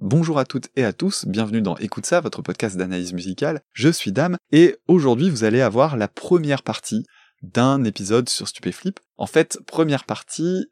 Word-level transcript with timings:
Bonjour 0.00 0.38
à 0.38 0.44
toutes 0.44 0.68
et 0.76 0.84
à 0.84 0.92
tous, 0.92 1.26
bienvenue 1.26 1.60
dans 1.60 1.76
Écoute 1.78 2.06
ça, 2.06 2.20
votre 2.20 2.40
podcast 2.40 2.76
d'analyse 2.76 3.12
musicale. 3.12 3.62
Je 3.72 3.88
suis 3.88 4.12
Dame 4.12 4.36
et 4.52 4.76
aujourd'hui 4.86 5.28
vous 5.28 5.42
allez 5.42 5.60
avoir 5.60 5.96
la 5.96 6.06
première 6.06 6.62
partie 6.62 7.04
d'un 7.42 7.82
épisode 7.82 8.28
sur 8.28 8.46
Stupéflip. 8.46 9.00
En 9.16 9.26
fait, 9.26 9.58
première 9.66 10.04
partie, 10.04 10.66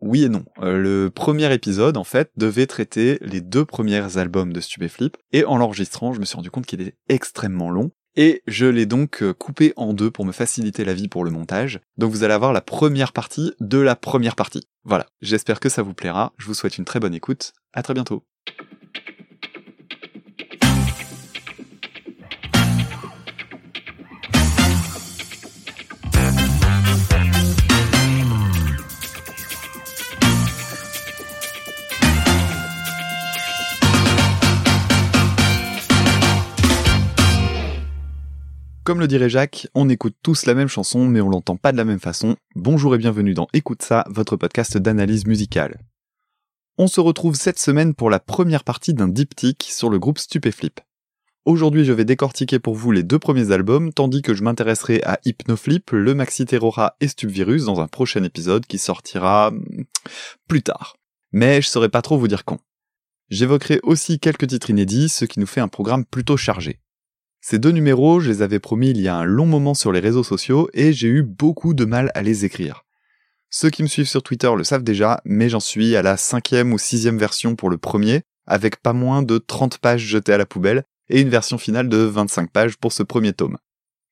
oui 0.00 0.24
et 0.24 0.28
non. 0.30 0.46
Euh, 0.62 0.78
le 0.78 1.10
premier 1.10 1.52
épisode, 1.52 1.98
en 1.98 2.04
fait, 2.04 2.30
devait 2.38 2.66
traiter 2.66 3.18
les 3.20 3.42
deux 3.42 3.66
premiers 3.66 4.16
albums 4.16 4.54
de 4.54 4.60
Stupéflip 4.60 5.18
et 5.32 5.44
en 5.44 5.58
l'enregistrant, 5.58 6.14
je 6.14 6.20
me 6.20 6.24
suis 6.24 6.36
rendu 6.36 6.50
compte 6.50 6.64
qu'il 6.64 6.80
était 6.80 6.96
extrêmement 7.10 7.68
long. 7.68 7.90
Et 8.16 8.42
je 8.46 8.64
l'ai 8.64 8.86
donc 8.86 9.22
euh, 9.22 9.34
coupé 9.34 9.74
en 9.76 9.92
deux 9.92 10.10
pour 10.10 10.24
me 10.24 10.32
faciliter 10.32 10.86
la 10.86 10.94
vie 10.94 11.06
pour 11.06 11.22
le 11.22 11.30
montage. 11.30 11.80
Donc 11.98 12.12
vous 12.12 12.24
allez 12.24 12.34
avoir 12.34 12.54
la 12.54 12.62
première 12.62 13.12
partie 13.12 13.52
de 13.60 13.78
la 13.78 13.94
première 13.94 14.36
partie. 14.36 14.62
Voilà, 14.84 15.06
j'espère 15.20 15.60
que 15.60 15.68
ça 15.68 15.82
vous 15.82 15.92
plaira, 15.92 16.32
je 16.38 16.46
vous 16.46 16.54
souhaite 16.54 16.78
une 16.78 16.86
très 16.86 16.98
bonne 16.98 17.14
écoute, 17.14 17.52
à 17.74 17.82
très 17.82 17.92
bientôt. 17.92 18.24
Comme 38.90 38.98
le 38.98 39.06
dirait 39.06 39.30
Jacques, 39.30 39.68
on 39.76 39.88
écoute 39.88 40.16
tous 40.20 40.46
la 40.46 40.54
même 40.54 40.66
chanson 40.66 41.06
mais 41.06 41.20
on 41.20 41.28
l'entend 41.28 41.54
pas 41.54 41.70
de 41.70 41.76
la 41.76 41.84
même 41.84 42.00
façon. 42.00 42.34
Bonjour 42.56 42.92
et 42.92 42.98
bienvenue 42.98 43.34
dans 43.34 43.46
Écoute 43.52 43.82
ça, 43.82 44.04
votre 44.08 44.36
podcast 44.36 44.76
d'analyse 44.78 45.28
musicale. 45.28 45.78
On 46.76 46.88
se 46.88 47.00
retrouve 47.00 47.36
cette 47.36 47.60
semaine 47.60 47.94
pour 47.94 48.10
la 48.10 48.18
première 48.18 48.64
partie 48.64 48.92
d'un 48.92 49.06
diptyque 49.06 49.68
sur 49.70 49.90
le 49.90 50.00
groupe 50.00 50.18
Stupéflip. 50.18 50.80
Aujourd'hui, 51.44 51.84
je 51.84 51.92
vais 51.92 52.04
décortiquer 52.04 52.58
pour 52.58 52.74
vous 52.74 52.90
les 52.90 53.04
deux 53.04 53.20
premiers 53.20 53.52
albums, 53.52 53.92
tandis 53.92 54.22
que 54.22 54.34
je 54.34 54.42
m'intéresserai 54.42 55.00
à 55.04 55.20
Hypnoflip, 55.24 55.92
le 55.92 56.12
Maxi 56.12 56.44
Terrora 56.44 56.96
et 57.00 57.06
Stupvirus 57.06 57.66
dans 57.66 57.80
un 57.80 57.86
prochain 57.86 58.24
épisode 58.24 58.66
qui 58.66 58.78
sortira 58.78 59.52
hmm, 59.52 59.84
plus 60.48 60.64
tard. 60.64 60.96
Mais 61.30 61.62
je 61.62 61.68
saurais 61.68 61.90
pas 61.90 62.02
trop 62.02 62.18
vous 62.18 62.26
dire 62.26 62.44
quand. 62.44 62.58
J'évoquerai 63.28 63.78
aussi 63.84 64.18
quelques 64.18 64.48
titres 64.48 64.70
inédits, 64.70 65.10
ce 65.10 65.26
qui 65.26 65.38
nous 65.38 65.46
fait 65.46 65.60
un 65.60 65.68
programme 65.68 66.04
plutôt 66.04 66.36
chargé. 66.36 66.80
Ces 67.40 67.58
deux 67.58 67.70
numéros, 67.70 68.20
je 68.20 68.30
les 68.30 68.42
avais 68.42 68.58
promis 68.58 68.90
il 68.90 69.00
y 69.00 69.08
a 69.08 69.16
un 69.16 69.24
long 69.24 69.46
moment 69.46 69.74
sur 69.74 69.92
les 69.92 70.00
réseaux 70.00 70.24
sociaux 70.24 70.68
et 70.74 70.92
j'ai 70.92 71.08
eu 71.08 71.22
beaucoup 71.22 71.72
de 71.72 71.84
mal 71.84 72.10
à 72.14 72.22
les 72.22 72.44
écrire. 72.44 72.84
Ceux 73.48 73.70
qui 73.70 73.82
me 73.82 73.88
suivent 73.88 74.08
sur 74.08 74.22
Twitter 74.22 74.50
le 74.56 74.62
savent 74.62 74.84
déjà, 74.84 75.20
mais 75.24 75.48
j'en 75.48 75.58
suis 75.58 75.96
à 75.96 76.02
la 76.02 76.16
cinquième 76.16 76.72
ou 76.72 76.78
sixième 76.78 77.18
version 77.18 77.56
pour 77.56 77.70
le 77.70 77.78
premier, 77.78 78.22
avec 78.46 78.82
pas 78.82 78.92
moins 78.92 79.22
de 79.22 79.38
30 79.38 79.78
pages 79.78 80.02
jetées 80.02 80.34
à 80.34 80.38
la 80.38 80.46
poubelle 80.46 80.84
et 81.08 81.20
une 81.20 81.30
version 81.30 81.58
finale 81.58 81.88
de 81.88 81.96
25 81.96 82.52
pages 82.52 82.76
pour 82.76 82.92
ce 82.92 83.02
premier 83.02 83.32
tome. 83.32 83.58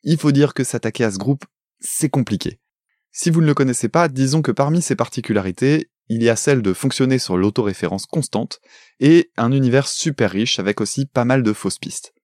Il 0.02 0.18
faut 0.18 0.32
dire 0.32 0.54
que 0.54 0.64
s'attaquer 0.64 1.04
à 1.04 1.10
ce 1.10 1.18
groupe, 1.18 1.44
c'est 1.80 2.08
compliqué. 2.08 2.58
Si 3.12 3.30
vous 3.30 3.40
ne 3.40 3.46
le 3.46 3.54
connaissez 3.54 3.88
pas, 3.88 4.08
disons 4.08 4.42
que 4.42 4.52
parmi 4.52 4.82
ses 4.82 4.96
particularités, 4.96 5.90
il 6.08 6.22
y 6.22 6.28
a 6.28 6.36
celle 6.36 6.62
de 6.62 6.72
fonctionner 6.72 7.18
sur 7.18 7.36
l'autoréférence 7.36 8.06
constante 8.06 8.60
et 9.00 9.30
un 9.36 9.52
univers 9.52 9.86
super 9.86 10.30
riche 10.30 10.58
avec 10.58 10.80
aussi 10.80 11.06
pas 11.06 11.24
mal 11.24 11.42
de 11.42 11.52
fausses 11.52 11.78
pistes. 11.78 12.14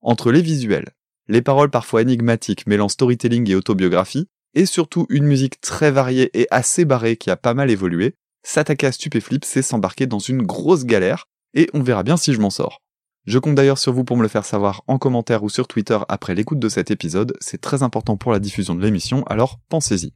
Entre 0.00 0.30
les 0.30 0.42
visuels, 0.42 0.90
les 1.26 1.42
paroles 1.42 1.70
parfois 1.70 2.02
énigmatiques 2.02 2.66
mêlant 2.66 2.88
storytelling 2.88 3.50
et 3.50 3.54
autobiographie, 3.54 4.28
et 4.54 4.66
surtout 4.66 5.06
une 5.10 5.26
musique 5.26 5.60
très 5.60 5.90
variée 5.90 6.30
et 6.38 6.46
assez 6.50 6.84
barrée 6.84 7.16
qui 7.16 7.30
a 7.30 7.36
pas 7.36 7.54
mal 7.54 7.70
évolué, 7.70 8.14
s'attaquer 8.42 8.86
à 8.86 8.92
Stupéflip, 8.92 9.44
c'est 9.44 9.62
s'embarquer 9.62 10.06
dans 10.06 10.18
une 10.18 10.42
grosse 10.42 10.84
galère, 10.84 11.26
et 11.54 11.68
on 11.74 11.82
verra 11.82 12.02
bien 12.02 12.16
si 12.16 12.32
je 12.32 12.40
m'en 12.40 12.50
sors. 12.50 12.80
Je 13.26 13.38
compte 13.38 13.56
d'ailleurs 13.56 13.78
sur 13.78 13.92
vous 13.92 14.04
pour 14.04 14.16
me 14.16 14.22
le 14.22 14.28
faire 14.28 14.46
savoir 14.46 14.82
en 14.86 14.96
commentaire 14.96 15.42
ou 15.42 15.50
sur 15.50 15.68
Twitter 15.68 15.98
après 16.08 16.34
l'écoute 16.34 16.58
de 16.58 16.68
cet 16.68 16.90
épisode, 16.90 17.36
c'est 17.40 17.60
très 17.60 17.82
important 17.82 18.16
pour 18.16 18.32
la 18.32 18.38
diffusion 18.38 18.74
de 18.74 18.82
l'émission, 18.82 19.22
alors 19.24 19.58
pensez-y. 19.68 20.14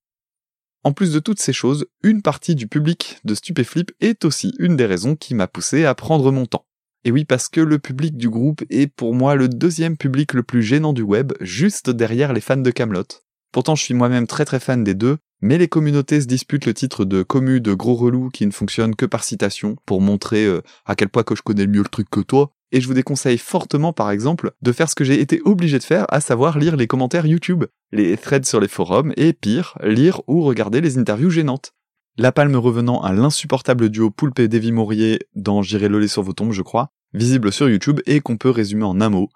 En 0.84 0.92
plus 0.92 1.12
de 1.12 1.20
toutes 1.20 1.40
ces 1.40 1.52
choses, 1.52 1.86
une 2.02 2.22
partie 2.22 2.54
du 2.54 2.66
public 2.66 3.18
de 3.24 3.34
Stupéflip 3.34 3.92
est 4.00 4.24
aussi 4.24 4.54
une 4.58 4.76
des 4.76 4.86
raisons 4.86 5.14
qui 5.14 5.34
m'a 5.34 5.46
poussé 5.46 5.84
à 5.84 5.94
prendre 5.94 6.32
mon 6.32 6.46
temps. 6.46 6.66
Et 7.04 7.10
oui, 7.10 7.24
parce 7.24 7.48
que 7.48 7.60
le 7.60 7.80
public 7.80 8.16
du 8.16 8.30
groupe 8.30 8.62
est 8.70 8.86
pour 8.86 9.14
moi 9.14 9.34
le 9.34 9.48
deuxième 9.48 9.96
public 9.96 10.34
le 10.34 10.44
plus 10.44 10.62
gênant 10.62 10.92
du 10.92 11.02
web, 11.02 11.32
juste 11.40 11.90
derrière 11.90 12.32
les 12.32 12.40
fans 12.40 12.56
de 12.56 12.70
Camelot. 12.70 13.02
Pourtant, 13.50 13.74
je 13.74 13.82
suis 13.82 13.94
moi-même 13.94 14.28
très 14.28 14.44
très 14.44 14.60
fan 14.60 14.84
des 14.84 14.94
deux, 14.94 15.18
mais 15.40 15.58
les 15.58 15.66
communautés 15.66 16.20
se 16.20 16.26
disputent 16.26 16.66
le 16.66 16.74
titre 16.74 17.04
de 17.04 17.24
commu 17.24 17.60
de 17.60 17.74
gros 17.74 17.96
relou 17.96 18.30
qui 18.30 18.46
ne 18.46 18.52
fonctionne 18.52 18.94
que 18.94 19.04
par 19.04 19.24
citation, 19.24 19.76
pour 19.84 20.00
montrer 20.00 20.46
euh, 20.46 20.62
à 20.86 20.94
quel 20.94 21.08
point 21.08 21.24
que 21.24 21.34
je 21.34 21.42
connais 21.42 21.66
mieux 21.66 21.82
le 21.82 21.88
truc 21.88 22.08
que 22.08 22.20
toi. 22.20 22.52
Et 22.70 22.80
je 22.80 22.86
vous 22.86 22.94
déconseille 22.94 23.36
fortement, 23.36 23.92
par 23.92 24.10
exemple, 24.12 24.52
de 24.62 24.72
faire 24.72 24.88
ce 24.88 24.94
que 24.94 25.04
j'ai 25.04 25.20
été 25.20 25.42
obligé 25.44 25.78
de 25.78 25.84
faire, 25.84 26.06
à 26.08 26.20
savoir 26.20 26.56
lire 26.56 26.76
les 26.76 26.86
commentaires 26.86 27.26
YouTube, 27.26 27.64
les 27.90 28.16
threads 28.16 28.46
sur 28.46 28.60
les 28.60 28.68
forums, 28.68 29.12
et 29.16 29.32
pire, 29.32 29.76
lire 29.82 30.22
ou 30.28 30.42
regarder 30.42 30.80
les 30.80 30.96
interviews 30.96 31.30
gênantes. 31.30 31.74
La 32.18 32.30
palme 32.30 32.56
revenant 32.56 33.00
à 33.00 33.14
l'insupportable 33.14 33.88
duo 33.88 34.10
Poulpe 34.10 34.38
et 34.40 34.48
Davy 34.48 34.70
Maurier 34.70 35.20
dans 35.34 35.62
J'irai 35.62 35.88
loler 35.88 36.08
sur 36.08 36.22
vos 36.22 36.34
tombes, 36.34 36.52
je 36.52 36.60
crois, 36.60 36.90
visible 37.14 37.50
sur 37.50 37.70
YouTube 37.70 38.00
et 38.04 38.20
qu'on 38.20 38.36
peut 38.36 38.50
résumer 38.50 38.84
en 38.84 39.00
un 39.00 39.08
mot. 39.08 39.30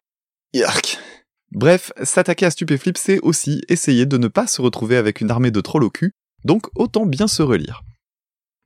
Yark. 0.52 0.98
Bref, 1.52 1.90
s'attaquer 2.02 2.44
à 2.44 2.50
Stupéflip, 2.50 2.98
c'est 2.98 3.18
aussi 3.20 3.62
essayer 3.68 4.04
de 4.04 4.18
ne 4.18 4.28
pas 4.28 4.46
se 4.46 4.60
retrouver 4.60 4.98
avec 4.98 5.22
une 5.22 5.30
armée 5.30 5.50
de 5.50 5.62
trolls 5.62 5.84
au 5.84 5.90
cul, 5.90 6.12
donc 6.44 6.66
autant 6.74 7.06
bien 7.06 7.28
se 7.28 7.42
relire. 7.42 7.82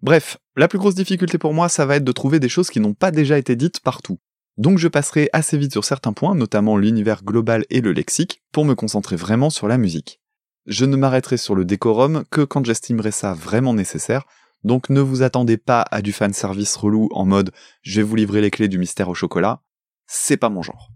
Bref, 0.03 0.39
la 0.57 0.67
plus 0.67 0.81
grosse 0.81 0.97
difficulté 0.97 1.39
pour 1.39 1.55
moi, 1.55 1.69
ça 1.69 1.87
va 1.87 1.95
être 1.95 2.05
de 2.05 2.11
trouver 2.11 2.41
des 2.41 2.49
choses 2.49 2.71
qui 2.71 2.81
n'ont 2.81 2.95
pas 2.95 3.13
déjà 3.13 3.39
été 3.39 3.55
dites 3.55 3.79
partout. 3.79 4.19
Donc 4.57 4.79
je 4.79 4.89
passerai 4.89 5.31
assez 5.33 5.57
vite 5.57 5.71
sur 5.71 5.85
certains 5.85 6.15
points, 6.15 6.35
notamment 6.35 6.77
l'univers 6.77 7.23
global 7.23 7.65
et 7.71 7.81
le 7.81 7.93
lexique, 7.93 8.43
pour 8.51 8.65
me 8.65 8.75
concentrer 8.75 9.15
vraiment 9.15 9.51
sur 9.51 9.69
la 9.69 9.79
musique. 9.79 10.21
Je 10.67 10.85
ne 10.85 10.97
m'arrêterai 10.97 11.37
sur 11.37 11.55
le 11.55 11.65
décorum 11.65 12.25
que 12.31 12.43
quand 12.43 12.65
j'estimerai 12.65 13.11
ça 13.11 13.35
vraiment 13.35 13.75
nécessaire, 13.75 14.25
donc 14.63 14.91
ne 14.91 15.01
vous 15.01 15.23
attendez 15.23 15.57
pas 15.57 15.85
à 15.91 16.03
du 16.03 16.13
fanservice 16.13 16.77
relou 16.77 17.09
en 17.13 17.25
mode 17.25 17.51
je 17.83 18.01
vais 18.01 18.03
vous 18.03 18.17
livrer 18.17 18.41
les 18.41 18.51
clés 18.51 18.69
du 18.69 18.79
mystère 18.79 19.09
au 19.09 19.15
chocolat, 19.15 19.63
c'est 20.07 20.37
pas 20.37 20.51
mon 20.51 20.63
genre. 20.63 20.91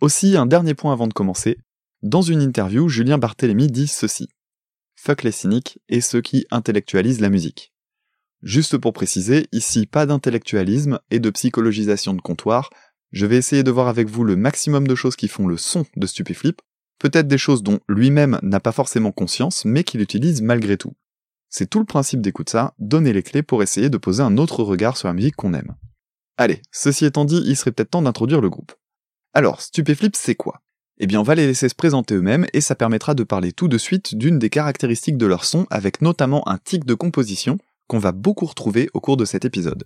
Aussi, 0.00 0.36
un 0.36 0.46
dernier 0.46 0.74
point 0.74 0.92
avant 0.92 1.06
de 1.06 1.12
commencer, 1.12 1.58
dans 2.02 2.22
une 2.22 2.40
interview, 2.40 2.88
Julien 2.88 3.18
Barthélémy 3.18 3.66
dit 3.66 3.88
ceci. 3.88 4.30
Fuck 4.96 5.22
les 5.22 5.32
cyniques 5.32 5.80
et 5.90 6.00
ceux 6.00 6.22
qui 6.22 6.46
intellectualisent 6.50 7.20
la 7.20 7.28
musique. 7.28 7.74
Juste 8.42 8.78
pour 8.78 8.94
préciser, 8.94 9.48
ici 9.52 9.84
pas 9.84 10.06
d'intellectualisme 10.06 10.98
et 11.10 11.20
de 11.20 11.28
psychologisation 11.28 12.14
de 12.14 12.22
comptoir, 12.22 12.70
je 13.12 13.26
vais 13.26 13.36
essayer 13.36 13.62
de 13.62 13.70
voir 13.70 13.88
avec 13.88 14.08
vous 14.08 14.24
le 14.24 14.36
maximum 14.36 14.88
de 14.88 14.94
choses 14.94 15.16
qui 15.16 15.28
font 15.28 15.46
le 15.46 15.58
son 15.58 15.84
de 15.96 16.06
Stupéflip, 16.06 16.62
peut-être 17.00 17.26
des 17.26 17.38
choses 17.38 17.64
dont 17.64 17.80
lui-même 17.88 18.38
n'a 18.42 18.60
pas 18.60 18.70
forcément 18.70 19.10
conscience, 19.10 19.64
mais 19.64 19.82
qu'il 19.82 20.00
utilise 20.00 20.42
malgré 20.42 20.76
tout. 20.76 20.92
C'est 21.48 21.68
tout 21.68 21.80
le 21.80 21.84
principe 21.84 22.20
d'écoute 22.20 22.50
ça, 22.50 22.74
donner 22.78 23.12
les 23.12 23.24
clés 23.24 23.42
pour 23.42 23.64
essayer 23.64 23.90
de 23.90 23.96
poser 23.96 24.22
un 24.22 24.36
autre 24.36 24.62
regard 24.62 24.96
sur 24.96 25.08
la 25.08 25.14
musique 25.14 25.34
qu'on 25.34 25.54
aime. 25.54 25.74
Allez, 26.36 26.62
ceci 26.70 27.04
étant 27.04 27.24
dit, 27.24 27.42
il 27.44 27.56
serait 27.56 27.72
peut-être 27.72 27.90
temps 27.90 28.02
d'introduire 28.02 28.40
le 28.40 28.48
groupe. 28.48 28.72
Alors, 29.34 29.60
Stupéflip, 29.60 30.14
c'est 30.14 30.36
quoi? 30.36 30.62
Eh 30.98 31.06
bien, 31.06 31.18
on 31.18 31.24
va 31.24 31.34
les 31.34 31.46
laisser 31.46 31.68
se 31.68 31.74
présenter 31.74 32.14
eux-mêmes 32.14 32.46
et 32.52 32.60
ça 32.60 32.74
permettra 32.74 33.14
de 33.14 33.24
parler 33.24 33.52
tout 33.52 33.68
de 33.68 33.78
suite 33.78 34.14
d'une 34.14 34.38
des 34.38 34.50
caractéristiques 34.50 35.16
de 35.16 35.26
leur 35.26 35.44
son, 35.44 35.66
avec 35.70 36.02
notamment 36.02 36.46
un 36.48 36.58
tic 36.58 36.84
de 36.84 36.94
composition 36.94 37.58
qu'on 37.88 37.98
va 37.98 38.12
beaucoup 38.12 38.46
retrouver 38.46 38.88
au 38.94 39.00
cours 39.00 39.16
de 39.16 39.24
cet 39.24 39.44
épisode. 39.44 39.84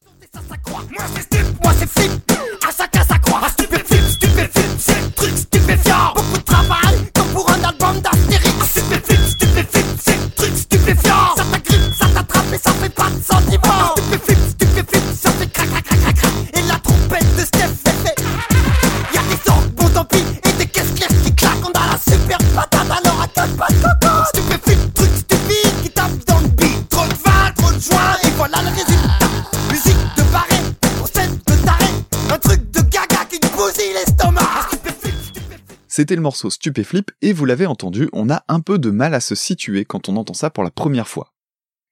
C'était 35.96 36.16
le 36.16 36.22
morceau 36.22 36.50
Stupéflip 36.50 37.12
et 37.22 37.32
vous 37.32 37.44
l'avez 37.44 37.66
entendu, 37.66 38.08
on 38.12 38.28
a 38.28 38.42
un 38.48 38.58
peu 38.58 38.80
de 38.80 38.90
mal 38.90 39.14
à 39.14 39.20
se 39.20 39.36
situer 39.36 39.84
quand 39.84 40.08
on 40.08 40.16
entend 40.16 40.34
ça 40.34 40.50
pour 40.50 40.64
la 40.64 40.72
première 40.72 41.06
fois. 41.06 41.32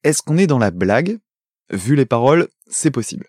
Est-ce 0.03 0.21
qu'on 0.21 0.37
est 0.37 0.45
dans 0.45 0.59
la 0.59 0.71
blague? 0.71 1.19
Vu 1.71 1.95
les 1.95 2.05
paroles, 2.05 2.49
c'est 2.69 2.91
possible. 2.91 3.27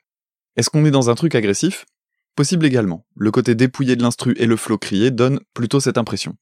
Est-ce 0.57 0.71
qu'on 0.71 0.85
est 0.85 0.91
dans 0.91 1.11
un 1.11 1.15
truc 1.15 1.37
agressif? 1.37 1.87
Possible 2.35 2.67
également. 2.67 3.07
Le 3.15 3.31
côté 3.31 3.55
dépouillé 3.55 3.95
de 3.95 4.03
l'instru 4.03 4.35
et 4.37 4.47
le 4.47 4.57
flow 4.57 4.77
crié 4.77 5.13
donnent 5.13 5.39
plutôt 5.55 5.79
cette 5.79 5.97
impression. 5.97 6.35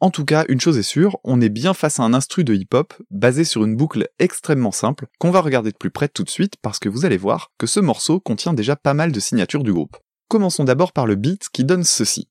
En 0.00 0.10
tout 0.10 0.24
cas, 0.24 0.44
une 0.48 0.60
chose 0.60 0.76
est 0.76 0.82
sûre, 0.82 1.16
on 1.22 1.40
est 1.40 1.48
bien 1.48 1.72
face 1.72 2.00
à 2.00 2.02
un 2.02 2.14
instru 2.14 2.42
de 2.42 2.54
hip-hop 2.54 2.94
basé 3.12 3.44
sur 3.44 3.62
une 3.62 3.76
boucle 3.76 4.08
extrêmement 4.18 4.72
simple 4.72 5.06
qu'on 5.20 5.30
va 5.30 5.40
regarder 5.40 5.70
de 5.70 5.76
plus 5.76 5.92
près 5.92 6.08
tout 6.08 6.24
de 6.24 6.30
suite 6.30 6.54
parce 6.62 6.80
que 6.80 6.88
vous 6.88 7.04
allez 7.04 7.16
voir 7.16 7.52
que 7.58 7.68
ce 7.68 7.78
morceau 7.78 8.18
contient 8.18 8.54
déjà 8.54 8.74
pas 8.74 8.94
mal 8.94 9.12
de 9.12 9.20
signatures 9.20 9.62
du 9.62 9.72
groupe. 9.72 9.96
Commençons 10.26 10.64
d'abord 10.64 10.92
par 10.92 11.06
le 11.06 11.14
beat 11.14 11.48
qui 11.52 11.62
donne 11.62 11.84
ceci. 11.84 12.26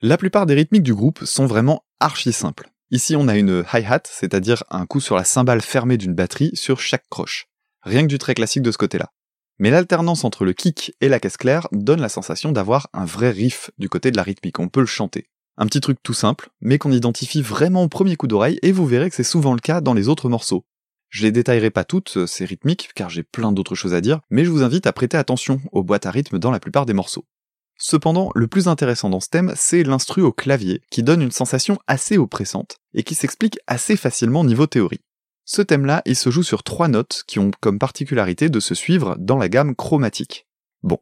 La 0.00 0.16
plupart 0.16 0.46
des 0.46 0.54
rythmiques 0.54 0.84
du 0.84 0.94
groupe 0.94 1.24
sont 1.24 1.46
vraiment 1.46 1.82
archi 1.98 2.32
simples. 2.32 2.70
Ici, 2.92 3.16
on 3.16 3.26
a 3.26 3.36
une 3.36 3.64
hi-hat, 3.72 4.02
c'est-à-dire 4.04 4.62
un 4.70 4.86
coup 4.86 5.00
sur 5.00 5.16
la 5.16 5.24
cymbale 5.24 5.60
fermée 5.60 5.96
d'une 5.96 6.14
batterie 6.14 6.52
sur 6.54 6.78
chaque 6.78 7.08
croche. 7.10 7.48
Rien 7.82 8.02
que 8.02 8.06
du 8.06 8.18
très 8.18 8.34
classique 8.34 8.62
de 8.62 8.70
ce 8.70 8.78
côté-là. 8.78 9.10
Mais 9.58 9.70
l'alternance 9.70 10.22
entre 10.22 10.44
le 10.44 10.52
kick 10.52 10.94
et 11.00 11.08
la 11.08 11.18
caisse 11.18 11.36
claire 11.36 11.66
donne 11.72 12.00
la 12.00 12.08
sensation 12.08 12.52
d'avoir 12.52 12.88
un 12.92 13.06
vrai 13.06 13.30
riff 13.30 13.72
du 13.78 13.88
côté 13.88 14.12
de 14.12 14.16
la 14.16 14.22
rythmique, 14.22 14.60
on 14.60 14.68
peut 14.68 14.78
le 14.78 14.86
chanter. 14.86 15.26
Un 15.56 15.66
petit 15.66 15.80
truc 15.80 15.98
tout 16.00 16.14
simple, 16.14 16.50
mais 16.60 16.78
qu'on 16.78 16.92
identifie 16.92 17.42
vraiment 17.42 17.82
au 17.82 17.88
premier 17.88 18.14
coup 18.14 18.28
d'oreille, 18.28 18.60
et 18.62 18.70
vous 18.70 18.86
verrez 18.86 19.10
que 19.10 19.16
c'est 19.16 19.24
souvent 19.24 19.52
le 19.52 19.58
cas 19.58 19.80
dans 19.80 19.94
les 19.94 20.06
autres 20.06 20.28
morceaux. 20.28 20.64
Je 21.08 21.24
les 21.24 21.32
détaillerai 21.32 21.70
pas 21.70 21.82
toutes, 21.82 22.24
ces 22.26 22.44
rythmiques, 22.44 22.90
car 22.94 23.10
j'ai 23.10 23.24
plein 23.24 23.50
d'autres 23.50 23.74
choses 23.74 23.94
à 23.94 24.00
dire, 24.00 24.20
mais 24.30 24.44
je 24.44 24.50
vous 24.50 24.62
invite 24.62 24.86
à 24.86 24.92
prêter 24.92 25.16
attention 25.16 25.60
aux 25.72 25.82
boîtes 25.82 26.06
à 26.06 26.12
rythme 26.12 26.38
dans 26.38 26.52
la 26.52 26.60
plupart 26.60 26.86
des 26.86 26.94
morceaux. 26.94 27.26
Cependant, 27.80 28.30
le 28.34 28.48
plus 28.48 28.66
intéressant 28.66 29.08
dans 29.08 29.20
ce 29.20 29.28
thème, 29.28 29.52
c'est 29.54 29.84
l'instru 29.84 30.20
au 30.22 30.32
clavier, 30.32 30.82
qui 30.90 31.04
donne 31.04 31.22
une 31.22 31.30
sensation 31.30 31.78
assez 31.86 32.18
oppressante, 32.18 32.78
et 32.92 33.04
qui 33.04 33.14
s'explique 33.14 33.60
assez 33.68 33.96
facilement 33.96 34.42
niveau 34.42 34.66
théorie. 34.66 35.00
Ce 35.44 35.62
thème-là, 35.62 36.02
il 36.04 36.16
se 36.16 36.30
joue 36.30 36.42
sur 36.42 36.64
trois 36.64 36.88
notes 36.88 37.22
qui 37.28 37.38
ont 37.38 37.52
comme 37.60 37.78
particularité 37.78 38.50
de 38.50 38.58
se 38.58 38.74
suivre 38.74 39.16
dans 39.18 39.38
la 39.38 39.48
gamme 39.48 39.76
chromatique. 39.76 40.48
Bon, 40.82 40.98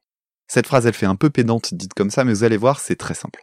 cette 0.46 0.66
phrase 0.66 0.86
elle 0.86 0.92
fait 0.92 1.06
un 1.06 1.16
peu 1.16 1.30
pédante 1.30 1.72
dite 1.72 1.94
comme 1.94 2.10
ça, 2.10 2.24
mais 2.24 2.34
vous 2.34 2.44
allez 2.44 2.58
voir, 2.58 2.78
c'est 2.78 2.96
très 2.96 3.14
simple. 3.14 3.42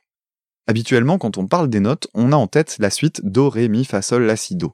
Habituellement, 0.68 1.18
quand 1.18 1.39
on 1.39 1.47
parle 1.47 1.69
des 1.69 1.79
notes, 1.79 2.07
on 2.13 2.31
a 2.31 2.36
en 2.36 2.47
tête 2.47 2.77
la 2.79 2.91
suite 2.91 3.25
Do, 3.25 3.50
Ré, 3.50 3.68
Mi, 3.68 3.83
Fa, 3.83 4.03
Sol, 4.03 4.24
La, 4.24 4.36
Si, 4.36 4.56
Do. 4.56 4.74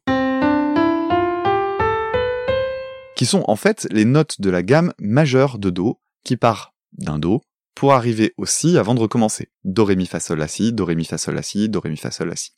Qui 3.16 3.26
sont 3.26 3.44
en 3.48 3.56
fait 3.56 3.88
les 3.90 4.06
notes 4.06 4.42
de 4.42 4.50
la 4.50 4.64
gamme 4.64 4.94
majeure 5.00 5.60
de 5.60 5.70
Do, 5.70 6.00
qui 6.26 6.36
part 6.36 6.74
d'un 6.92 7.20
Do, 7.20 7.42
pour 7.80 7.94
arriver 7.94 8.34
au 8.36 8.46
Si 8.46 8.78
avant 8.78 8.94
de 8.94 9.00
recommencer. 9.00 9.48
Do, 9.64 9.86
Ré, 9.86 9.96
Mi, 9.96 10.06
Fa, 10.06 10.20
Sol, 10.20 10.38
La, 10.38 10.50
Si, 10.50 10.74
Do, 10.74 10.84
Ré, 10.84 10.96
Mi, 10.96 11.06
Fa, 11.06 11.18
Sol, 11.18 11.36
La, 11.36 11.42
Si, 11.42 11.70
Do, 11.70 11.82
Mi, 11.86 11.96
Fa, 11.96 12.12
Sol, 12.12 12.28
La, 12.28 12.36
Si. 12.36 12.52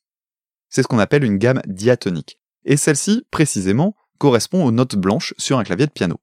C'est 0.67 0.81
ce 0.81 0.87
qu'on 0.87 0.97
appelle 0.97 1.23
une 1.23 1.37
gamme 1.37 1.61
diatonique. 1.67 2.39
Et 2.65 2.75
celle-ci, 2.75 3.23
précisément, 3.29 3.95
correspond 4.17 4.65
aux 4.65 4.71
notes 4.71 4.95
blanches 4.95 5.35
sur 5.37 5.59
un 5.59 5.63
clavier 5.63 5.85
de 5.85 5.91
piano. 5.91 6.19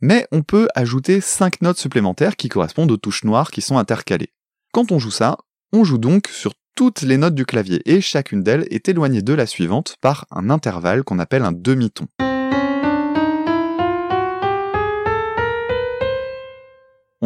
Mais 0.00 0.26
on 0.32 0.42
peut 0.42 0.66
ajouter 0.74 1.20
5 1.20 1.62
notes 1.62 1.78
supplémentaires 1.78 2.34
qui 2.34 2.48
correspondent 2.48 2.90
aux 2.90 2.96
touches 2.96 3.22
noires 3.22 3.52
qui 3.52 3.60
sont 3.60 3.78
intercalées. 3.78 4.32
Quand 4.72 4.90
on 4.90 4.98
joue 4.98 5.12
ça, 5.12 5.38
on 5.72 5.84
joue 5.84 5.98
donc 5.98 6.26
sur 6.26 6.54
toutes 6.74 7.02
les 7.02 7.18
notes 7.18 7.36
du 7.36 7.46
clavier 7.46 7.82
et 7.88 8.00
chacune 8.00 8.42
d'elles 8.42 8.66
est 8.72 8.88
éloignée 8.88 9.22
de 9.22 9.32
la 9.32 9.46
suivante 9.46 9.94
par 10.00 10.26
un 10.32 10.50
intervalle 10.50 11.04
qu'on 11.04 11.20
appelle 11.20 11.44
un 11.44 11.52
demi-ton. 11.52 12.08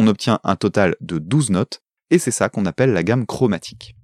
Obtient 0.09 0.39
un 0.43 0.55
total 0.55 0.95
de 0.99 1.19
12 1.19 1.51
notes 1.51 1.81
et 2.09 2.19
c'est 2.19 2.31
ça 2.31 2.49
qu'on 2.49 2.65
appelle 2.65 2.91
la 2.91 3.03
gamme 3.03 3.25
chromatique. 3.25 3.95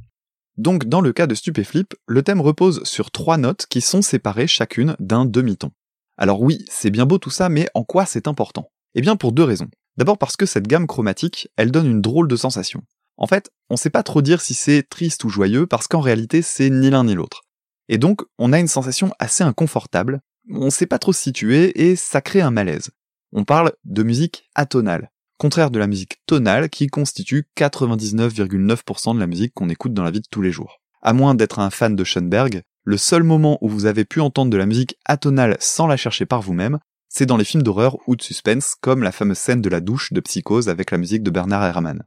Donc 0.58 0.86
dans 0.86 1.02
le 1.02 1.12
cas 1.12 1.28
de 1.28 1.36
Stupéflip, 1.36 1.96
le 2.08 2.24
thème 2.24 2.40
repose 2.40 2.84
sur 2.86 3.12
trois 3.12 3.38
notes 3.38 3.66
qui 3.70 3.82
sont 3.82 4.02
séparées 4.02 4.48
chacune 4.48 4.96
d'un 5.00 5.26
demi-ton. 5.26 5.72
Alors 6.18 6.42
oui, 6.42 6.64
c'est 6.70 6.92
bien 6.92 7.06
beau 7.06 7.18
tout 7.18 7.30
ça, 7.30 7.50
mais 7.50 7.68
en 7.74 7.84
quoi 7.84 8.06
c'est 8.06 8.28
important? 8.28 8.72
Eh 8.94 9.02
bien 9.02 9.18
pour 9.18 9.34
deux 9.34 9.44
raisons. 9.44 9.68
D'abord 9.98 10.18
parce 10.18 10.38
que 10.38 10.46
cette 10.46 10.68
gamme 10.68 10.88
chromatique, 10.88 11.50
elle 11.58 11.72
donne 11.72 11.88
une 11.88 12.02
drôle 12.02 12.30
de 12.30 12.36
sensation. 12.38 12.84
En 13.18 13.28
fait, 13.28 13.50
on 13.70 13.78
sait 13.78 13.90
pas 13.90 14.04
trop 14.04 14.22
dire 14.22 14.42
si 14.42 14.54
c'est 14.54 14.84
triste 14.84 15.24
ou 15.24 15.30
joyeux 15.30 15.68
parce 15.68 15.88
qu'en 15.88 16.02
réalité 16.02 16.42
c'est 16.42 16.70
ni 16.70 16.90
l'un 16.90 17.04
ni 17.04 17.16
l'autre. 17.16 17.44
Et 17.90 17.98
donc 17.98 18.22
on 18.38 18.54
a 18.54 18.60
une 18.60 18.68
sensation 18.68 19.12
assez 19.20 19.44
inconfortable, 19.44 20.22
on 20.50 20.70
sait 20.70 20.86
pas 20.86 21.00
trop 21.00 21.14
se 21.14 21.22
situer 21.22 21.88
et 21.90 21.96
ça 21.96 22.22
crée 22.22 22.42
un 22.42 22.52
malaise. 22.52 22.92
On 23.34 23.44
parle 23.44 23.74
de 23.84 24.04
musique 24.04 24.50
atonale 24.56 25.12
contraire 25.38 25.72
de 25.72 25.80
la 25.80 25.88
musique 25.88 26.18
tonale 26.26 26.70
qui 26.70 26.88
constitue 26.88 27.48
99,9% 27.58 29.16
de 29.16 29.20
la 29.20 29.28
musique 29.28 29.54
qu'on 29.54 29.70
écoute 29.70 29.94
dans 29.94 30.04
la 30.04 30.12
vie 30.12 30.22
de 30.22 30.28
tous 30.30 30.42
les 30.42 30.52
jours. 30.52 30.82
À 31.02 31.14
moins 31.14 31.36
d'être 31.36 31.60
un 31.60 31.70
fan 31.70 31.96
de 31.96 32.04
Schoenberg, 32.04 32.64
le 32.84 32.98
seul 32.98 33.24
moment 33.24 33.58
où 33.62 33.70
vous 33.70 33.86
avez 33.86 34.06
pu 34.06 34.22
entendre 34.22 34.52
de 34.52 34.58
la 34.58 34.66
musique 34.66 34.98
atonale 35.06 35.58
sans 35.60 35.88
la 35.88 35.98
chercher 35.98 36.26
par 36.26 36.42
vous-même, 36.42 36.80
c'est 37.10 37.26
dans 37.26 37.38
les 37.38 37.46
films 37.46 37.64
d'horreur 37.64 37.98
ou 38.08 38.16
de 38.16 38.22
suspense, 38.22 38.76
comme 38.82 39.04
la 39.04 39.12
fameuse 39.12 39.38
scène 39.38 39.62
de 39.62 39.70
la 39.70 39.80
douche 39.80 40.14
de 40.14 40.20
Psychose 40.20 40.70
avec 40.70 40.92
la 40.92 40.98
musique 40.98 41.24
de 41.24 41.32
Bernard 41.32 41.64
Herrmann. 41.64 42.04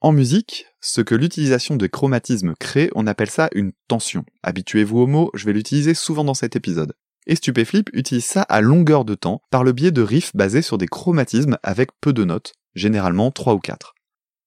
En 0.00 0.12
musique, 0.12 0.66
ce 0.80 1.00
que 1.00 1.14
l'utilisation 1.14 1.76
de 1.76 1.86
chromatisme 1.86 2.54
crée, 2.58 2.90
on 2.94 3.06
appelle 3.06 3.30
ça 3.30 3.48
une 3.54 3.72
tension. 3.88 4.24
Habituez-vous 4.42 4.98
au 4.98 5.06
mot, 5.06 5.30
je 5.34 5.46
vais 5.46 5.52
l'utiliser 5.52 5.94
souvent 5.94 6.24
dans 6.24 6.34
cet 6.34 6.54
épisode. 6.56 6.94
Et 7.26 7.34
Stupéflip 7.34 7.90
utilise 7.92 8.24
ça 8.24 8.42
à 8.42 8.60
longueur 8.60 9.04
de 9.04 9.14
temps 9.14 9.42
par 9.50 9.64
le 9.64 9.72
biais 9.72 9.90
de 9.90 10.02
riffs 10.02 10.34
basés 10.34 10.62
sur 10.62 10.78
des 10.78 10.86
chromatismes 10.86 11.58
avec 11.62 11.90
peu 12.00 12.12
de 12.12 12.24
notes, 12.24 12.52
généralement 12.76 13.32
3 13.32 13.54
ou 13.54 13.58
4. 13.58 13.94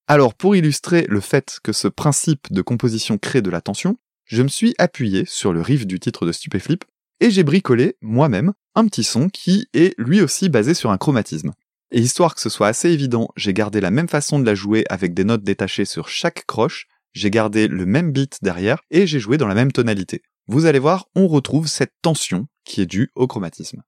Alors 0.07 0.33
pour 0.33 0.55
illustrer 0.55 1.05
le 1.09 1.19
fait 1.19 1.59
que 1.61 1.73
ce 1.73 1.89
principe 1.89 2.51
de 2.51 2.61
composition 2.61 3.17
crée 3.17 3.41
de 3.41 3.49
la 3.49 3.59
tension, 3.59 3.97
je 4.25 4.41
me 4.41 4.47
suis 4.47 4.73
appuyé 4.77 5.25
sur 5.25 5.51
le 5.51 5.61
riff 5.61 5.85
du 5.85 5.99
titre 5.99 6.25
de 6.25 6.31
Stupéflip 6.31 6.85
et 7.19 7.31
j'ai 7.31 7.43
bricolé 7.43 7.97
moi-même 8.01 8.53
un 8.75 8.87
petit 8.87 9.03
son 9.03 9.27
qui 9.27 9.67
est 9.73 9.93
lui 9.97 10.21
aussi 10.21 10.47
basé 10.47 10.73
sur 10.73 10.91
un 10.91 10.97
chromatisme. 10.97 11.51
Et 11.91 11.99
histoire 11.99 12.35
que 12.35 12.41
ce 12.41 12.49
soit 12.49 12.67
assez 12.67 12.89
évident, 12.91 13.29
j'ai 13.35 13.53
gardé 13.53 13.81
la 13.81 13.91
même 13.91 14.07
façon 14.07 14.39
de 14.39 14.45
la 14.45 14.55
jouer 14.55 14.85
avec 14.89 15.13
des 15.13 15.23
notes 15.23 15.43
détachées 15.43 15.85
sur 15.85 16.07
chaque 16.07 16.45
croche, 16.45 16.87
j'ai 17.13 17.31
gardé 17.31 17.67
le 17.67 17.85
même 17.85 18.11
beat 18.11 18.37
derrière 18.43 18.79
et 18.91 19.07
j'ai 19.07 19.19
joué 19.19 19.37
dans 19.37 19.47
la 19.47 19.55
même 19.55 19.71
tonalité. 19.71 20.21
Vous 20.47 20.65
allez 20.65 20.79
voir, 20.79 21.07
on 21.15 21.27
retrouve 21.27 21.67
cette 21.67 21.93
tension 22.01 22.47
qui 22.63 22.81
est 22.81 22.85
due 22.85 23.11
au 23.15 23.27
chromatisme. 23.27 23.83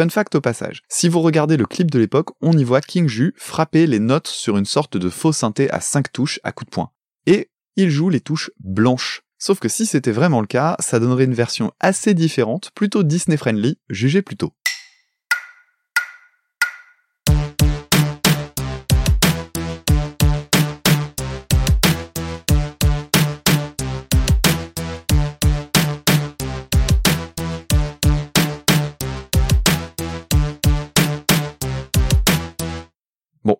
Fun 0.00 0.08
fact 0.08 0.34
au 0.34 0.40
passage, 0.40 0.80
si 0.88 1.10
vous 1.10 1.20
regardez 1.20 1.58
le 1.58 1.66
clip 1.66 1.90
de 1.90 1.98
l'époque, 1.98 2.30
on 2.40 2.56
y 2.56 2.64
voit 2.64 2.80
King 2.80 3.06
Ju 3.06 3.34
frapper 3.36 3.86
les 3.86 3.98
notes 3.98 4.28
sur 4.28 4.56
une 4.56 4.64
sorte 4.64 4.96
de 4.96 5.10
faux 5.10 5.30
synthé 5.30 5.70
à 5.70 5.82
5 5.82 6.10
touches 6.10 6.40
à 6.42 6.52
coups 6.52 6.70
de 6.70 6.74
poing. 6.74 6.90
Et 7.26 7.50
il 7.76 7.90
joue 7.90 8.08
les 8.08 8.22
touches 8.22 8.50
blanches. 8.60 9.20
Sauf 9.36 9.60
que 9.60 9.68
si 9.68 9.84
c'était 9.84 10.10
vraiment 10.10 10.40
le 10.40 10.46
cas, 10.46 10.74
ça 10.78 11.00
donnerait 11.00 11.24
une 11.24 11.34
version 11.34 11.72
assez 11.80 12.14
différente, 12.14 12.70
plutôt 12.74 13.02
Disney 13.02 13.36
friendly, 13.36 13.76
jugez 13.90 14.22
plutôt. 14.22 14.54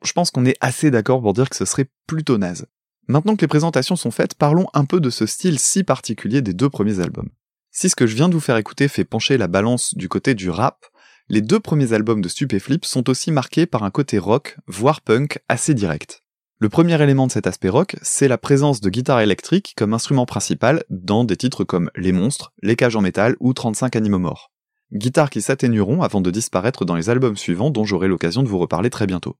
Je 0.04 0.12
pense 0.12 0.30
qu'on 0.30 0.46
est 0.46 0.56
assez 0.60 0.90
d'accord 0.90 1.20
pour 1.20 1.32
dire 1.32 1.50
que 1.50 1.56
ce 1.56 1.64
serait 1.64 1.88
plutôt 2.06 2.38
naze. 2.38 2.66
Maintenant 3.08 3.36
que 3.36 3.42
les 3.42 3.48
présentations 3.48 3.96
sont 3.96 4.10
faites, 4.10 4.34
parlons 4.34 4.66
un 4.72 4.84
peu 4.84 5.00
de 5.00 5.10
ce 5.10 5.26
style 5.26 5.58
si 5.58 5.82
particulier 5.82 6.42
des 6.42 6.52
deux 6.52 6.70
premiers 6.70 7.00
albums. 7.00 7.30
Si 7.72 7.88
ce 7.88 7.96
que 7.96 8.06
je 8.06 8.16
viens 8.16 8.28
de 8.28 8.34
vous 8.34 8.40
faire 8.40 8.56
écouter 8.56 8.88
fait 8.88 9.04
pencher 9.04 9.38
la 9.38 9.48
balance 9.48 9.94
du 9.94 10.08
côté 10.08 10.34
du 10.34 10.50
rap, 10.50 10.86
les 11.28 11.40
deux 11.40 11.60
premiers 11.60 11.92
albums 11.92 12.20
de 12.20 12.28
Stupéflip 12.28 12.84
sont 12.84 13.08
aussi 13.08 13.30
marqués 13.30 13.66
par 13.66 13.84
un 13.84 13.90
côté 13.90 14.18
rock, 14.18 14.56
voire 14.66 15.00
punk, 15.00 15.38
assez 15.48 15.74
direct. 15.74 16.24
Le 16.58 16.68
premier 16.68 17.00
élément 17.02 17.26
de 17.26 17.32
cet 17.32 17.46
aspect 17.46 17.68
rock, 17.68 17.96
c'est 18.02 18.28
la 18.28 18.36
présence 18.36 18.80
de 18.80 18.90
guitare 18.90 19.20
électrique 19.20 19.74
comme 19.76 19.94
instrument 19.94 20.26
principal 20.26 20.84
dans 20.90 21.24
des 21.24 21.36
titres 21.36 21.64
comme 21.64 21.90
Les 21.96 22.12
Monstres, 22.12 22.52
Les 22.62 22.76
Cages 22.76 22.96
en 22.96 23.00
métal 23.00 23.36
ou 23.40 23.54
35 23.54 23.96
Animaux 23.96 24.18
Morts. 24.18 24.50
Guitares 24.92 25.30
qui 25.30 25.40
s'atténueront 25.40 26.02
avant 26.02 26.20
de 26.20 26.30
disparaître 26.30 26.84
dans 26.84 26.96
les 26.96 27.08
albums 27.10 27.36
suivants 27.36 27.70
dont 27.70 27.84
j'aurai 27.84 28.08
l'occasion 28.08 28.42
de 28.42 28.48
vous 28.48 28.58
reparler 28.58 28.90
très 28.90 29.06
bientôt. 29.06 29.36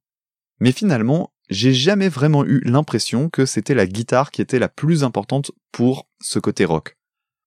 Mais 0.61 0.73
finalement, 0.73 1.33
j'ai 1.49 1.73
jamais 1.73 2.09
vraiment 2.09 2.45
eu 2.45 2.61
l'impression 2.65 3.29
que 3.29 3.47
c'était 3.47 3.75
la 3.75 3.87
guitare 3.87 4.31
qui 4.31 4.41
était 4.41 4.59
la 4.59 4.69
plus 4.69 5.03
importante 5.03 5.51
pour 5.73 6.07
ce 6.21 6.39
côté 6.39 6.65
rock. 6.65 6.97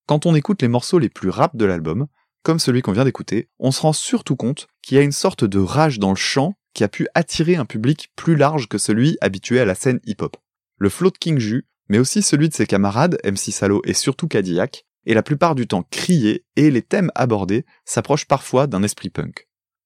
Quand 0.06 0.26
on 0.26 0.34
écoute 0.34 0.60
les 0.60 0.68
morceaux 0.68 0.98
les 0.98 1.08
plus 1.08 1.30
rap 1.30 1.56
de 1.56 1.64
l'album, 1.64 2.06
comme 2.42 2.58
celui 2.58 2.82
qu'on 2.82 2.92
vient 2.92 3.04
d'écouter, 3.04 3.48
on 3.58 3.70
se 3.70 3.80
rend 3.80 3.94
surtout 3.94 4.36
compte 4.36 4.66
qu'il 4.82 4.96
y 4.96 5.00
a 5.00 5.04
une 5.04 5.12
sorte 5.12 5.44
de 5.44 5.58
rage 5.58 5.98
dans 5.98 6.10
le 6.10 6.16
chant 6.16 6.54
qui 6.74 6.84
a 6.84 6.88
pu 6.88 7.08
attirer 7.14 7.56
un 7.56 7.64
public 7.64 8.10
plus 8.16 8.36
large 8.36 8.68
que 8.68 8.78
celui 8.78 9.16
habitué 9.22 9.60
à 9.60 9.64
la 9.64 9.74
scène 9.74 10.00
hip-hop. 10.04 10.36
le 10.76 10.90
flow 10.90 11.10
de 11.10 11.16
King 11.16 11.38
Ju, 11.38 11.66
mais 11.88 11.98
aussi 11.98 12.20
celui 12.20 12.48
de 12.48 12.54
ses 12.54 12.66
camarades, 12.66 13.18
MC 13.24 13.52
Salo 13.52 13.80
et 13.84 13.94
surtout 13.94 14.28
Cadillac, 14.28 14.84
est 15.06 15.14
la 15.14 15.22
plupart 15.22 15.54
du 15.54 15.66
temps 15.66 15.84
crié 15.90 16.44
et 16.56 16.70
les 16.70 16.82
thèmes 16.82 17.10
abordés 17.14 17.64
s'approchent 17.84 18.26
parfois 18.26 18.66
d'un 18.66 18.82
esprit 18.82 19.10
punk. 19.10 19.48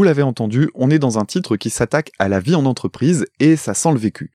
Vous 0.00 0.04
l'avez 0.04 0.22
entendu, 0.22 0.70
on 0.74 0.88
est 0.88 0.98
dans 0.98 1.18
un 1.18 1.26
titre 1.26 1.58
qui 1.58 1.68
s'attaque 1.68 2.10
à 2.18 2.30
la 2.30 2.40
vie 2.40 2.54
en 2.54 2.64
entreprise 2.64 3.26
et 3.38 3.54
ça 3.54 3.74
sent 3.74 3.92
le 3.92 3.98
vécu. 3.98 4.32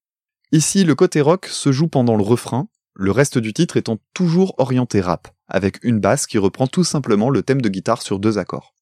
Ici, 0.51 0.83
le 0.83 0.93
côté 0.93 1.21
rock 1.21 1.47
se 1.47 1.71
joue 1.71 1.87
pendant 1.87 2.15
le 2.15 2.21
refrain, 2.21 2.67
le 2.93 3.09
reste 3.09 3.39
du 3.39 3.51
titre 3.51 3.75
étant 3.75 3.97
toujours 4.13 4.53
orienté 4.59 5.01
rap, 5.01 5.27
avec 5.47 5.83
une 5.83 5.99
basse 5.99 6.27
qui 6.27 6.37
reprend 6.37 6.67
tout 6.67 6.83
simplement 6.83 7.31
le 7.31 7.41
thème 7.41 7.63
de 7.63 7.69
guitare 7.69 8.03
sur 8.03 8.19
deux 8.19 8.37
accords. 8.37 8.75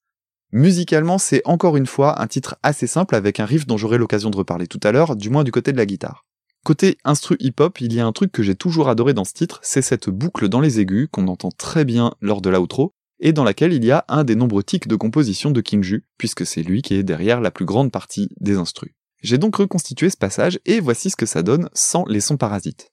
Musicalement, 0.51 1.19
c'est 1.19 1.41
encore 1.45 1.77
une 1.77 1.85
fois 1.85 2.21
un 2.21 2.27
titre 2.27 2.57
assez 2.63 2.85
simple 2.85 3.15
avec 3.15 3.39
un 3.39 3.45
riff 3.45 3.65
dont 3.65 3.77
j'aurai 3.77 3.97
l'occasion 3.97 4.29
de 4.29 4.35
reparler 4.35 4.67
tout 4.67 4.81
à 4.83 4.91
l'heure, 4.91 5.15
du 5.15 5.29
moins 5.29 5.45
du 5.45 5.53
côté 5.53 5.71
de 5.71 5.77
la 5.77 5.85
guitare. 5.85 6.25
Côté 6.65 6.97
instru 7.05 7.37
hip-hop, 7.39 7.79
il 7.79 7.93
y 7.93 8.01
a 8.01 8.05
un 8.05 8.11
truc 8.11 8.33
que 8.33 8.43
j'ai 8.43 8.55
toujours 8.55 8.89
adoré 8.89 9.13
dans 9.13 9.23
ce 9.23 9.31
titre, 9.31 9.61
c'est 9.63 9.81
cette 9.81 10.09
boucle 10.09 10.49
dans 10.49 10.59
les 10.59 10.81
aigus 10.81 11.07
qu'on 11.09 11.29
entend 11.29 11.51
très 11.57 11.85
bien 11.85 12.13
lors 12.19 12.41
de 12.41 12.49
l'outro, 12.49 12.93
et 13.23 13.31
dans 13.31 13.45
laquelle 13.45 13.71
il 13.71 13.85
y 13.85 13.91
a 13.91 14.03
un 14.09 14.25
des 14.25 14.35
nombreux 14.35 14.63
tics 14.63 14.89
de 14.89 14.97
composition 14.97 15.49
de 15.49 15.61
King 15.61 15.81
Ju, 15.81 16.05
puisque 16.17 16.45
c'est 16.45 16.61
lui 16.61 16.81
qui 16.81 16.95
est 16.95 17.03
derrière 17.03 17.39
la 17.39 17.51
plus 17.51 17.63
grande 17.63 17.89
partie 17.89 18.27
des 18.41 18.57
instrus. 18.57 18.91
J'ai 19.21 19.37
donc 19.37 19.55
reconstitué 19.55 20.09
ce 20.09 20.17
passage 20.17 20.59
et 20.65 20.81
voici 20.81 21.09
ce 21.09 21.15
que 21.15 21.25
ça 21.25 21.41
donne 21.41 21.69
sans 21.73 22.03
les 22.05 22.19
sons 22.19 22.35
parasites. 22.35 22.91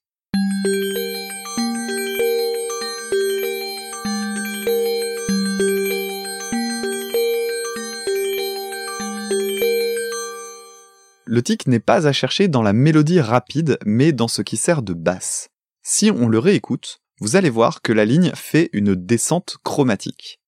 Le 11.26 11.42
tic 11.42 11.66
n'est 11.66 11.80
pas 11.80 12.06
à 12.06 12.12
chercher 12.12 12.46
dans 12.46 12.62
la 12.62 12.72
mélodie 12.72 13.20
rapide, 13.20 13.78
mais 13.84 14.12
dans 14.12 14.28
ce 14.28 14.42
qui 14.42 14.56
sert 14.56 14.82
de 14.82 14.94
basse. 14.94 15.48
Si 15.82 16.12
on 16.12 16.28
le 16.28 16.38
réécoute, 16.38 17.00
vous 17.20 17.36
allez 17.36 17.50
voir 17.50 17.82
que 17.82 17.92
la 17.92 18.06
ligne 18.06 18.32
fait 18.34 18.70
une 18.72 18.94
descente 18.94 19.58
chromatique. 19.62 20.40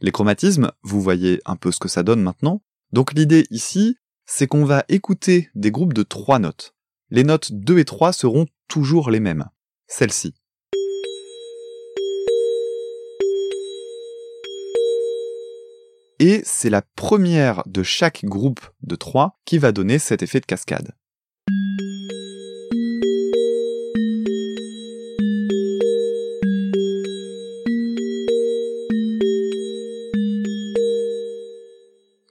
Les 0.00 0.10
chromatismes, 0.10 0.72
vous 0.82 1.00
voyez 1.00 1.40
un 1.46 1.54
peu 1.54 1.70
ce 1.70 1.78
que 1.78 1.88
ça 1.88 2.02
donne 2.02 2.22
maintenant. 2.22 2.60
Donc 2.92 3.12
l'idée 3.14 3.46
ici, 3.50 3.96
c'est 4.26 4.48
qu'on 4.48 4.64
va 4.64 4.84
écouter 4.88 5.48
des 5.54 5.70
groupes 5.70 5.94
de 5.94 6.02
trois 6.02 6.40
notes. 6.40 6.74
Les 7.10 7.22
notes 7.22 7.52
2 7.52 7.78
et 7.78 7.84
3 7.84 8.12
seront 8.12 8.46
toujours 8.66 9.10
les 9.10 9.20
mêmes. 9.20 9.46
Celle-ci. 9.86 10.34
Et 16.18 16.42
c'est 16.44 16.68
la 16.68 16.82
première 16.82 17.62
de 17.66 17.84
chaque 17.84 18.24
groupe 18.24 18.60
de 18.82 18.96
3 18.96 19.38
qui 19.44 19.58
va 19.58 19.70
donner 19.70 20.00
cet 20.00 20.22
effet 20.22 20.40
de 20.40 20.46
cascade. 20.46 20.94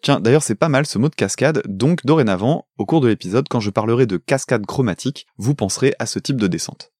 Tiens, 0.08 0.22
d'ailleurs 0.22 0.42
c'est 0.42 0.56
pas 0.56 0.70
mal 0.70 0.86
ce 0.86 0.98
mot 0.98 1.10
de 1.10 1.16
cascade, 1.16 1.62
donc 1.68 2.06
dorénavant, 2.06 2.66
au 2.78 2.86
cours 2.86 3.02
de 3.02 3.10
l'épisode, 3.10 3.50
quand 3.50 3.60
je 3.60 3.70
parlerai 3.70 4.06
de 4.06 4.16
cascade 4.16 4.66
chromatique, 4.66 5.28
vous 5.36 5.54
penserez 5.54 5.96
à 6.00 6.06
ce 6.06 6.18
type 6.18 6.40
de 6.40 6.48
descente. 6.48 6.94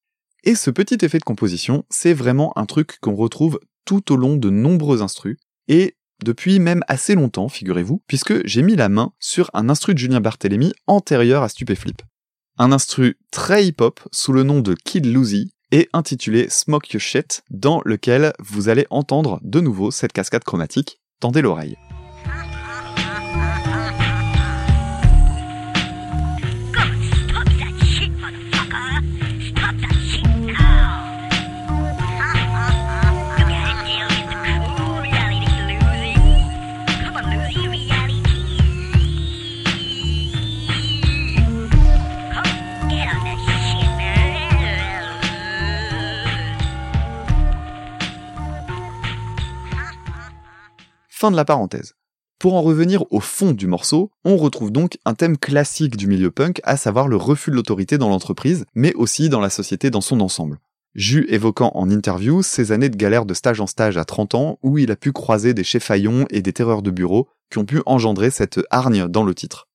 Et 0.44 0.56
ce 0.56 0.72
petit 0.72 0.98
effet 1.06 1.18
de 1.18 1.24
composition, 1.24 1.86
c'est 1.90 2.14
vraiment 2.14 2.52
un 2.58 2.66
truc 2.66 3.00
qu'on 3.00 3.16
retrouve 3.16 3.62
tout 3.86 4.12
au 4.12 4.18
long 4.18 4.36
de 4.36 4.50
nombreux 4.50 5.02
instrus, 5.02 5.38
et 5.70 5.96
depuis 6.22 6.60
même 6.60 6.84
assez 6.90 7.16
longtemps, 7.16 7.48
figurez-vous, 7.48 8.04
puisque 8.08 8.46
j'ai 8.46 8.62
mis 8.62 8.76
la 8.76 8.90
main 8.90 9.14
sur 9.22 9.50
un 9.54 9.70
instru 9.70 9.94
de 9.94 10.00
Julien 10.00 10.20
Barthélémy 10.20 10.74
antérieur 10.86 11.44
à 11.44 11.48
Stupéflip. 11.48 12.02
Un 12.58 12.74
instru 12.74 13.18
très 13.32 13.68
hip-hop 13.68 14.02
sous 14.12 14.34
le 14.34 14.44
nom 14.44 14.60
de 14.60 14.74
Kid 14.74 15.06
Lucy 15.06 15.54
et 15.72 15.88
intitulé 15.94 16.50
Smoke 16.50 16.90
Your 16.92 17.00
Shit, 17.00 17.46
dans 17.52 17.82
lequel 17.86 18.34
vous 18.40 18.68
allez 18.68 18.86
entendre 18.90 19.40
de 19.44 19.62
nouveau 19.62 19.92
cette 19.92 20.12
cascade 20.12 20.44
chromatique. 20.44 21.00
Tendez 21.22 21.42
l'oreille. 21.42 21.78
Fin 51.20 51.32
de 51.32 51.36
la 51.36 51.46
parenthèse. 51.46 51.96
Pour 52.38 52.54
en 52.54 52.62
revenir 52.62 53.04
au 53.12 53.20
fond 53.20 53.52
du 53.52 53.66
morceau, 53.66 54.12
on 54.24 54.38
retrouve 54.38 54.72
donc 54.72 55.00
un 55.04 55.16
thème 55.16 55.36
classique 55.36 55.98
du 55.98 56.06
milieu 56.06 56.30
punk, 56.30 56.62
à 56.64 56.78
savoir 56.78 57.08
le 57.08 57.16
refus 57.16 57.50
de 57.50 57.56
l'autorité 57.56 57.98
dans 57.98 58.10
l'entreprise, 58.10 58.66
mais 58.76 58.94
aussi 58.94 59.28
dans 59.28 59.40
la 59.40 59.50
société 59.50 59.90
dans 59.90 60.00
son 60.00 60.22
ensemble. 60.22 60.60
Jus 60.94 61.26
évoquant 61.30 61.72
en 61.74 61.90
interview 61.90 62.44
ses 62.44 62.72
années 62.72 62.90
de 62.90 62.96
galère 62.96 63.26
de 63.26 63.34
stage 63.34 63.60
en 63.60 63.66
stage 63.66 63.98
à 63.98 64.06
30 64.06 64.36
ans, 64.36 64.60
où 64.62 64.78
il 64.78 64.92
a 64.92 64.96
pu 64.96 65.12
croiser 65.12 65.56
des 65.56 65.64
cheffaillons 65.64 66.28
et 66.30 66.44
des 66.44 66.54
terreurs 66.54 66.84
de 66.84 66.92
bureau 66.92 67.28
qui 67.50 67.58
ont 67.58 67.66
pu 67.66 67.82
engendrer 67.88 68.30
cette 68.30 68.60
hargne 68.70 69.08
dans 69.08 69.24
le 69.24 69.34
titre. 69.34 69.68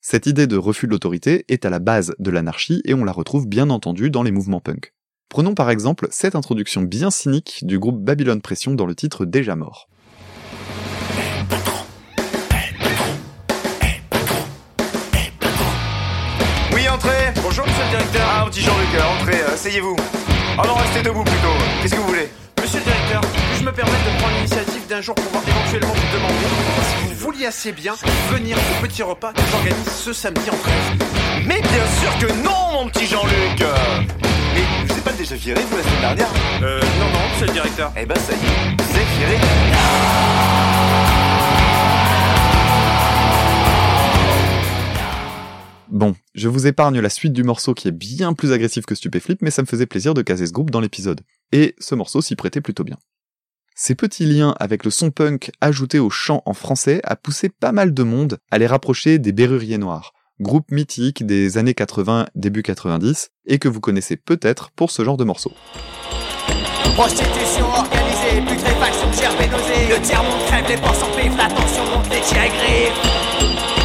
Cette 0.00 0.24
idée 0.24 0.46
de 0.46 0.56
refus 0.56 0.86
de 0.86 0.92
l'autorité 0.92 1.44
est 1.48 1.66
à 1.66 1.70
la 1.70 1.80
base 1.80 2.14
de 2.18 2.30
l'anarchie 2.30 2.80
et 2.86 2.94
on 2.94 3.04
la 3.04 3.12
retrouve 3.12 3.46
bien 3.46 3.68
entendu 3.68 4.08
dans 4.08 4.22
les 4.22 4.32
mouvements 4.32 4.60
punk. 4.60 4.94
Prenons 5.28 5.54
par 5.54 5.68
exemple 5.68 6.08
cette 6.10 6.34
introduction 6.34 6.80
bien 6.80 7.10
cynique 7.10 7.60
du 7.64 7.78
groupe 7.78 8.02
Babylon 8.02 8.40
Pression 8.40 8.72
dans 8.72 8.86
le 8.86 8.94
titre 8.94 9.26
Déjà 9.26 9.54
mort. 9.54 9.90
Le 17.88 17.96
directeur. 17.96 18.28
Ah, 18.30 18.44
petit 18.46 18.60
Jean-Luc, 18.62 18.88
euh, 18.94 19.20
entrez, 19.20 19.40
euh, 19.40 19.54
asseyez-vous. 19.54 19.96
Oh 20.58 20.66
non, 20.66 20.74
restez 20.74 21.02
debout 21.02 21.24
plutôt. 21.24 21.54
Qu'est-ce 21.82 21.94
que 21.94 22.00
vous 22.00 22.08
voulez 22.08 22.28
Monsieur 22.60 22.80
le 22.80 22.84
directeur, 22.84 23.20
puis-je 23.20 23.64
me 23.64 23.72
permettre 23.72 24.04
de 24.04 24.18
prendre 24.18 24.34
l'initiative 24.36 24.86
d'un 24.88 25.00
jour 25.00 25.14
pouvoir 25.14 25.42
éventuellement 25.46 25.94
vous 25.94 26.16
demander 26.16 26.34
si 26.82 27.08
vous 27.08 27.14
vouliez 27.14 27.46
assez 27.46 27.72
bien 27.72 27.94
venir 28.30 28.56
au 28.58 28.86
petit 28.86 29.02
repas 29.02 29.32
que 29.32 29.40
j'organise 29.52 29.88
ce 30.04 30.12
samedi 30.12 30.50
en 30.50 30.56
13 30.56 30.74
Mais 31.46 31.60
bien 31.60 31.86
sûr 32.00 32.18
que 32.18 32.32
non, 32.42 32.72
mon 32.82 32.88
petit 32.88 33.06
Jean-Luc 33.06 33.60
Mais 34.54 34.62
je 34.86 34.92
vous 34.92 34.98
ai 34.98 35.02
pas 35.02 35.12
déjà 35.12 35.36
viré, 35.36 35.60
vous, 35.70 35.76
la 35.76 35.82
semaine 35.84 36.00
dernière 36.00 36.28
Euh, 36.62 36.80
non, 36.98 37.06
non, 37.12 37.20
monsieur 37.32 37.46
le 37.46 37.52
directeur. 37.52 37.92
Eh 37.96 38.04
ben, 38.04 38.16
ça 38.16 38.32
y 38.32 38.36
est, 38.36 38.82
vous 38.82 38.98
êtes 38.98 39.18
viré. 39.18 40.77
Bon, 45.90 46.14
je 46.34 46.48
vous 46.48 46.66
épargne 46.66 47.00
la 47.00 47.08
suite 47.08 47.32
du 47.32 47.44
morceau 47.44 47.72
qui 47.72 47.88
est 47.88 47.92
bien 47.92 48.34
plus 48.34 48.52
agressif 48.52 48.84
que 48.84 48.94
Stupéflip, 48.94 49.40
mais 49.40 49.50
ça 49.50 49.62
me 49.62 49.66
faisait 49.66 49.86
plaisir 49.86 50.12
de 50.12 50.20
caser 50.20 50.46
ce 50.46 50.52
groupe 50.52 50.70
dans 50.70 50.80
l'épisode. 50.80 51.22
Et 51.50 51.74
ce 51.78 51.94
morceau 51.94 52.20
s'y 52.20 52.36
prêtait 52.36 52.60
plutôt 52.60 52.84
bien. 52.84 52.98
Ces 53.74 53.94
petits 53.94 54.26
liens 54.26 54.54
avec 54.60 54.84
le 54.84 54.90
son 54.90 55.10
punk 55.10 55.50
ajouté 55.62 55.98
au 55.98 56.10
chant 56.10 56.42
en 56.44 56.52
français 56.52 57.00
a 57.04 57.16
poussé 57.16 57.48
pas 57.48 57.72
mal 57.72 57.94
de 57.94 58.02
monde 58.02 58.38
à 58.50 58.58
les 58.58 58.66
rapprocher 58.66 59.18
des 59.18 59.32
Berruriers 59.32 59.78
Noirs, 59.78 60.12
groupe 60.40 60.70
mythique 60.70 61.24
des 61.24 61.56
années 61.56 61.74
80, 61.74 62.26
début 62.34 62.62
90, 62.62 63.30
et 63.46 63.58
que 63.58 63.68
vous 63.68 63.80
connaissez 63.80 64.16
peut-être 64.16 64.70
pour 64.72 64.90
ce 64.90 65.04
genre 65.04 65.16
de 65.16 65.24
morceau. 65.24 65.52
Prostitution 66.96 67.66
organisée, 67.66 68.42
putréfaction, 68.46 69.12
gerbe 69.12 69.40
et 69.40 69.48
nausée. 69.48 69.88
Le 69.88 70.02
tiers-monde 70.02 70.44
crève, 70.48 70.68
les 70.68 70.76
porcs 70.76 70.96
s'empivent, 70.96 71.36
la 71.36 71.48
tension 71.48 71.84
monte, 71.84 72.10
les 72.10 72.20
tirs 72.20 72.48
griffes. 72.48 73.77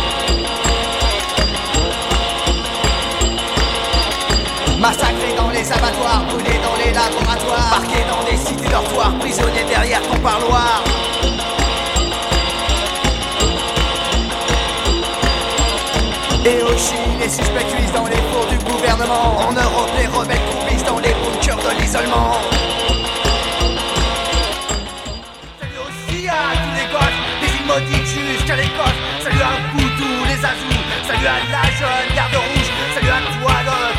Massacrés 4.84 5.34
dans 5.38 5.50
les 5.50 5.72
abattoirs, 5.72 6.26
brûlés 6.28 6.60
dans 6.60 6.76
les 6.76 6.92
laboratoires, 6.92 7.70
parqués 7.70 8.04
dans 8.10 8.22
des 8.30 8.36
cités 8.36 8.68
dortoirs, 8.68 9.18
prisonniers 9.18 9.64
derrière 9.64 10.02
ton 10.02 10.20
parloir. 10.20 10.84
Et 16.44 16.62
au 16.64 16.78
Chili, 16.78 17.16
les 17.18 17.30
suspects 17.30 17.66
cuisent 17.74 17.94
dans 17.94 18.08
les 18.08 18.22
fours 18.28 18.46
du 18.52 18.58
gouvernement. 18.58 19.38
En 19.48 19.54
Europe, 19.54 19.90
les 19.98 20.08
rebelles 20.08 20.42
coupissent 20.52 20.84
dans 20.84 21.00
les 21.00 21.14
bunkers 21.14 21.64
de 21.64 21.80
l'isolement. 21.80 22.34
Salut 25.62 25.80
aussi 25.88 26.28
à 26.28 26.60
tous 26.60 26.76
les 26.76 26.88
gosses, 26.92 27.20
des 27.40 27.56
îles 27.56 27.68
maudites 27.68 28.36
jusqu'à 28.36 28.58
l'Écosse. 28.58 29.00
Salut 29.24 29.44
à 29.44 29.56
Poutou, 29.72 30.12
les 30.28 30.44
Azous. 30.44 30.84
Salut 31.08 31.28
à 31.28 31.40
la 31.50 31.64
jeune 31.72 32.03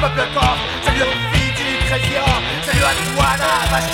peuple 0.05 0.29
corse. 0.35 0.61
Salut 0.85 1.03
aux 1.03 1.17
filles 1.33 1.55
du 1.57 1.69
Créfiant. 1.87 2.37
Salut 2.67 2.85
à 2.85 2.95
toi, 3.09 3.29
la 3.41 3.53
vache. 3.73 3.89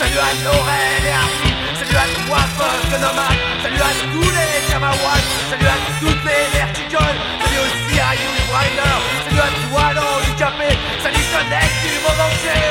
Salut 0.00 0.20
à 0.26 0.30
Laurel 0.44 1.04
et 1.04 1.16
Harry. 1.20 1.50
Salut 1.78 1.98
à 2.04 2.06
toi, 2.24 2.40
peuple 2.58 2.96
nomade. 3.04 3.40
Salut 3.62 3.82
à 3.88 3.92
tous 4.12 4.30
les 4.38 4.72
Kamawats. 4.72 5.26
Salut 5.50 5.70
à 5.74 5.78
toutes 6.00 6.24
les 6.24 6.44
vertigoles. 6.56 7.18
Salut 7.42 7.60
aussi 7.64 7.94
à 8.00 8.10
You 8.20 8.32
Rider. 8.56 8.96
Salut 9.24 9.42
à 9.46 9.50
toi, 9.68 9.84
l'handicapé. 9.96 10.70
Salut, 11.02 11.24
jeunesse 11.32 11.76
du 11.84 11.94
monde 12.02 12.22
entier. 12.28 12.62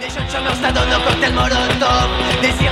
Des 0.00 0.10
jeunes 0.14 0.30
chômeurs 0.30 0.58
s'adonnent 0.60 0.94
au 0.94 1.00
cocktail 1.08 1.32
molotov 1.32 2.08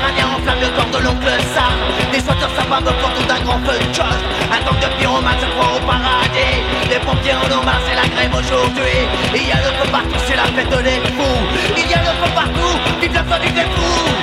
Des 0.07 0.13
Iraniens 0.13 0.37
enflamment 0.37 0.61
le 0.61 0.69
corps 0.77 1.01
de 1.01 1.05
l'oncle 1.05 1.27
Sam. 1.55 1.75
Des 2.13 2.21
sauteurs 2.21 2.51
s'abattent 2.57 2.87
autour 2.87 3.27
d'un 3.27 3.41
grand 3.45 3.59
feu 3.67 3.79
de 3.79 3.95
choc 3.95 4.07
Un 4.53 4.63
tank 4.65 4.79
de 4.81 4.87
pyromanes 4.99 5.41
se 5.41 5.47
croit 5.47 5.77
au 5.77 5.81
paradis. 5.87 6.63
Les 6.89 6.99
pompiers 7.01 7.35
en 7.35 7.51
hommage, 7.51 7.83
c'est 7.89 7.97
la 7.97 8.09
grève 8.09 8.35
aujourd'hui. 8.35 8.97
Il 9.35 9.49
y 9.49 9.53
a 9.53 9.57
le 9.57 9.73
feu 9.79 9.89
partout, 9.91 10.21
c'est 10.27 10.37
la 10.37 10.45
fête 10.45 10.85
des 10.85 11.01
fous. 11.17 11.43
Il 11.77 11.91
y 11.91 11.95
a 11.95 11.99
le 11.99 12.13
feu 12.23 12.31
partout, 12.35 12.75
vive 13.01 13.15
la 13.15 13.25
famille 13.25 13.53
des 13.53 13.63
fous 13.63 14.16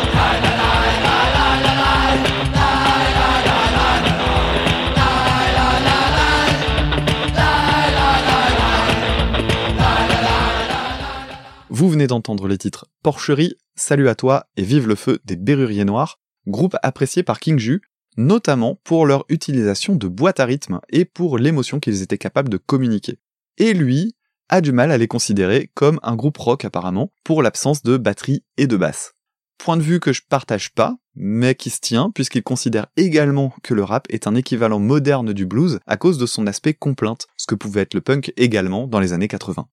Vous 11.84 11.90
venez 11.90 12.08
d'entendre 12.08 12.48
les 12.48 12.58
titres 12.58 12.86
Porcherie, 13.04 13.58
Salut 13.76 14.08
à 14.08 14.16
toi 14.16 14.46
et 14.56 14.64
Vive 14.64 14.88
le 14.88 14.96
feu 14.96 15.20
des 15.26 15.36
Berruriers 15.36 15.84
Noirs, 15.84 16.18
groupe 16.48 16.78
apprécié 16.82 17.24
par 17.24 17.42
King 17.42 17.60
Ju, 17.60 17.82
notamment 18.16 18.80
pour 18.86 19.06
leur 19.06 19.26
utilisation 19.28 19.94
de 19.94 20.08
boîtes 20.08 20.40
à 20.40 20.46
rythme 20.46 20.80
et 20.88 21.04
pour 21.04 21.38
l'émotion 21.38 21.82
qu'ils 21.82 22.02
étaient 22.02 22.18
capables 22.18 22.48
de 22.48 22.56
communiquer. 22.56 23.20
Et 23.58 23.74
lui 23.74 24.16
a 24.48 24.62
du 24.62 24.72
mal 24.72 24.94
à 24.94 24.98
les 24.98 25.10
considérer 25.10 25.72
comme 25.74 26.00
un 26.04 26.16
groupe 26.16 26.38
rock 26.38 26.64
apparemment, 26.64 27.12
pour 27.26 27.44
l'absence 27.44 27.84
de 27.84 27.98
batterie 27.98 28.46
et 28.56 28.66
de 28.66 28.78
basse. 28.78 29.16
Point 29.58 29.76
de 29.76 29.82
vue 29.82 30.00
que 30.00 30.14
je 30.14 30.22
partage 30.30 30.74
pas, 30.74 30.96
mais 31.16 31.54
qui 31.54 31.70
se 31.70 31.82
tient 31.82 32.12
puisqu'il 32.12 32.44
considère 32.44 32.88
également 32.96 33.54
que 33.62 33.74
le 33.74 33.84
rap 33.84 34.08
est 34.08 34.26
un 34.26 34.36
équivalent 34.36 34.80
moderne 34.80 35.34
du 35.34 35.46
blues 35.46 35.80
à 35.86 35.98
cause 35.98 36.18
de 36.18 36.28
son 36.28 36.48
aspect 36.48 36.76
complainte, 36.76 37.28
ce 37.36 37.46
que 37.46 37.56
pouvait 37.56 37.82
être 37.82 37.94
le 37.94 38.00
punk 38.00 38.32
également 38.38 38.88
dans 38.88 39.02
les 39.02 39.12
années 39.12 39.28
80. 39.28 39.68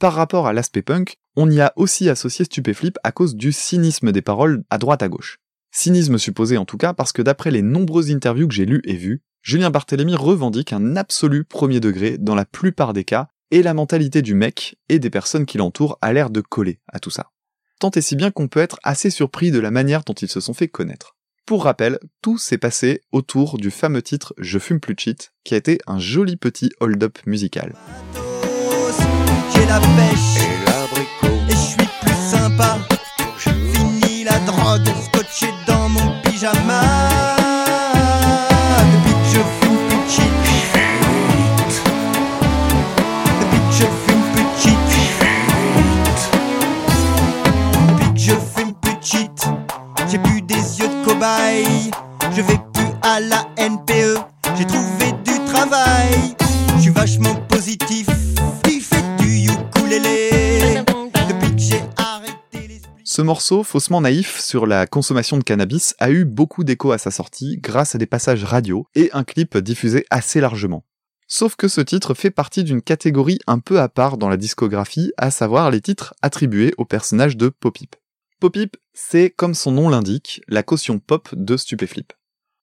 Par 0.00 0.14
rapport 0.14 0.46
à 0.46 0.54
l'aspect 0.54 0.80
punk, 0.80 1.18
on 1.36 1.50
y 1.50 1.60
a 1.60 1.72
aussi 1.76 2.08
associé 2.08 2.44
Stupéflip 2.44 2.98
à 3.04 3.12
cause 3.12 3.34
du 3.34 3.52
cynisme 3.52 4.12
des 4.12 4.22
paroles 4.22 4.64
à 4.70 4.78
droite 4.78 5.02
à 5.02 5.08
gauche. 5.08 5.38
Cynisme 5.72 6.18
supposé 6.18 6.56
en 6.56 6.64
tout 6.64 6.76
cas 6.76 6.94
parce 6.94 7.12
que 7.12 7.22
d'après 7.22 7.50
les 7.50 7.62
nombreuses 7.62 8.10
interviews 8.10 8.48
que 8.48 8.54
j'ai 8.54 8.66
lues 8.66 8.82
et 8.84 8.96
vues, 8.96 9.22
Julien 9.42 9.70
Barthélemy 9.70 10.16
revendique 10.16 10.72
un 10.72 10.96
absolu 10.96 11.44
premier 11.44 11.80
degré 11.80 12.18
dans 12.18 12.34
la 12.34 12.44
plupart 12.44 12.92
des 12.92 13.04
cas, 13.04 13.28
et 13.50 13.62
la 13.62 13.74
mentalité 13.74 14.22
du 14.22 14.34
mec 14.34 14.76
et 14.88 14.98
des 14.98 15.10
personnes 15.10 15.46
qui 15.46 15.58
l'entourent 15.58 15.98
a 16.02 16.12
l'air 16.12 16.30
de 16.30 16.40
coller 16.40 16.80
à 16.88 17.00
tout 17.00 17.10
ça. 17.10 17.30
Tant 17.80 17.90
et 17.90 18.00
si 18.00 18.14
bien 18.14 18.30
qu'on 18.30 18.48
peut 18.48 18.60
être 18.60 18.78
assez 18.84 19.10
surpris 19.10 19.50
de 19.50 19.58
la 19.58 19.70
manière 19.70 20.04
dont 20.04 20.12
ils 20.12 20.28
se 20.28 20.40
sont 20.40 20.54
fait 20.54 20.68
connaître. 20.68 21.16
Pour 21.46 21.64
rappel, 21.64 21.98
tout 22.22 22.38
s'est 22.38 22.58
passé 22.58 23.00
autour 23.10 23.58
du 23.58 23.72
fameux 23.72 24.02
titre 24.02 24.34
Je 24.38 24.58
fume 24.58 24.78
plus 24.78 24.94
de 24.94 25.00
shit, 25.00 25.32
qui 25.42 25.54
a 25.54 25.56
été 25.56 25.80
un 25.86 25.98
joli 25.98 26.36
petit 26.36 26.70
hold-up 26.78 27.18
musical. 27.26 27.74
Drogue, 34.70 34.94
scotché 35.02 35.52
dans 35.66 35.88
mon 35.88 36.12
pyjama. 36.22 36.82
Depuis 38.92 39.14
que 39.14 39.26
je 39.32 39.40
fume 39.60 39.78
shit. 40.08 40.30
Depuis 43.40 43.58
que 43.58 43.72
je 43.72 43.86
fume 44.06 44.24
shit. 44.60 44.78
Depuis 47.88 48.10
que 48.14 48.20
je 48.20 48.34
fume 48.54 48.74
shit. 49.02 49.38
J'ai 50.08 50.18
plus 50.18 50.40
des 50.42 50.78
yeux 50.78 50.88
de 50.88 51.04
cobaye. 51.04 51.90
Je 52.30 52.42
vais 52.42 52.60
plus 52.72 52.92
à 53.02 53.18
la 53.18 53.46
NPE. 53.56 54.20
J'ai 54.56 54.66
trouvé 54.66 55.12
du 55.24 55.36
travail. 55.52 56.36
Je 56.76 56.82
suis 56.82 56.90
vachement 56.90 57.34
positif. 57.48 58.06
Ce 63.12 63.22
morceau, 63.22 63.64
faussement 63.64 64.00
naïf 64.00 64.38
sur 64.38 64.68
la 64.68 64.86
consommation 64.86 65.36
de 65.36 65.42
cannabis, 65.42 65.96
a 65.98 66.12
eu 66.12 66.24
beaucoup 66.24 66.62
d'écho 66.62 66.92
à 66.92 66.98
sa 66.98 67.10
sortie 67.10 67.58
grâce 67.58 67.96
à 67.96 67.98
des 67.98 68.06
passages 68.06 68.44
radio 68.44 68.86
et 68.94 69.10
un 69.12 69.24
clip 69.24 69.58
diffusé 69.58 70.06
assez 70.10 70.40
largement. 70.40 70.84
Sauf 71.26 71.56
que 71.56 71.66
ce 71.66 71.80
titre 71.80 72.14
fait 72.14 72.30
partie 72.30 72.62
d'une 72.62 72.82
catégorie 72.82 73.40
un 73.48 73.58
peu 73.58 73.80
à 73.80 73.88
part 73.88 74.16
dans 74.16 74.28
la 74.28 74.36
discographie, 74.36 75.10
à 75.16 75.32
savoir 75.32 75.72
les 75.72 75.80
titres 75.80 76.14
attribués 76.22 76.72
au 76.78 76.84
personnage 76.84 77.36
de 77.36 77.48
Popip. 77.48 77.96
Popip, 78.38 78.76
c'est, 78.94 79.30
comme 79.30 79.54
son 79.54 79.72
nom 79.72 79.88
l'indique, 79.88 80.40
la 80.46 80.62
caution 80.62 81.00
pop 81.00 81.30
de 81.32 81.56
Stupéflip. 81.56 82.12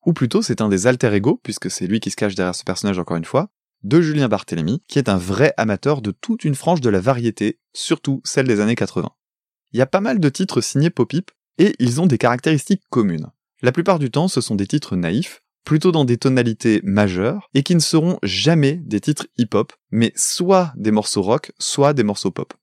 Ou 0.05 0.13
plutôt, 0.13 0.41
c'est 0.41 0.62
un 0.62 0.69
des 0.69 0.88
alter 0.88 1.13
ego, 1.13 1.41
puisque 1.43 1.69
c'est 1.69 1.88
lui 1.88 1.99
qui 1.99 2.10
se 2.10 2.15
cache 2.15 2.36
derrière 2.36 2.55
ce 2.55 2.63
personnage 2.63 2.99
encore 2.99 3.17
une 3.17 3.25
fois, 3.25 3.49
de 3.83 3.99
Julien 3.99 4.29
Barthélemy, 4.29 4.81
qui 4.88 4.97
est 4.97 5.10
un 5.10 5.17
vrai 5.17 5.53
amateur 5.57 6.01
de 6.01 6.12
toute 6.12 6.45
une 6.45 6.55
frange 6.55 6.79
de 6.79 6.89
la 6.89 7.01
variété, 7.01 7.60
surtout 7.73 8.21
celle 8.23 8.47
des 8.47 8.62
années 8.62 8.75
80. 8.75 9.12
Il 9.71 9.80
y 9.80 9.82
a 9.82 9.88
pas 9.88 10.01
mal 10.01 10.19
de 10.19 10.30
titres 10.30 10.62
signés 10.62 10.89
Popip, 10.89 11.32
et 11.58 11.75
ils 11.80 11.99
ont 11.99 12.06
des 12.06 12.17
caractéristiques 12.17 12.84
communes. 12.89 13.27
La 13.62 13.71
plupart 13.71 13.99
du 13.99 14.12
temps, 14.12 14.27
ce 14.27 14.41
sont 14.41 14.56
des 14.56 14.67
titres 14.67 14.95
naïfs, 14.95 15.41
plutôt 15.65 15.91
dans 15.91 16.06
des 16.06 16.17
tonalités 16.17 16.80
majeures, 16.84 17.49
et 17.53 17.63
qui 17.63 17.75
ne 17.75 17.80
seront 17.80 18.19
jamais 18.23 18.73
des 18.86 19.01
titres 19.01 19.27
hip-hop, 19.38 19.73
mais 19.91 20.13
soit 20.15 20.71
des 20.77 20.91
morceaux 20.91 21.21
rock, 21.21 21.51
soit 21.60 21.93
des 21.93 22.03
morceaux 22.03 22.32
pop. 22.32 22.53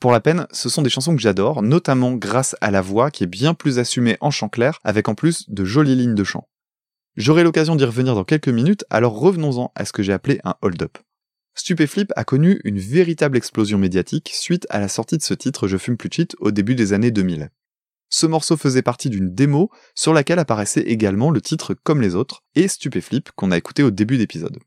Pour 0.00 0.12
la 0.12 0.20
peine, 0.20 0.46
ce 0.50 0.70
sont 0.70 0.82
des 0.82 0.90
chansons 0.90 1.14
que 1.14 1.20
j'adore, 1.20 1.62
notamment 1.62 2.12
grâce 2.12 2.56
à 2.62 2.70
la 2.70 2.80
voix 2.80 3.10
qui 3.10 3.24
est 3.24 3.28
bien 3.28 3.52
plus 3.52 3.78
assumée 3.78 4.16
en 4.20 4.30
chant 4.30 4.48
clair, 4.48 4.80
avec 4.82 5.08
en 5.08 5.14
plus 5.14 5.48
de 5.50 5.64
jolies 5.64 5.94
lignes 5.94 6.14
de 6.14 6.24
chant. 6.24 6.48
J'aurai 7.16 7.44
l'occasion 7.44 7.76
d'y 7.76 7.84
revenir 7.84 8.14
dans 8.14 8.24
quelques 8.24 8.48
minutes, 8.48 8.84
alors 8.88 9.18
revenons-en 9.18 9.72
à 9.74 9.84
ce 9.84 9.92
que 9.92 10.02
j'ai 10.02 10.14
appelé 10.14 10.40
un 10.42 10.54
hold-up. 10.62 10.96
Stupéflip 11.54 12.12
a 12.16 12.24
connu 12.24 12.60
une 12.64 12.78
véritable 12.78 13.36
explosion 13.36 13.78
médiatique 13.78 14.30
suite 14.32 14.66
à 14.70 14.80
la 14.80 14.88
sortie 14.88 15.18
de 15.18 15.22
ce 15.22 15.34
titre 15.34 15.68
Je 15.68 15.76
fume 15.76 15.96
plus 15.96 16.10
shit 16.12 16.36
au 16.40 16.50
début 16.50 16.74
des 16.74 16.92
années 16.92 17.10
2000. 17.10 17.50
Ce 18.08 18.26
morceau 18.26 18.56
faisait 18.56 18.82
partie 18.82 19.08
d'une 19.08 19.34
démo 19.34 19.70
sur 19.94 20.12
laquelle 20.12 20.38
apparaissait 20.40 20.80
également 20.80 21.30
le 21.30 21.40
titre 21.40 21.74
Comme 21.74 22.00
les 22.00 22.14
autres 22.14 22.42
et 22.54 22.66
Stupéflip 22.66 23.30
qu'on 23.36 23.52
a 23.52 23.56
écouté 23.56 23.82
au 23.82 23.90
début 23.90 24.18
d'épisode. 24.18 24.58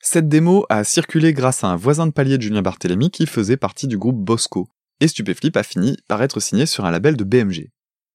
Cette 0.00 0.28
démo 0.28 0.66
a 0.68 0.84
circulé 0.84 1.32
grâce 1.32 1.64
à 1.64 1.68
un 1.68 1.76
voisin 1.76 2.06
de 2.06 2.12
palier 2.12 2.36
de 2.36 2.42
Julien 2.42 2.62
Barthélemy 2.62 3.10
qui 3.10 3.26
faisait 3.26 3.56
partie 3.56 3.86
du 3.86 3.98
groupe 3.98 4.18
Bosco, 4.18 4.68
et 5.00 5.08
Stupéflip 5.08 5.56
a 5.56 5.62
fini 5.62 5.96
par 6.08 6.22
être 6.22 6.40
signé 6.40 6.66
sur 6.66 6.84
un 6.84 6.90
label 6.90 7.16
de 7.16 7.24
BMG. 7.24 7.70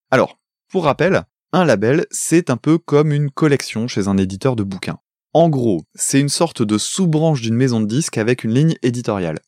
Alors, 0.10 0.38
pour 0.70 0.86
rappel, 0.86 1.24
un 1.54 1.66
label, 1.66 2.06
c'est 2.12 2.50
un 2.50 2.58
peu 2.58 2.78
comme 2.78 3.12
une 3.12 3.32
collection 3.32 3.88
chez 3.88 4.08
un 4.08 4.18
éditeur 4.18 4.56
de 4.56 4.64
bouquins. 4.64 5.00
En 5.34 5.50
gros, 5.50 5.84
c'est 5.94 6.20
une 6.20 6.30
sorte 6.30 6.62
de 6.62 6.78
sous-branche 6.78 7.42
d'une 7.42 7.56
maison 7.56 7.80
de 7.80 7.86
disques 7.86 8.18
avec 8.18 8.44
une 8.44 8.54
ligne 8.54 8.76
éditoriale. 8.82 9.40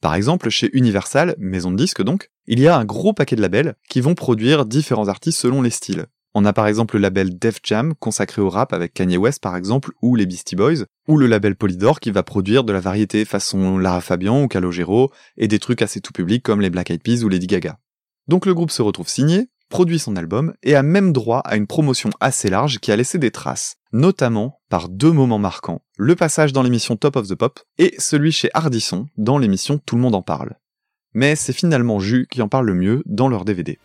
Par 0.00 0.14
exemple, 0.14 0.48
chez 0.48 0.70
Universal, 0.72 1.34
maison 1.38 1.70
de 1.70 1.76
disques 1.76 2.02
donc, 2.02 2.30
il 2.46 2.58
y 2.58 2.66
a 2.66 2.76
un 2.76 2.84
gros 2.84 3.12
paquet 3.12 3.36
de 3.36 3.42
labels 3.42 3.74
qui 3.88 4.00
vont 4.00 4.14
produire 4.14 4.64
différents 4.64 5.08
artistes 5.08 5.38
selon 5.38 5.60
les 5.62 5.70
styles. 5.70 6.06
On 6.32 6.44
a 6.44 6.52
par 6.52 6.68
exemple 6.68 6.94
le 6.94 7.02
label 7.02 7.38
Def 7.38 7.58
Jam 7.62 7.92
consacré 7.98 8.40
au 8.40 8.48
rap 8.48 8.72
avec 8.72 8.94
Kanye 8.94 9.16
West 9.16 9.42
par 9.42 9.56
exemple, 9.56 9.90
ou 10.00 10.14
les 10.14 10.26
Beastie 10.26 10.56
Boys, 10.56 10.84
ou 11.08 11.18
le 11.18 11.26
label 11.26 11.56
Polydor 11.56 12.00
qui 12.00 12.12
va 12.12 12.22
produire 12.22 12.64
de 12.64 12.72
la 12.72 12.80
variété 12.80 13.24
façon 13.24 13.78
Lara 13.78 14.00
Fabian 14.00 14.44
ou 14.44 14.48
Calogero, 14.48 15.10
et 15.36 15.48
des 15.48 15.58
trucs 15.58 15.82
assez 15.82 16.00
tout 16.00 16.12
public 16.12 16.42
comme 16.42 16.60
les 16.60 16.70
Black 16.70 16.90
Eyed 16.90 17.02
Peas 17.02 17.24
ou 17.24 17.28
Lady 17.28 17.46
Gaga. 17.46 17.78
Donc 18.28 18.46
le 18.46 18.54
groupe 18.54 18.70
se 18.70 18.80
retrouve 18.80 19.08
signé, 19.08 19.48
produit 19.70 19.98
son 19.98 20.16
album, 20.16 20.52
et 20.62 20.74
a 20.74 20.82
même 20.82 21.12
droit 21.12 21.38
à 21.38 21.56
une 21.56 21.66
promotion 21.66 22.10
assez 22.20 22.50
large 22.50 22.78
qui 22.80 22.92
a 22.92 22.96
laissé 22.96 23.16
des 23.16 23.30
traces, 23.30 23.76
notamment 23.92 24.60
par 24.68 24.90
deux 24.90 25.12
moments 25.12 25.38
marquants, 25.38 25.80
le 25.96 26.14
passage 26.14 26.52
dans 26.52 26.62
l'émission 26.62 26.96
Top 26.96 27.16
of 27.16 27.28
the 27.28 27.34
Pop, 27.34 27.60
et 27.78 27.94
celui 27.98 28.32
chez 28.32 28.50
Hardisson 28.52 29.06
dans 29.16 29.38
l'émission 29.38 29.80
Tout 29.86 29.96
le 29.96 30.02
monde 30.02 30.14
en 30.14 30.22
parle. 30.22 30.56
Mais 31.14 31.34
c'est 31.36 31.54
finalement 31.54 31.98
Jus 31.98 32.26
qui 32.30 32.42
en 32.42 32.48
parle 32.48 32.66
le 32.66 32.74
mieux 32.74 33.02
dans 33.06 33.28
leur 33.28 33.44
DVD. 33.44 33.78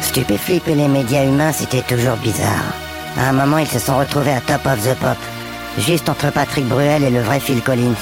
Stupéflip 0.00 0.66
et 0.66 0.74
les 0.74 0.88
médias 0.88 1.26
humains, 1.26 1.52
c'était 1.52 1.82
toujours 1.82 2.16
bizarre. 2.16 2.74
À 3.16 3.28
un 3.28 3.32
moment, 3.32 3.58
ils 3.58 3.66
se 3.66 3.78
sont 3.78 3.98
retrouvés 3.98 4.32
à 4.32 4.40
Top 4.40 4.64
of 4.66 4.82
the 4.82 4.98
Pop. 4.98 5.18
Juste 5.78 6.08
entre 6.08 6.32
Patrick 6.32 6.66
Bruel 6.66 7.04
et 7.04 7.10
le 7.10 7.20
vrai 7.20 7.38
Phil 7.38 7.62
Collins. 7.62 7.94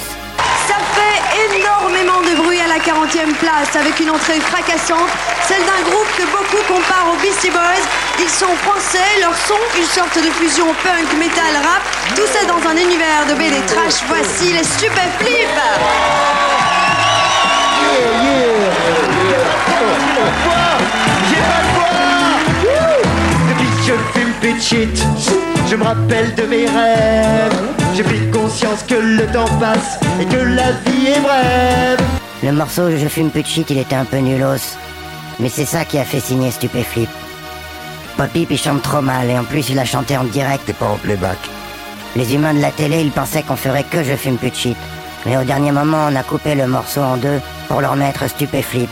La 2.69 2.77
40e 2.77 3.33
place 3.39 3.75
avec 3.75 3.99
une 3.99 4.11
entrée 4.11 4.39
fracassante, 4.39 5.09
celle 5.47 5.65
d'un 5.65 5.89
groupe 5.89 6.07
que 6.15 6.23
beaucoup 6.25 6.63
comparent 6.71 7.13
aux 7.13 7.19
Beastie 7.19 7.49
Boys, 7.49 7.83
Ils 8.19 8.29
sont 8.29 8.53
français, 8.61 9.09
leur 9.21 9.35
son, 9.35 9.57
une 9.75 9.85
sorte 9.85 10.15
de 10.17 10.29
fusion 10.29 10.67
punk, 10.83 11.17
metal, 11.17 11.55
rap, 11.63 11.81
tout 12.15 12.27
ça 12.27 12.45
dans 12.45 12.61
un 12.69 12.77
univers 12.77 13.25
de 13.27 13.33
BD 13.33 13.59
trash. 13.65 14.03
Voici 14.07 14.53
les 14.53 14.63
Stupéflip 14.63 15.49
Depuis 23.49 23.69
que 23.77 23.83
je 23.83 24.19
fume 24.19 24.61
shit, 24.61 25.03
je 25.67 25.75
me 25.75 25.83
rappelle 25.83 26.35
de 26.35 26.43
mes 26.43 26.67
rêves. 26.67 27.61
J'ai 27.95 28.03
pris 28.03 28.29
conscience 28.31 28.83
que 28.87 28.95
le 28.95 29.25
temps 29.27 29.49
passe 29.59 29.99
et 30.21 30.25
que 30.25 30.37
la 30.37 30.71
vie 30.85 31.07
est 31.07 31.19
brève. 31.19 32.18
Le 32.41 32.53
morceau 32.53 32.89
Je 32.91 33.07
fume 33.07 33.29
plus 33.31 33.43
de 33.43 33.47
shit, 33.47 33.69
il 33.69 33.77
était 33.77 33.95
un 33.95 34.05
peu 34.05 34.17
nulos. 34.17 34.77
Mais 35.39 35.49
c'est 35.49 35.65
ça 35.65 35.83
qui 35.83 35.97
a 35.97 36.05
fait 36.05 36.21
signer 36.21 36.51
Stupéflip. 36.51 37.09
Poppy 38.17 38.47
il 38.49 38.57
chante 38.57 38.81
trop 38.81 39.01
mal 39.01 39.29
et 39.29 39.37
en 39.37 39.43
plus 39.43 39.69
il 39.69 39.79
a 39.79 39.85
chanté 39.85 40.17
en 40.17 40.23
direct 40.23 40.67
et 40.69 40.73
pas 40.73 40.87
en 40.87 40.97
playback. 40.97 41.37
Les 42.15 42.33
humains 42.33 42.53
de 42.53 42.61
la 42.61 42.71
télé, 42.71 43.01
ils 43.01 43.11
pensaient 43.11 43.43
qu'on 43.43 43.55
ferait 43.55 43.83
que 43.83 44.03
Je 44.03 44.15
fume 44.15 44.37
plus 44.37 44.51
de 44.51 44.55
shit. 44.55 44.77
Mais 45.25 45.37
au 45.37 45.43
dernier 45.43 45.71
moment, 45.71 46.07
on 46.09 46.15
a 46.15 46.23
coupé 46.23 46.55
le 46.55 46.65
morceau 46.65 47.01
en 47.01 47.17
deux 47.17 47.39
pour 47.67 47.81
leur 47.81 47.95
mettre 47.95 48.29
Stupéflip. 48.29 48.89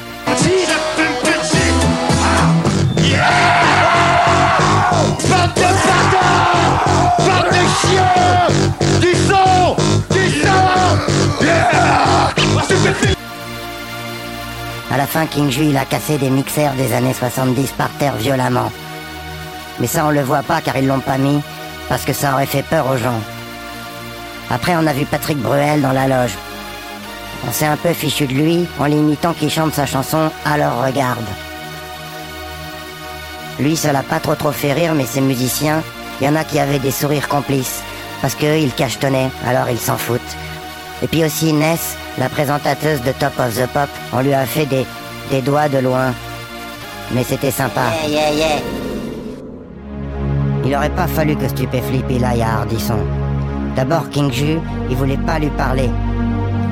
Bande 5.30 5.54
de 5.56 5.62
bâtards 5.62 7.16
Bande 7.20 7.50
de 7.50 7.64
chiens 7.82 9.00
Du 9.02 9.14
sang 9.14 9.76
Du 10.12 10.42
sang 10.42 11.42
Yeah 11.42 12.34
Stupéflip 12.64 13.17
À 14.90 14.98
la 14.98 15.06
fin, 15.06 15.26
King 15.26 15.52
Ju, 15.52 15.66
il 15.66 15.78
a 15.78 15.84
cassé 15.84 16.18
des 16.18 16.30
mixeurs 16.30 16.74
des 16.74 16.94
années 16.94 17.14
70 17.14 17.72
par 17.72 17.90
terre 17.98 18.16
violemment. 18.16 18.72
Mais 19.80 19.88
ça, 19.88 20.06
on 20.06 20.12
le 20.12 20.22
voit 20.22 20.44
pas 20.44 20.62
car 20.62 20.78
ils 20.78 20.88
l'ont 20.88 21.02
pas 21.02 21.18
mis, 21.18 21.42
parce 21.90 22.06
que 22.06 22.14
ça 22.14 22.34
aurait 22.34 22.46
fait 22.46 22.64
peur 22.64 22.88
aux 22.90 22.98
gens. 22.98 23.20
Après, 24.50 24.76
on 24.78 24.88
a 24.88 24.94
vu 24.94 25.06
Patrick 25.06 25.38
Bruel 25.40 25.82
dans 25.82 25.92
la 25.92 26.08
loge. 26.08 26.36
On 27.48 27.52
s'est 27.52 27.66
un 27.66 27.76
peu 27.76 27.92
fichu 27.94 28.28
de 28.28 28.34
lui 28.34 28.66
en 28.80 28.86
l'imitant 28.86 29.34
qu'il 29.34 29.50
chante 29.50 29.74
sa 29.74 29.86
chanson 29.86 30.32
Alors 30.46 30.84
regarde. 30.84 31.26
Lui, 33.60 33.76
ça 33.76 33.92
l'a 33.92 34.04
pas 34.04 34.20
trop 34.20 34.36
trop 34.36 34.52
fait 34.52 34.74
rire, 34.74 34.94
mais 34.96 35.06
ses 35.06 35.22
musiciens, 35.22 35.84
il 36.20 36.28
y 36.28 36.30
en 36.30 36.36
a 36.36 36.46
qui 36.46 36.60
avaient 36.60 36.80
des 36.80 36.92
sourires 36.92 37.28
complices, 37.28 37.82
parce 38.22 38.36
qu'eux, 38.36 38.58
ils 38.58 38.74
cachetonnaient, 38.74 39.32
alors 39.46 39.70
ils 39.70 39.80
s'en 39.80 39.98
foutent. 39.98 40.38
Et 41.04 41.08
puis 41.08 41.26
aussi 41.26 41.52
Ness, 41.54 41.98
la 42.18 42.30
présentatrice 42.30 43.02
de 43.04 43.12
Top 43.12 43.34
of 43.40 43.56
the 43.56 43.68
Pop, 43.68 43.90
on 44.14 44.22
lui 44.22 44.34
a 44.34 44.46
fait 44.46 44.66
des, 44.66 44.86
des 45.30 45.42
doigts 45.42 45.70
de 45.70 45.78
loin. 45.78 46.14
Mais 47.14 47.24
c'était 47.24 47.52
sympa. 47.52 47.82
Yeah, 48.08 48.10
yeah, 48.10 48.34
yeah. 48.34 48.62
Il 50.66 50.76
aurait 50.76 50.90
pas 50.90 51.08
fallu 51.08 51.36
que 51.36 51.48
Stupéflip 51.48 52.06
il 52.10 52.26
aille 52.26 52.42
à 52.42 52.60
Hardisson. 52.60 53.00
D'abord, 53.76 54.10
King 54.10 54.32
Ju, 54.32 54.60
il 54.90 54.96
voulait 54.98 55.18
pas 55.18 55.40
lui 55.40 55.50
parler. 55.52 55.90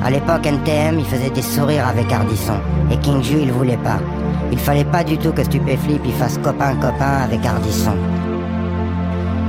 À 0.04 0.10
l'époque, 0.10 0.46
NTM, 0.46 0.98
il 0.98 1.04
faisait 1.04 1.30
des 1.30 1.42
sourires 1.42 1.88
avec 1.88 2.12
Hardisson. 2.12 2.58
Et 2.90 2.98
King 2.98 3.22
Ju, 3.22 3.38
il 3.40 3.52
voulait 3.52 3.78
pas. 3.78 3.98
Il 4.52 4.58
fallait 4.58 4.84
pas 4.84 5.02
du 5.02 5.16
tout 5.16 5.32
que 5.32 5.44
Stupéflip 5.44 6.02
il 6.04 6.12
fasse 6.12 6.38
copain-copain 6.38 7.22
avec 7.24 7.44
Hardisson. 7.46 7.96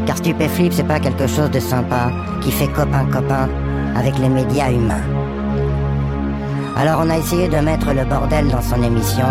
Car 0.06 0.18
Stupéflip, 0.18 0.72
c'est 0.72 0.88
pas 0.88 1.00
quelque 1.00 1.28
chose 1.28 1.52
de 1.52 1.60
sympa 1.60 2.12
qui 2.42 2.52
fait 2.52 2.68
copain-copain 2.68 3.50
avec 3.98 4.18
les 4.20 4.30
médias 4.30 4.72
humains. 4.72 5.27
Alors 6.80 7.02
on 7.04 7.10
a 7.10 7.18
essayé 7.18 7.48
de 7.48 7.58
mettre 7.58 7.92
le 7.94 8.06
bordel 8.06 8.48
dans 8.50 8.62
son 8.62 8.82
émission, 8.84 9.26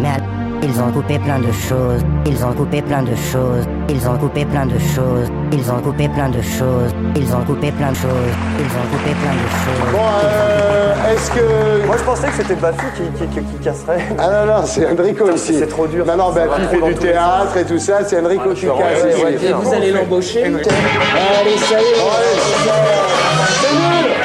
mais 0.00 0.08
à 0.08 0.38
ils 0.62 0.80
ont 0.80 0.90
coupé 0.90 1.18
plein 1.18 1.38
de 1.38 1.52
choses, 1.52 2.02
ils 2.26 2.44
ont 2.44 2.52
coupé 2.52 2.82
plein 2.82 3.02
de 3.02 3.14
choses, 3.14 3.64
ils 3.88 4.08
ont 4.08 4.18
coupé 4.18 4.44
plein 4.44 4.66
de 4.66 4.78
choses, 4.78 5.28
ils 5.52 5.70
ont 5.70 5.80
coupé 5.80 6.08
plein 6.08 6.28
de 6.28 6.42
choses, 6.42 6.92
ils 7.16 7.32
ont 7.32 7.44
coupé 7.44 7.70
plein 7.70 7.90
de 7.90 7.94
choses, 7.94 8.34
ils 8.58 8.64
ont 8.64 8.86
coupé 8.90 9.14
plein 9.22 9.34
de 9.34 9.48
choses. 9.62 9.92
Bon, 9.92 9.98
euh, 10.24 11.12
est-ce 11.14 11.30
que. 11.30 11.86
Moi 11.86 11.96
je 11.96 12.02
pensais 12.04 12.26
que 12.28 12.34
c'était 12.34 12.56
Bafi 12.56 12.86
qui, 12.96 13.02
qui, 13.18 13.28
qui, 13.28 13.40
qui 13.40 13.64
casserait. 13.64 14.02
Ah 14.18 14.30
non, 14.30 14.52
non, 14.52 14.62
c'est 14.64 14.86
Enrico 14.90 15.30
ici. 15.30 15.54
C'est 15.58 15.68
trop 15.68 15.86
dur. 15.86 16.04
Non, 16.04 16.16
non, 16.16 16.32
bah, 16.32 16.46
trop 16.46 16.80
fait 16.80 16.92
du 16.92 16.94
théâtre 16.98 17.56
et 17.56 17.64
tout 17.64 17.78
ça, 17.78 18.04
c'est 18.04 18.20
Enrico 18.20 18.50
qui 18.52 18.68
ouais, 18.68 18.74
casse 18.76 19.42
Et 19.44 19.52
vous 19.52 19.74
allez 19.74 19.92
l'embaucher 19.92 20.44
Allez, 20.44 21.58
ça 21.58 21.78
y 21.78 21.82
est, 21.82 21.98
c'est 23.60 23.74
nul 23.74 24.17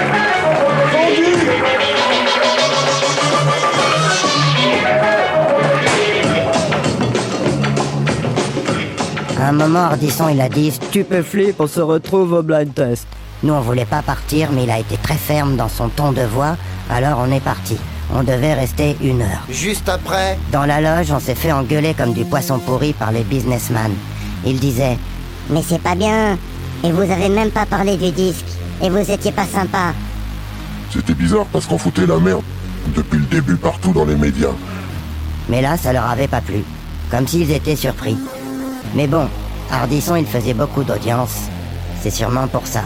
À 9.43 9.49
un 9.49 9.51
moment, 9.51 9.79
Hardisson, 9.79 10.29
il 10.29 10.39
a 10.39 10.47
dit 10.47 10.71
Stupéflip, 10.71 11.59
on 11.59 11.67
se 11.67 11.81
retrouve 11.81 12.31
au 12.31 12.43
blind 12.43 12.73
test. 12.73 13.05
Nous, 13.43 13.51
on 13.51 13.59
voulait 13.59 13.83
pas 13.83 14.01
partir, 14.01 14.49
mais 14.53 14.63
il 14.63 14.71
a 14.71 14.79
été 14.79 14.95
très 14.95 15.17
ferme 15.17 15.57
dans 15.57 15.67
son 15.67 15.89
ton 15.89 16.13
de 16.13 16.21
voix, 16.21 16.55
alors 16.89 17.19
on 17.19 17.29
est 17.29 17.41
parti. 17.41 17.75
On 18.15 18.23
devait 18.23 18.53
rester 18.53 18.95
une 19.03 19.21
heure. 19.21 19.43
Juste 19.49 19.89
après, 19.89 20.39
Dans 20.53 20.63
la 20.63 20.79
loge, 20.79 21.11
on 21.11 21.19
s'est 21.19 21.35
fait 21.35 21.51
engueuler 21.51 21.93
comme 21.93 22.13
du 22.13 22.23
poisson 22.23 22.57
pourri 22.57 22.93
par 22.93 23.11
les 23.11 23.23
businessmen. 23.25 23.91
Ils 24.45 24.61
disaient 24.61 24.97
Mais 25.49 25.61
c'est 25.61 25.81
pas 25.81 25.95
bien. 25.95 26.37
Et 26.85 26.93
vous 26.93 27.01
avez 27.01 27.27
même 27.27 27.51
pas 27.51 27.65
parlé 27.65 27.97
du 27.97 28.11
disque. 28.11 28.45
Et 28.81 28.89
vous 28.89 29.11
étiez 29.11 29.33
pas 29.33 29.45
sympa. 29.45 29.93
C'était 30.89 31.15
bizarre 31.15 31.47
parce 31.51 31.65
qu'on 31.65 31.77
foutait 31.77 32.07
la 32.07 32.17
merde 32.17 32.43
depuis 32.95 33.19
le 33.19 33.25
début 33.25 33.57
partout 33.57 33.91
dans 33.91 34.05
les 34.05 34.15
médias. 34.15 34.55
Mais 35.49 35.61
là, 35.61 35.75
ça 35.75 35.91
leur 35.91 36.09
avait 36.09 36.29
pas 36.29 36.39
plu. 36.39 36.63
Comme 37.11 37.27
s'ils 37.27 37.51
étaient 37.51 37.75
surpris. 37.75 38.15
Mais 38.95 39.07
bon, 39.07 39.27
Hardisson, 39.71 40.15
il 40.15 40.25
faisait 40.25 40.53
beaucoup 40.53 40.83
d'audience. 40.83 41.47
C'est 42.01 42.11
sûrement 42.11 42.47
pour 42.47 42.67
ça. 42.67 42.83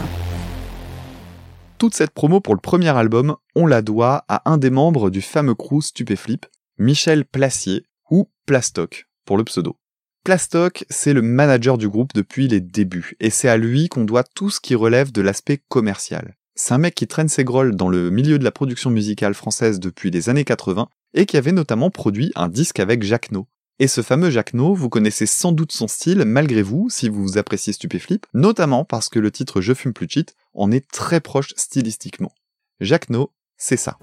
Toute 1.76 1.94
cette 1.94 2.12
promo 2.12 2.40
pour 2.40 2.54
le 2.54 2.60
premier 2.60 2.88
album, 2.88 3.36
on 3.54 3.66
la 3.66 3.82
doit 3.82 4.24
à 4.26 4.50
un 4.50 4.56
des 4.56 4.70
membres 4.70 5.10
du 5.10 5.20
fameux 5.20 5.54
crew 5.54 5.82
Stupéflip, 5.82 6.46
Michel 6.78 7.26
Placier, 7.26 7.84
ou 8.10 8.30
Plastoc, 8.46 9.06
pour 9.26 9.36
le 9.36 9.44
pseudo. 9.44 9.76
Plastoc, 10.24 10.86
c'est 10.88 11.12
le 11.12 11.20
manager 11.20 11.76
du 11.76 11.88
groupe 11.88 12.14
depuis 12.14 12.48
les 12.48 12.60
débuts, 12.60 13.14
et 13.20 13.28
c'est 13.28 13.48
à 13.48 13.58
lui 13.58 13.88
qu'on 13.88 14.04
doit 14.04 14.24
tout 14.24 14.48
ce 14.48 14.60
qui 14.60 14.74
relève 14.74 15.12
de 15.12 15.20
l'aspect 15.20 15.60
commercial. 15.68 16.36
C'est 16.54 16.72
un 16.72 16.78
mec 16.78 16.94
qui 16.94 17.06
traîne 17.06 17.28
ses 17.28 17.44
grolles 17.44 17.76
dans 17.76 17.88
le 17.90 18.10
milieu 18.10 18.38
de 18.38 18.44
la 18.44 18.50
production 18.50 18.90
musicale 18.90 19.34
française 19.34 19.78
depuis 19.78 20.10
les 20.10 20.30
années 20.30 20.44
80, 20.44 20.88
et 21.14 21.26
qui 21.26 21.36
avait 21.36 21.52
notamment 21.52 21.90
produit 21.90 22.32
un 22.34 22.48
disque 22.48 22.80
avec 22.80 23.02
Jacques. 23.02 23.30
Et 23.80 23.86
ce 23.86 24.02
fameux 24.02 24.30
Jacques 24.30 24.54
No, 24.54 24.74
vous 24.74 24.88
connaissez 24.88 25.24
sans 25.24 25.52
doute 25.52 25.70
son 25.70 25.86
style 25.86 26.24
malgré 26.24 26.62
vous, 26.62 26.90
si 26.90 27.08
vous 27.08 27.38
appréciez 27.38 27.72
Stupéflip, 27.72 28.26
notamment 28.34 28.84
parce 28.84 29.08
que 29.08 29.20
le 29.20 29.30
titre 29.30 29.60
Je 29.60 29.72
fume 29.72 29.92
plus 29.92 30.08
shit 30.08 30.34
en 30.52 30.72
est 30.72 30.90
très 30.90 31.20
proche 31.20 31.54
stylistiquement. 31.56 32.32
Jacques 32.80 33.08
No, 33.08 33.32
c'est 33.56 33.76
ça. 33.76 33.96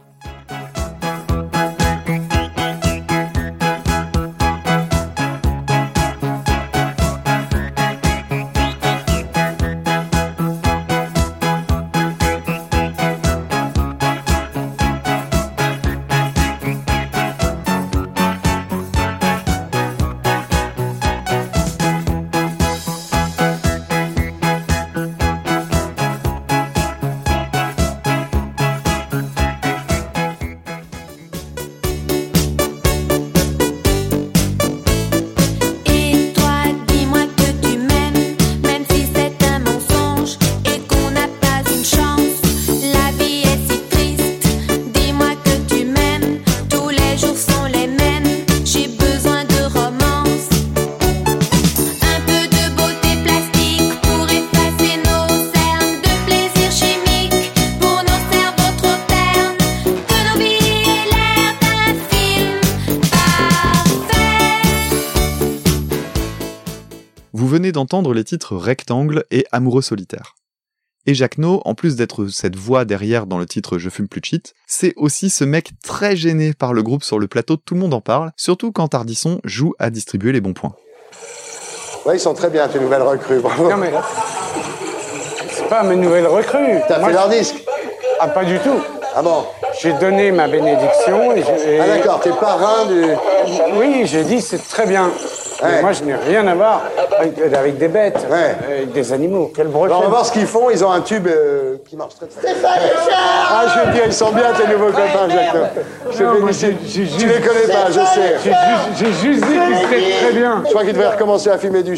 D'entendre 67.85 68.15
les 68.15 68.23
titres 68.23 68.55
Rectangle 68.55 69.25
et 69.29 69.45
Amoureux 69.51 69.83
solitaire. 69.83 70.33
Et 71.05 71.13
Jacques 71.13 71.37
No, 71.37 71.61
en 71.65 71.75
plus 71.75 71.95
d'être 71.95 72.25
cette 72.29 72.55
voix 72.55 72.83
derrière 72.83 73.27
dans 73.27 73.37
le 73.37 73.45
titre 73.45 73.77
Je 73.77 73.91
fume 73.91 74.07
plus 74.07 74.21
de 74.21 74.25
shit, 74.25 74.55
c'est 74.65 74.93
aussi 74.97 75.29
ce 75.29 75.43
mec 75.43 75.69
très 75.83 76.15
gêné 76.15 76.53
par 76.55 76.73
le 76.73 76.81
groupe 76.81 77.03
sur 77.03 77.19
le 77.19 77.27
plateau, 77.27 77.57
tout 77.57 77.75
le 77.75 77.79
monde 77.81 77.93
en 77.93 78.01
parle, 78.01 78.31
surtout 78.37 78.71
quand 78.71 78.95
Ardisson 78.95 79.39
joue 79.43 79.75
à 79.77 79.91
distribuer 79.91 80.31
les 80.31 80.41
bons 80.41 80.53
points. 80.53 80.73
Ouais, 82.07 82.15
ils 82.17 82.19
sont 82.19 82.33
très 82.33 82.49
bien, 82.49 82.67
tes 82.67 82.79
nouvelles 82.79 83.03
recrues. 83.03 83.37
Bravo. 83.39 83.69
Non 83.69 83.77
mais 83.77 83.93
c'est 85.51 85.69
pas 85.69 85.83
mes 85.83 85.95
nouvelles 85.95 86.25
recrues. 86.25 86.79
T'as 86.87 87.05
fait 87.05 87.13
leur 87.13 87.29
disque 87.29 87.63
Ah 88.19 88.29
pas 88.29 88.45
du 88.45 88.57
tout. 88.57 88.81
Ah 89.15 89.21
bon 89.21 89.45
J'ai 89.79 89.93
donné 89.93 90.31
ma 90.31 90.47
bénédiction 90.47 91.33
et, 91.33 91.43
je- 91.43 91.69
et- 91.69 91.79
Ah 91.79 91.87
d'accord, 91.87 92.19
t'es 92.19 92.31
parrain 92.31 92.87
du... 92.87 93.03
Oui, 93.77 94.07
j'ai 94.07 94.23
dit 94.23 94.41
c'est 94.41 94.57
très 94.67 94.87
bien. 94.87 95.11
Ouais. 95.63 95.81
moi 95.81 95.93
je 95.93 96.03
n'ai 96.03 96.15
rien 96.15 96.45
à 96.47 96.55
voir 96.55 96.83
avec, 97.19 97.39
avec 97.39 97.77
des 97.77 97.87
bêtes, 97.87 98.25
avec 98.29 98.91
des 98.91 99.13
animaux. 99.13 99.51
Quelle 99.55 99.67
Alors, 99.67 99.77
on 99.77 99.83
va 99.83 99.87
brochette. 99.89 100.09
voir 100.09 100.25
ce 100.25 100.31
qu'ils 100.33 100.47
font, 100.47 100.69
ils 100.69 100.83
ont 100.83 100.91
un 100.91 101.01
tube 101.01 101.27
euh, 101.27 101.77
qui 101.87 101.95
marche 101.95 102.15
très 102.15 102.27
très 102.27 102.53
Ah, 103.13 103.65
je 103.67 103.87
veux 103.87 103.93
dire, 103.93 104.03
ils 104.05 104.13
sont 104.13 104.31
bien 104.31 104.53
tes 104.53 104.67
nouveaux 104.71 104.91
copains, 104.91 105.29
Jacques. 105.29 105.55
Je 106.11 106.23
Non, 106.23 106.39
moi, 106.41 106.51
Tu 106.51 107.01
les 107.27 107.41
connais 107.41 107.67
pas, 107.67 107.87
je 107.89 107.93
sais. 107.93 108.35
J'ai 108.97 109.11
juste, 109.13 109.45
dit 109.45 109.53
qu'ils 109.53 109.97
étaient 109.97 110.17
très 110.21 110.33
bien. 110.33 110.63
Je 110.65 110.69
crois 110.71 110.83
qu'ils 110.83 110.93
devraient 110.93 111.13
recommencer 111.13 111.49
à 111.49 111.57
filmer 111.57 111.83
du 111.83 111.95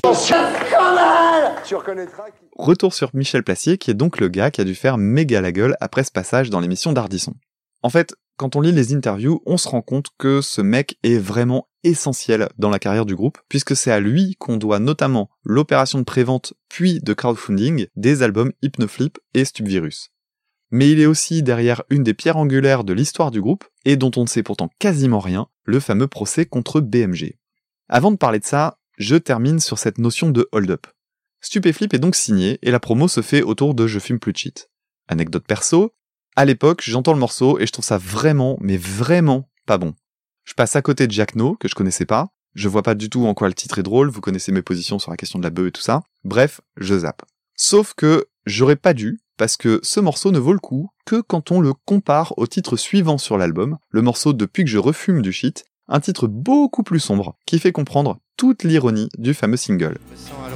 Tu 1.63 1.75
reconnaîtras. 1.75 2.23
Retour 2.57 2.93
sur 2.93 3.09
Michel 3.13 3.43
Placier, 3.43 3.77
qui 3.77 3.91
est 3.91 3.95
donc 3.95 4.19
le 4.19 4.29
gars 4.29 4.51
qui 4.51 4.61
a 4.61 4.63
dû 4.63 4.75
faire 4.75 4.97
méga 4.97 5.41
la 5.41 5.51
gueule 5.51 5.75
après 5.79 6.03
ce 6.03 6.11
passage 6.11 6.49
dans 6.49 6.59
l'émission 6.59 6.91
d'Ardisson. 6.93 7.33
En 7.83 7.89
fait, 7.89 8.13
quand 8.37 8.55
on 8.55 8.61
lit 8.61 8.71
les 8.71 8.93
interviews, 8.93 9.41
on 9.45 9.57
se 9.57 9.67
rend 9.67 9.81
compte 9.81 10.07
que 10.17 10.41
ce 10.41 10.61
mec 10.61 10.97
est 11.03 11.17
vraiment 11.17 11.67
essentiel 11.83 12.47
dans 12.57 12.69
la 12.69 12.79
carrière 12.79 13.05
du 13.05 13.15
groupe, 13.15 13.39
puisque 13.49 13.75
c'est 13.75 13.91
à 13.91 13.99
lui 13.99 14.35
qu'on 14.39 14.57
doit 14.57 14.79
notamment 14.79 15.29
l'opération 15.43 15.97
de 15.99 16.03
prévente 16.03 16.53
puis 16.69 16.99
de 16.99 17.13
crowdfunding 17.13 17.87
des 17.95 18.21
albums 18.21 18.53
Hypnoflip 18.61 19.17
et 19.33 19.43
Stupvirus. 19.43 20.11
Mais 20.69 20.91
il 20.91 20.99
est 20.99 21.05
aussi 21.05 21.43
derrière 21.43 21.83
une 21.89 22.03
des 22.03 22.13
pierres 22.13 22.37
angulaires 22.37 22.83
de 22.83 22.93
l'histoire 22.93 23.31
du 23.31 23.41
groupe, 23.41 23.65
et 23.85 23.95
dont 23.95 24.11
on 24.15 24.21
ne 24.21 24.27
sait 24.27 24.43
pourtant 24.43 24.69
quasiment 24.79 25.19
rien, 25.19 25.47
le 25.63 25.79
fameux 25.79 26.07
procès 26.07 26.45
contre 26.45 26.79
BMG. 26.79 27.37
Avant 27.89 28.11
de 28.11 28.17
parler 28.17 28.39
de 28.39 28.45
ça, 28.45 28.77
je 28.97 29.15
termine 29.15 29.59
sur 29.59 29.79
cette 29.79 29.97
notion 29.97 30.29
de 30.29 30.47
hold-up. 30.51 30.87
Stupéflip 31.41 31.93
est 31.93 31.99
donc 31.99 32.15
signé 32.15 32.59
et 32.61 32.71
la 32.71 32.79
promo 32.79 33.07
se 33.07 33.21
fait 33.21 33.41
autour 33.41 33.73
de 33.73 33.87
Je 33.87 33.99
fume 33.99 34.19
plus 34.19 34.33
de 34.33 34.37
shit. 34.37 34.69
Anecdote 35.07 35.45
perso, 35.47 35.93
à 36.37 36.45
l'époque, 36.45 36.83
j'entends 36.85 37.13
le 37.13 37.19
morceau 37.19 37.59
et 37.59 37.65
je 37.65 37.71
trouve 37.71 37.83
ça 37.83 37.97
vraiment, 37.97 38.57
mais 38.61 38.77
vraiment 38.77 39.49
pas 39.65 39.79
bon. 39.79 39.95
Je 40.45 40.53
passe 40.53 40.75
à 40.75 40.83
côté 40.83 41.07
de 41.07 41.11
Jack 41.11 41.35
No, 41.35 41.55
que 41.55 41.67
je 41.67 41.73
connaissais 41.73 42.05
pas, 42.05 42.29
je 42.53 42.69
vois 42.69 42.83
pas 42.83 42.93
du 42.93 43.09
tout 43.09 43.25
en 43.25 43.33
quoi 43.33 43.47
le 43.47 43.55
titre 43.55 43.79
est 43.79 43.83
drôle, 43.83 44.09
vous 44.09 44.21
connaissez 44.21 44.51
mes 44.51 44.61
positions 44.61 44.99
sur 44.99 45.09
la 45.09 45.17
question 45.17 45.39
de 45.39 45.43
la 45.43 45.49
bœuf 45.49 45.67
et 45.67 45.71
tout 45.71 45.81
ça. 45.81 46.03
Bref, 46.23 46.61
je 46.77 46.99
zappe. 46.99 47.23
Sauf 47.55 47.95
que 47.95 48.27
j'aurais 48.45 48.75
pas 48.75 48.93
dû, 48.93 49.19
parce 49.35 49.57
que 49.57 49.79
ce 49.81 49.99
morceau 49.99 50.31
ne 50.31 50.37
vaut 50.37 50.53
le 50.53 50.59
coup 50.59 50.91
que 51.07 51.21
quand 51.21 51.49
on 51.49 51.59
le 51.59 51.73
compare 51.73 52.35
au 52.37 52.45
titre 52.45 52.77
suivant 52.77 53.17
sur 53.17 53.39
l'album, 53.39 53.79
le 53.89 54.03
morceau 54.03 54.33
Depuis 54.33 54.63
que 54.63 54.69
je 54.69 54.77
refume 54.77 55.23
du 55.23 55.31
shit, 55.31 55.65
un 55.87 55.99
titre 55.99 56.27
beaucoup 56.27 56.83
plus 56.83 56.99
sombre, 56.99 57.35
qui 57.47 57.57
fait 57.57 57.71
comprendre 57.71 58.19
toute 58.37 58.63
l'ironie 58.63 59.09
du 59.17 59.33
fameux 59.33 59.57
single. 59.57 59.97
À 60.37 60.49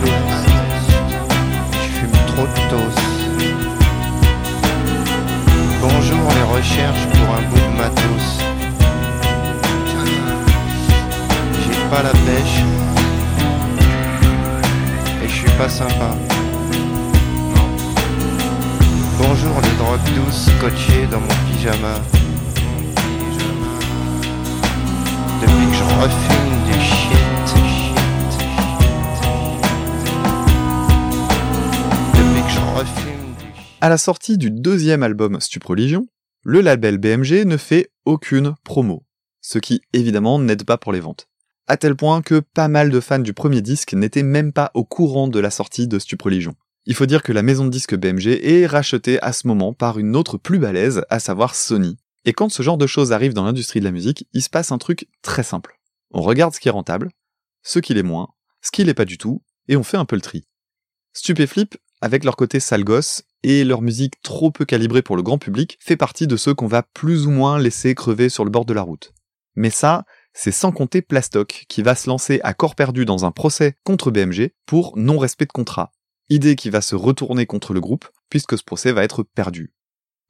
l'ouest, 0.00 0.26
je 1.72 2.00
fume 2.00 2.10
trop 2.26 2.46
de. 2.46 3.19
Bonjour 6.02 6.30
les 6.34 6.56
recherches 6.56 7.06
pour 7.12 7.34
un 7.34 7.42
bout 7.50 7.60
de 7.60 7.76
matos. 7.76 8.38
J'ai 11.62 11.90
pas 11.90 12.02
la 12.02 12.10
pêche. 12.10 12.62
Et 15.22 15.28
je 15.28 15.34
suis 15.34 15.50
pas 15.58 15.68
sympa. 15.68 16.16
Bonjour 19.18 19.60
les 19.62 19.76
drogues 19.76 20.00
douces 20.16 20.48
scotchées 20.56 21.06
dans 21.10 21.20
mon 21.20 21.34
pyjama. 21.46 21.96
Depuis 25.42 25.66
que 25.66 25.74
je 25.74 25.84
refume 26.00 26.54
du 26.64 26.80
shit, 26.80 27.54
Depuis 32.14 32.42
que 32.42 32.50
je 32.50 32.78
refume 32.78 33.19
À 33.82 33.88
la 33.88 33.96
sortie 33.96 34.36
du 34.36 34.50
deuxième 34.50 35.02
album 35.02 35.40
Stupreligion, 35.40 36.06
le 36.44 36.60
label 36.60 36.98
BMG 36.98 37.46
ne 37.46 37.56
fait 37.56 37.90
aucune 38.04 38.54
promo, 38.62 39.06
ce 39.40 39.58
qui 39.58 39.80
évidemment 39.94 40.38
n'aide 40.38 40.64
pas 40.64 40.76
pour 40.76 40.92
les 40.92 41.00
ventes. 41.00 41.28
À 41.66 41.78
tel 41.78 41.96
point 41.96 42.20
que 42.20 42.40
pas 42.40 42.68
mal 42.68 42.90
de 42.90 43.00
fans 43.00 43.20
du 43.20 43.32
premier 43.32 43.62
disque 43.62 43.94
n'étaient 43.94 44.22
même 44.22 44.52
pas 44.52 44.70
au 44.74 44.84
courant 44.84 45.28
de 45.28 45.40
la 45.40 45.50
sortie 45.50 45.88
de 45.88 45.98
Stupreligion. 45.98 46.56
Il 46.84 46.94
faut 46.94 47.06
dire 47.06 47.22
que 47.22 47.32
la 47.32 47.40
maison 47.40 47.64
de 47.64 47.70
disques 47.70 47.96
BMG 47.96 48.40
est 48.42 48.66
rachetée 48.66 49.18
à 49.22 49.32
ce 49.32 49.46
moment 49.46 49.72
par 49.72 49.98
une 49.98 50.14
autre 50.14 50.36
plus 50.36 50.58
balèze, 50.58 51.02
à 51.08 51.18
savoir 51.18 51.54
Sony. 51.54 51.96
Et 52.26 52.34
quand 52.34 52.50
ce 52.50 52.62
genre 52.62 52.76
de 52.76 52.86
choses 52.86 53.12
arrive 53.12 53.32
dans 53.32 53.44
l'industrie 53.44 53.80
de 53.80 53.86
la 53.86 53.92
musique, 53.92 54.28
il 54.34 54.42
se 54.42 54.50
passe 54.50 54.72
un 54.72 54.78
truc 54.78 55.08
très 55.22 55.42
simple. 55.42 55.80
On 56.10 56.20
regarde 56.20 56.54
ce 56.54 56.60
qui 56.60 56.68
est 56.68 56.72
rentable, 56.72 57.08
ce 57.62 57.78
qui 57.78 57.94
l'est 57.94 58.02
moins, 58.02 58.28
ce 58.60 58.72
qui 58.72 58.84
l'est 58.84 58.92
pas 58.92 59.06
du 59.06 59.16
tout, 59.16 59.42
et 59.68 59.76
on 59.78 59.82
fait 59.82 59.96
un 59.96 60.04
peu 60.04 60.16
le 60.16 60.22
tri. 60.22 60.44
Stupéflip, 61.14 61.78
avec 62.02 62.24
leur 62.24 62.36
côté 62.36 62.60
sale 62.60 62.84
gosse 62.84 63.22
et 63.42 63.64
leur 63.64 63.82
musique 63.82 64.20
trop 64.22 64.50
peu 64.50 64.64
calibrée 64.64 65.02
pour 65.02 65.16
le 65.16 65.22
grand 65.22 65.38
public, 65.38 65.78
fait 65.80 65.96
partie 65.96 66.26
de 66.26 66.36
ceux 66.36 66.54
qu'on 66.54 66.66
va 66.66 66.82
plus 66.82 67.26
ou 67.26 67.30
moins 67.30 67.58
laisser 67.58 67.94
crever 67.94 68.28
sur 68.28 68.44
le 68.44 68.50
bord 68.50 68.64
de 68.64 68.74
la 68.74 68.82
route. 68.82 69.12
Mais 69.56 69.70
ça, 69.70 70.04
c'est 70.32 70.52
sans 70.52 70.72
compter 70.72 71.02
Plastoc, 71.02 71.64
qui 71.68 71.82
va 71.82 71.94
se 71.94 72.08
lancer 72.08 72.40
à 72.44 72.54
corps 72.54 72.74
perdu 72.74 73.04
dans 73.04 73.24
un 73.24 73.30
procès 73.30 73.74
contre 73.84 74.10
BMG 74.10 74.50
pour 74.66 74.96
non-respect 74.96 75.46
de 75.46 75.52
contrat. 75.52 75.92
Idée 76.28 76.54
qui 76.54 76.70
va 76.70 76.80
se 76.80 76.94
retourner 76.94 77.46
contre 77.46 77.74
le 77.74 77.80
groupe, 77.80 78.08
puisque 78.28 78.56
ce 78.56 78.62
procès 78.62 78.92
va 78.92 79.02
être 79.02 79.22
perdu. 79.22 79.72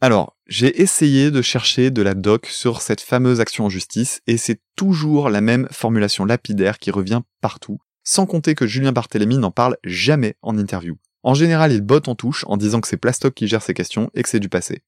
Alors, 0.01 0.35
j'ai 0.47 0.81
essayé 0.81 1.31
de 1.31 1.43
chercher 1.43 1.91
de 1.91 2.01
la 2.01 2.15
doc 2.15 2.47
sur 2.47 2.81
cette 2.81 3.03
fameuse 3.03 3.41
action 3.41 3.67
en 3.67 3.69
justice, 3.69 4.23
et 4.27 4.39
c'est 4.39 4.63
toujours 4.75 5.29
la 5.29 5.43
même 5.43 5.69
formulation 5.71 6.25
lapidaire 6.25 6.79
qui 6.79 6.91
revient 6.91 7.21
partout, 7.43 7.79
sans 8.03 8.25
compter 8.25 8.55
que 8.55 8.67
Julien 8.67 8.93
Barthélémy 8.93 9.37
n'en 9.37 9.51
parle 9.51 9.77
jamais 9.85 10.37
en 10.41 10.57
interview. 10.57 10.97
En 11.23 11.35
général, 11.35 11.73
il 11.73 11.83
botte 11.83 12.09
en 12.09 12.15
touche 12.15 12.45
en 12.49 12.57
disant 12.57 12.81
que 12.81 12.89
c'est 12.89 12.97
Plastoc 12.97 13.35
qui 13.35 13.47
gère 13.47 13.63
ces 13.63 13.75
questions 13.75 14.11
et 14.15 14.23
que 14.23 14.29
c'est 14.29 14.41
du 14.41 14.49
passé. 14.49 14.83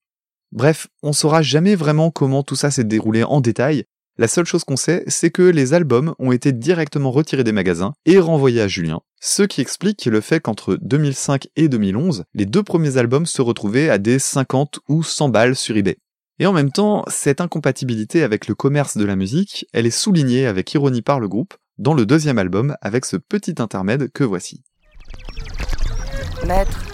Bref, 0.51 0.89
on 1.03 1.13
saura 1.13 1.43
jamais 1.43 1.75
vraiment 1.75 2.11
comment 2.11 2.43
tout 2.43 2.57
ça 2.57 2.71
s'est 2.71 2.85
déroulé 2.85 3.23
en 3.23 3.41
détail. 3.41 3.85
La 4.19 4.29
seule 4.29 4.45
chose 4.45 4.65
qu'on 4.65 4.77
sait, 4.77 5.05
c'est 5.07 5.31
que 5.31 5.43
les 5.43 5.73
albums 5.73 6.15
ont 6.19 6.33
été 6.33 6.53
directement 6.53 7.11
retirés 7.11 7.45
des 7.45 7.53
magasins 7.53 7.95
et 8.05 8.19
renvoyés 8.19 8.61
à 8.61 8.69
Julien, 8.69 9.01
ce 9.21 9.43
qui 9.43 9.63
explique 9.63 10.05
le 10.05 10.21
fait 10.21 10.41
qu'entre 10.41 10.77
2005 10.83 11.49
et 11.57 11.69
2011, 11.69 12.25
les 12.35 12.45
deux 12.45 12.63
premiers 12.63 12.99
albums 12.99 13.25
se 13.25 13.41
retrouvaient 13.41 13.89
à 13.89 13.97
des 13.97 14.19
50 14.19 14.81
ou 14.89 15.03
100 15.03 15.31
balles 15.31 15.57
sur 15.57 15.77
eBay. 15.77 15.97
Et 16.39 16.47
en 16.47 16.53
même 16.53 16.73
temps, 16.73 17.05
cette 17.09 17.41
incompatibilité 17.41 18.23
avec 18.23 18.49
le 18.49 18.55
commerce 18.55 18.99
de 18.99 19.05
la 19.05 19.17
musique, 19.17 19.67
elle 19.73 19.87
est 19.87 19.91
soulignée 19.91 20.47
avec 20.47 20.75
ironie 20.75 21.03
par 21.03 21.21
le 21.21 21.29
groupe 21.29 21.55
dans 21.79 21.95
le 21.95 22.05
deuxième 22.05 22.39
album 22.39 22.77
avec 22.83 23.07
ce 23.07 23.17
petit 23.17 23.55
intermède 23.59 24.11
que 24.13 24.25
voici. 24.25 24.63
Maître, 26.53 26.85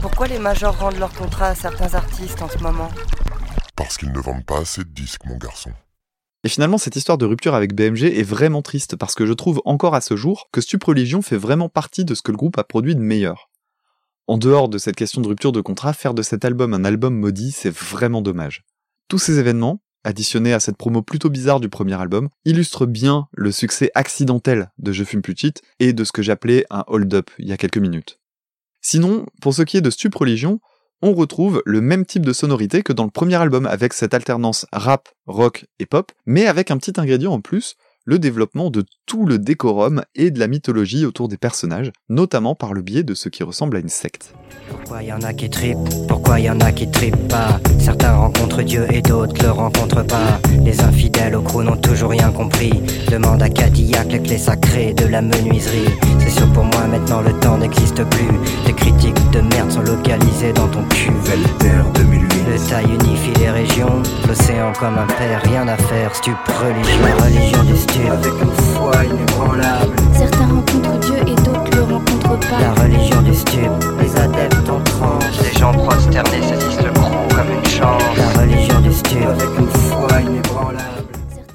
pourquoi 0.00 0.26
les 0.26 0.38
majors 0.38 0.78
rendent 0.78 0.98
leur 0.98 1.12
contrat 1.12 1.48
à 1.48 1.54
certains 1.54 1.92
artistes 1.92 2.40
en 2.40 2.48
ce 2.48 2.56
moment? 2.60 2.88
Parce 3.76 3.98
qu'ils 3.98 4.10
ne 4.10 4.18
vendent 4.18 4.46
pas 4.46 4.60
assez 4.60 4.84
de 4.84 4.88
disques, 4.88 5.26
mon 5.26 5.36
garçon. 5.36 5.70
Et 6.44 6.48
finalement, 6.48 6.78
cette 6.78 6.96
histoire 6.96 7.18
de 7.18 7.26
rupture 7.26 7.54
avec 7.54 7.74
BMG 7.74 8.04
est 8.04 8.22
vraiment 8.22 8.62
triste 8.62 8.96
parce 8.96 9.14
que 9.14 9.26
je 9.26 9.34
trouve 9.34 9.60
encore 9.66 9.94
à 9.94 10.00
ce 10.00 10.16
jour 10.16 10.48
que 10.50 10.62
Stupreligion 10.62 11.20
fait 11.20 11.36
vraiment 11.36 11.68
partie 11.68 12.06
de 12.06 12.14
ce 12.14 12.22
que 12.22 12.30
le 12.30 12.38
groupe 12.38 12.56
a 12.56 12.64
produit 12.64 12.94
de 12.94 13.00
meilleur. 13.00 13.50
En 14.26 14.38
dehors 14.38 14.70
de 14.70 14.78
cette 14.78 14.96
question 14.96 15.20
de 15.20 15.28
rupture 15.28 15.52
de 15.52 15.60
contrat, 15.60 15.92
faire 15.92 16.14
de 16.14 16.22
cet 16.22 16.46
album 16.46 16.72
un 16.72 16.86
album 16.86 17.14
maudit, 17.14 17.52
c'est 17.52 17.74
vraiment 17.74 18.22
dommage. 18.22 18.64
Tous 19.08 19.18
ces 19.18 19.38
événements, 19.38 19.82
additionnés 20.04 20.54
à 20.54 20.60
cette 20.60 20.78
promo 20.78 21.02
plutôt 21.02 21.28
bizarre 21.28 21.60
du 21.60 21.68
premier 21.68 22.00
album, 22.00 22.30
illustrent 22.46 22.86
bien 22.86 23.28
le 23.32 23.52
succès 23.52 23.90
accidentel 23.94 24.70
de 24.78 24.92
Je 24.92 25.04
fume 25.04 25.20
plus 25.20 25.36
et 25.80 25.92
de 25.92 26.02
ce 26.02 26.12
que 26.12 26.22
j'appelais 26.22 26.64
un 26.70 26.84
hold-up 26.86 27.30
il 27.38 27.46
y 27.46 27.52
a 27.52 27.58
quelques 27.58 27.76
minutes. 27.76 28.20
Sinon, 28.80 29.26
pour 29.40 29.54
ce 29.54 29.62
qui 29.62 29.76
est 29.76 29.82
de 29.82 29.90
Stupreligion, 29.90 30.60
on 31.02 31.14
retrouve 31.14 31.62
le 31.64 31.80
même 31.80 32.04
type 32.04 32.26
de 32.26 32.32
sonorité 32.32 32.82
que 32.82 32.92
dans 32.92 33.04
le 33.04 33.10
premier 33.10 33.36
album 33.36 33.66
avec 33.66 33.92
cette 33.92 34.14
alternance 34.14 34.66
rap, 34.72 35.08
rock 35.26 35.66
et 35.78 35.86
pop, 35.86 36.12
mais 36.26 36.46
avec 36.46 36.70
un 36.70 36.76
petit 36.76 36.98
ingrédient 36.98 37.32
en 37.32 37.40
plus, 37.40 37.76
le 38.04 38.18
développement 38.18 38.70
de 38.70 38.84
tout 39.06 39.26
le 39.26 39.38
décorum 39.38 40.02
et 40.14 40.30
de 40.30 40.38
la 40.38 40.46
mythologie 40.46 41.04
autour 41.06 41.28
des 41.28 41.36
personnages, 41.36 41.90
notamment 42.08 42.54
par 42.54 42.72
le 42.72 42.82
biais 42.82 43.02
de 43.02 43.14
ce 43.14 43.28
qui 43.28 43.42
ressemble 43.42 43.76
à 43.76 43.80
une 43.80 43.88
secte. 43.88 44.34
Pourquoi 44.68 45.02
y 45.02 45.12
en 45.12 45.20
a 45.22 45.32
qui 45.32 45.50
tripent? 45.50 45.78
Pourquoi 46.08 46.40
y 46.40 46.50
en 46.50 46.60
a 46.60 46.72
qui 46.72 46.90
tripent 46.90 47.28
pas? 47.28 47.60
Certains 47.78 48.14
rencontrent 48.14 48.62
Dieu 48.62 48.86
et 48.90 49.02
d'autres 49.02 49.42
le 49.42 49.50
rencontrent 49.50 50.06
pas. 50.06 50.40
Les 50.64 50.80
infidèles 50.80 51.36
au 51.36 51.42
crew 51.42 51.62
n'ont 51.62 51.76
toujours 51.76 52.10
rien 52.10 52.30
compris. 52.30 52.72
Demande 53.10 53.42
à 53.42 53.48
Cadillac 53.48 54.12
les 54.12 54.22
clés 54.22 54.38
sacrées 54.38 54.94
de 54.94 55.06
la 55.06 55.22
menuiserie. 55.22 55.88
C'est 56.18 56.30
sûr 56.30 56.52
pour 56.52 56.64
moi 56.64 56.86
maintenant 56.86 57.20
le 57.20 57.32
temps 57.40 57.58
n'existe 57.58 58.04
plus. 58.04 58.28
Tes 58.66 58.72
critiques 58.72 59.30
de 59.30 59.40
merde 59.40 59.70
sont 59.70 59.82
localisées 59.82 60.52
dans 60.52 60.68
ton 60.68 60.84
cul. 60.88 61.10
Velter 61.24 61.82
2008. 61.94 62.30
Le 62.50 62.68
taille 62.68 62.84
unifie 62.86 63.32
les 63.38 63.50
régions. 63.50 64.02
L'océan 64.26 64.72
comme 64.78 64.98
un 64.98 65.06
père, 65.06 65.40
rien 65.44 65.68
à 65.68 65.76
faire. 65.76 66.14
Stup 66.14 66.36
religion, 66.48 67.02
la 67.04 67.24
religion 67.24 67.62
du 67.64 67.76
stup. 67.90 68.10
Avec 68.10 68.32
une 68.40 68.52
foi 68.74 69.04
inébranlable. 69.04 69.96
Certains 70.16 70.46
rencontrent 70.46 70.98
Dieu 71.00 71.18
et 71.20 71.34
d'autres 71.36 71.76
le 71.76 71.82
rencontrent 71.82 72.40
pas. 72.48 72.60
La 72.60 72.74
religion 72.74 73.22
du 73.22 73.34
stup, 73.34 73.70
les 74.00 74.16
adeptes 74.16 74.68
en 74.68 74.82
transe. 74.82 75.42
Les 75.42 75.58
gens 75.58 75.72
prosternés 75.72 76.42
saisissent 76.42 76.82
le 76.82 76.92
crew 76.92 77.28
comme 77.34 77.50
une 77.50 77.66
chance. 77.66 78.02
La 78.16 78.40
religion 78.40 78.80
du 78.80 78.92
stup, 78.92 79.22
avec 79.22 79.58
une 79.58 79.68
foi 79.68 80.20
inébranlable. 80.20 81.06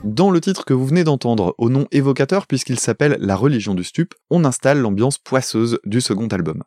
Dans 0.04 0.30
le 0.30 0.40
titre 0.40 0.66
que 0.66 0.74
vous 0.74 0.86
venez 0.86 1.04
d'entendre, 1.04 1.56
au 1.58 1.70
nom 1.70 1.88
évocateur 1.92 2.48
puisqu'il 2.48 2.80
s'appelle 2.80 3.18
La 3.20 3.36
religion 3.36 3.74
du 3.74 3.84
stup, 3.84 4.14
on 4.30 4.46
installe 4.46 4.80
l'ambiance 4.80 5.18
poisseuse 5.18 5.80
du 5.86 6.00
second 6.00 6.28
album. 6.28 6.64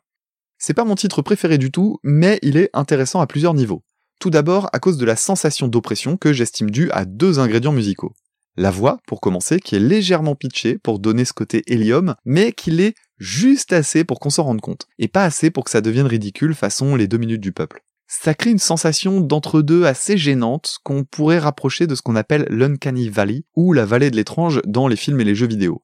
C'est 0.57 0.73
pas 0.73 0.83
mon 0.83 0.95
titre 0.95 1.21
préféré 1.21 1.57
du 1.57 1.71
tout, 1.71 1.99
mais 2.03 2.37
il 2.41 2.57
est 2.57 2.69
intéressant 2.73 3.21
à 3.21 3.27
plusieurs 3.27 3.53
niveaux. 3.53 3.81
Tout 4.19 4.29
d'abord 4.29 4.69
à 4.73 4.79
cause 4.79 4.97
de 4.97 5.05
la 5.05 5.15
sensation 5.15 5.69
d'oppression 5.69 6.17
que 6.17 6.33
j'estime 6.33 6.69
due 6.69 6.91
à 6.91 7.05
deux 7.05 7.39
ingrédients 7.39 7.71
musicaux. 7.71 8.13
La 8.59 8.71
voix, 8.71 8.99
pour 9.07 9.21
commencer, 9.21 9.61
qui 9.61 9.77
est 9.77 9.79
légèrement 9.79 10.35
pitchée 10.35 10.77
pour 10.77 10.99
donner 10.99 11.23
ce 11.23 11.31
côté 11.31 11.63
hélium, 11.67 12.15
mais 12.25 12.51
qui 12.51 12.71
l'est 12.71 12.93
juste 13.17 13.71
assez 13.71 14.03
pour 14.03 14.19
qu'on 14.19 14.29
s'en 14.29 14.43
rende 14.43 14.59
compte, 14.59 14.85
et 14.97 15.07
pas 15.07 15.23
assez 15.23 15.49
pour 15.49 15.63
que 15.63 15.69
ça 15.69 15.79
devienne 15.79 16.07
ridicule 16.07 16.53
façon 16.53 16.97
les 16.97 17.07
deux 17.07 17.17
minutes 17.17 17.39
du 17.39 17.53
peuple. 17.53 17.85
Ça 18.05 18.33
crée 18.33 18.49
une 18.49 18.57
sensation 18.57 19.21
d'entre-deux 19.21 19.85
assez 19.85 20.17
gênante 20.17 20.79
qu'on 20.83 21.05
pourrait 21.05 21.39
rapprocher 21.39 21.87
de 21.87 21.95
ce 21.95 22.01
qu'on 22.01 22.17
appelle 22.17 22.47
l'Uncanny 22.49 23.07
Valley, 23.07 23.45
ou 23.55 23.71
la 23.71 23.85
vallée 23.85 24.11
de 24.11 24.17
l'étrange 24.17 24.59
dans 24.65 24.89
les 24.89 24.97
films 24.97 25.21
et 25.21 25.23
les 25.23 25.35
jeux 25.35 25.47
vidéo. 25.47 25.81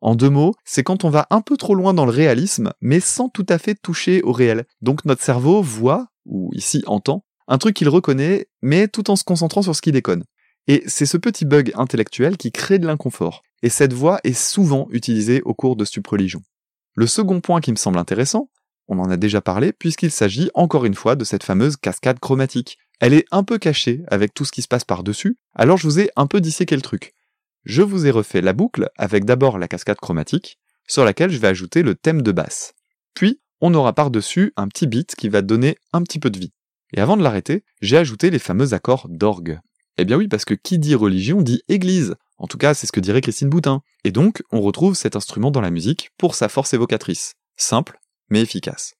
En 0.00 0.14
deux 0.14 0.30
mots, 0.30 0.54
c'est 0.64 0.82
quand 0.82 1.04
on 1.04 1.10
va 1.10 1.26
un 1.28 1.42
peu 1.42 1.58
trop 1.58 1.74
loin 1.74 1.92
dans 1.92 2.06
le 2.06 2.10
réalisme, 2.10 2.72
mais 2.80 3.00
sans 3.00 3.28
tout 3.28 3.44
à 3.50 3.58
fait 3.58 3.74
toucher 3.74 4.22
au 4.22 4.32
réel. 4.32 4.64
Donc 4.80 5.04
notre 5.04 5.22
cerveau 5.22 5.60
voit, 5.60 6.06
ou 6.24 6.48
ici 6.54 6.84
entend, 6.86 7.26
un 7.48 7.58
truc 7.58 7.76
qu'il 7.76 7.90
reconnaît, 7.90 8.46
mais 8.62 8.88
tout 8.88 9.10
en 9.10 9.16
se 9.16 9.24
concentrant 9.24 9.60
sur 9.60 9.76
ce 9.76 9.82
qui 9.82 9.92
déconne. 9.92 10.24
Et 10.66 10.82
c'est 10.86 11.06
ce 11.06 11.16
petit 11.16 11.44
bug 11.44 11.72
intellectuel 11.74 12.36
qui 12.36 12.52
crée 12.52 12.78
de 12.78 12.86
l'inconfort. 12.86 13.42
Et 13.62 13.68
cette 13.68 13.92
voix 13.92 14.20
est 14.24 14.32
souvent 14.32 14.88
utilisée 14.90 15.42
au 15.42 15.54
cours 15.54 15.76
de 15.76 15.84
Stup 15.84 16.06
Religion. 16.06 16.42
Le 16.94 17.06
second 17.06 17.40
point 17.40 17.60
qui 17.60 17.72
me 17.72 17.76
semble 17.76 17.98
intéressant, 17.98 18.50
on 18.88 18.98
en 18.98 19.10
a 19.10 19.16
déjà 19.16 19.40
parlé 19.40 19.72
puisqu'il 19.72 20.10
s'agit 20.10 20.50
encore 20.54 20.84
une 20.84 20.94
fois 20.94 21.16
de 21.16 21.24
cette 21.24 21.44
fameuse 21.44 21.76
cascade 21.76 22.20
chromatique. 22.20 22.78
Elle 23.00 23.14
est 23.14 23.26
un 23.30 23.42
peu 23.42 23.58
cachée 23.58 24.02
avec 24.08 24.32
tout 24.34 24.44
ce 24.44 24.52
qui 24.52 24.62
se 24.62 24.68
passe 24.68 24.84
par-dessus, 24.84 25.36
alors 25.54 25.78
je 25.78 25.86
vous 25.86 26.00
ai 26.00 26.10
un 26.16 26.26
peu 26.26 26.40
disséqué 26.40 26.76
le 26.76 26.82
truc. 26.82 27.14
Je 27.64 27.82
vous 27.82 28.06
ai 28.06 28.10
refait 28.10 28.42
la 28.42 28.52
boucle 28.52 28.90
avec 28.96 29.24
d'abord 29.24 29.58
la 29.58 29.68
cascade 29.68 29.96
chromatique, 29.96 30.58
sur 30.86 31.04
laquelle 31.04 31.30
je 31.30 31.38
vais 31.38 31.48
ajouter 31.48 31.82
le 31.82 31.94
thème 31.94 32.22
de 32.22 32.32
basse. 32.32 32.74
Puis, 33.14 33.40
on 33.60 33.72
aura 33.74 33.94
par-dessus 33.94 34.52
un 34.56 34.68
petit 34.68 34.86
beat 34.86 35.14
qui 35.14 35.28
va 35.28 35.40
donner 35.40 35.78
un 35.92 36.02
petit 36.02 36.18
peu 36.18 36.30
de 36.30 36.38
vie. 36.38 36.52
Et 36.92 37.00
avant 37.00 37.16
de 37.16 37.22
l'arrêter, 37.22 37.64
j'ai 37.80 37.96
ajouté 37.96 38.30
les 38.30 38.38
fameux 38.38 38.74
accords 38.74 39.08
d'orgue. 39.08 39.58
Eh 39.96 40.04
bien 40.04 40.16
oui, 40.16 40.28
parce 40.28 40.44
que 40.44 40.54
qui 40.54 40.78
dit 40.78 40.94
religion 40.94 41.40
dit 41.40 41.62
église. 41.68 42.14
En 42.38 42.46
tout 42.46 42.58
cas, 42.58 42.74
c'est 42.74 42.86
ce 42.86 42.92
que 42.92 43.00
dirait 43.00 43.20
Christine 43.20 43.48
Boutin. 43.48 43.82
Et 44.02 44.10
donc, 44.10 44.42
on 44.50 44.60
retrouve 44.60 44.94
cet 44.94 45.14
instrument 45.14 45.50
dans 45.50 45.60
la 45.60 45.70
musique 45.70 46.10
pour 46.18 46.34
sa 46.34 46.48
force 46.48 46.74
évocatrice. 46.74 47.34
Simple, 47.56 47.98
mais 48.28 48.42
efficace. 48.42 48.94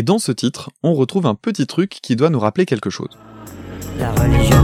Et 0.00 0.02
dans 0.02 0.18
ce 0.18 0.32
titre, 0.32 0.70
on 0.82 0.94
retrouve 0.94 1.26
un 1.26 1.34
petit 1.34 1.66
truc 1.66 1.90
qui 1.90 2.16
doit 2.16 2.30
nous 2.30 2.40
rappeler 2.40 2.64
quelque 2.64 2.88
chose. 2.88 3.18
La 3.98 4.10
religion. 4.12 4.56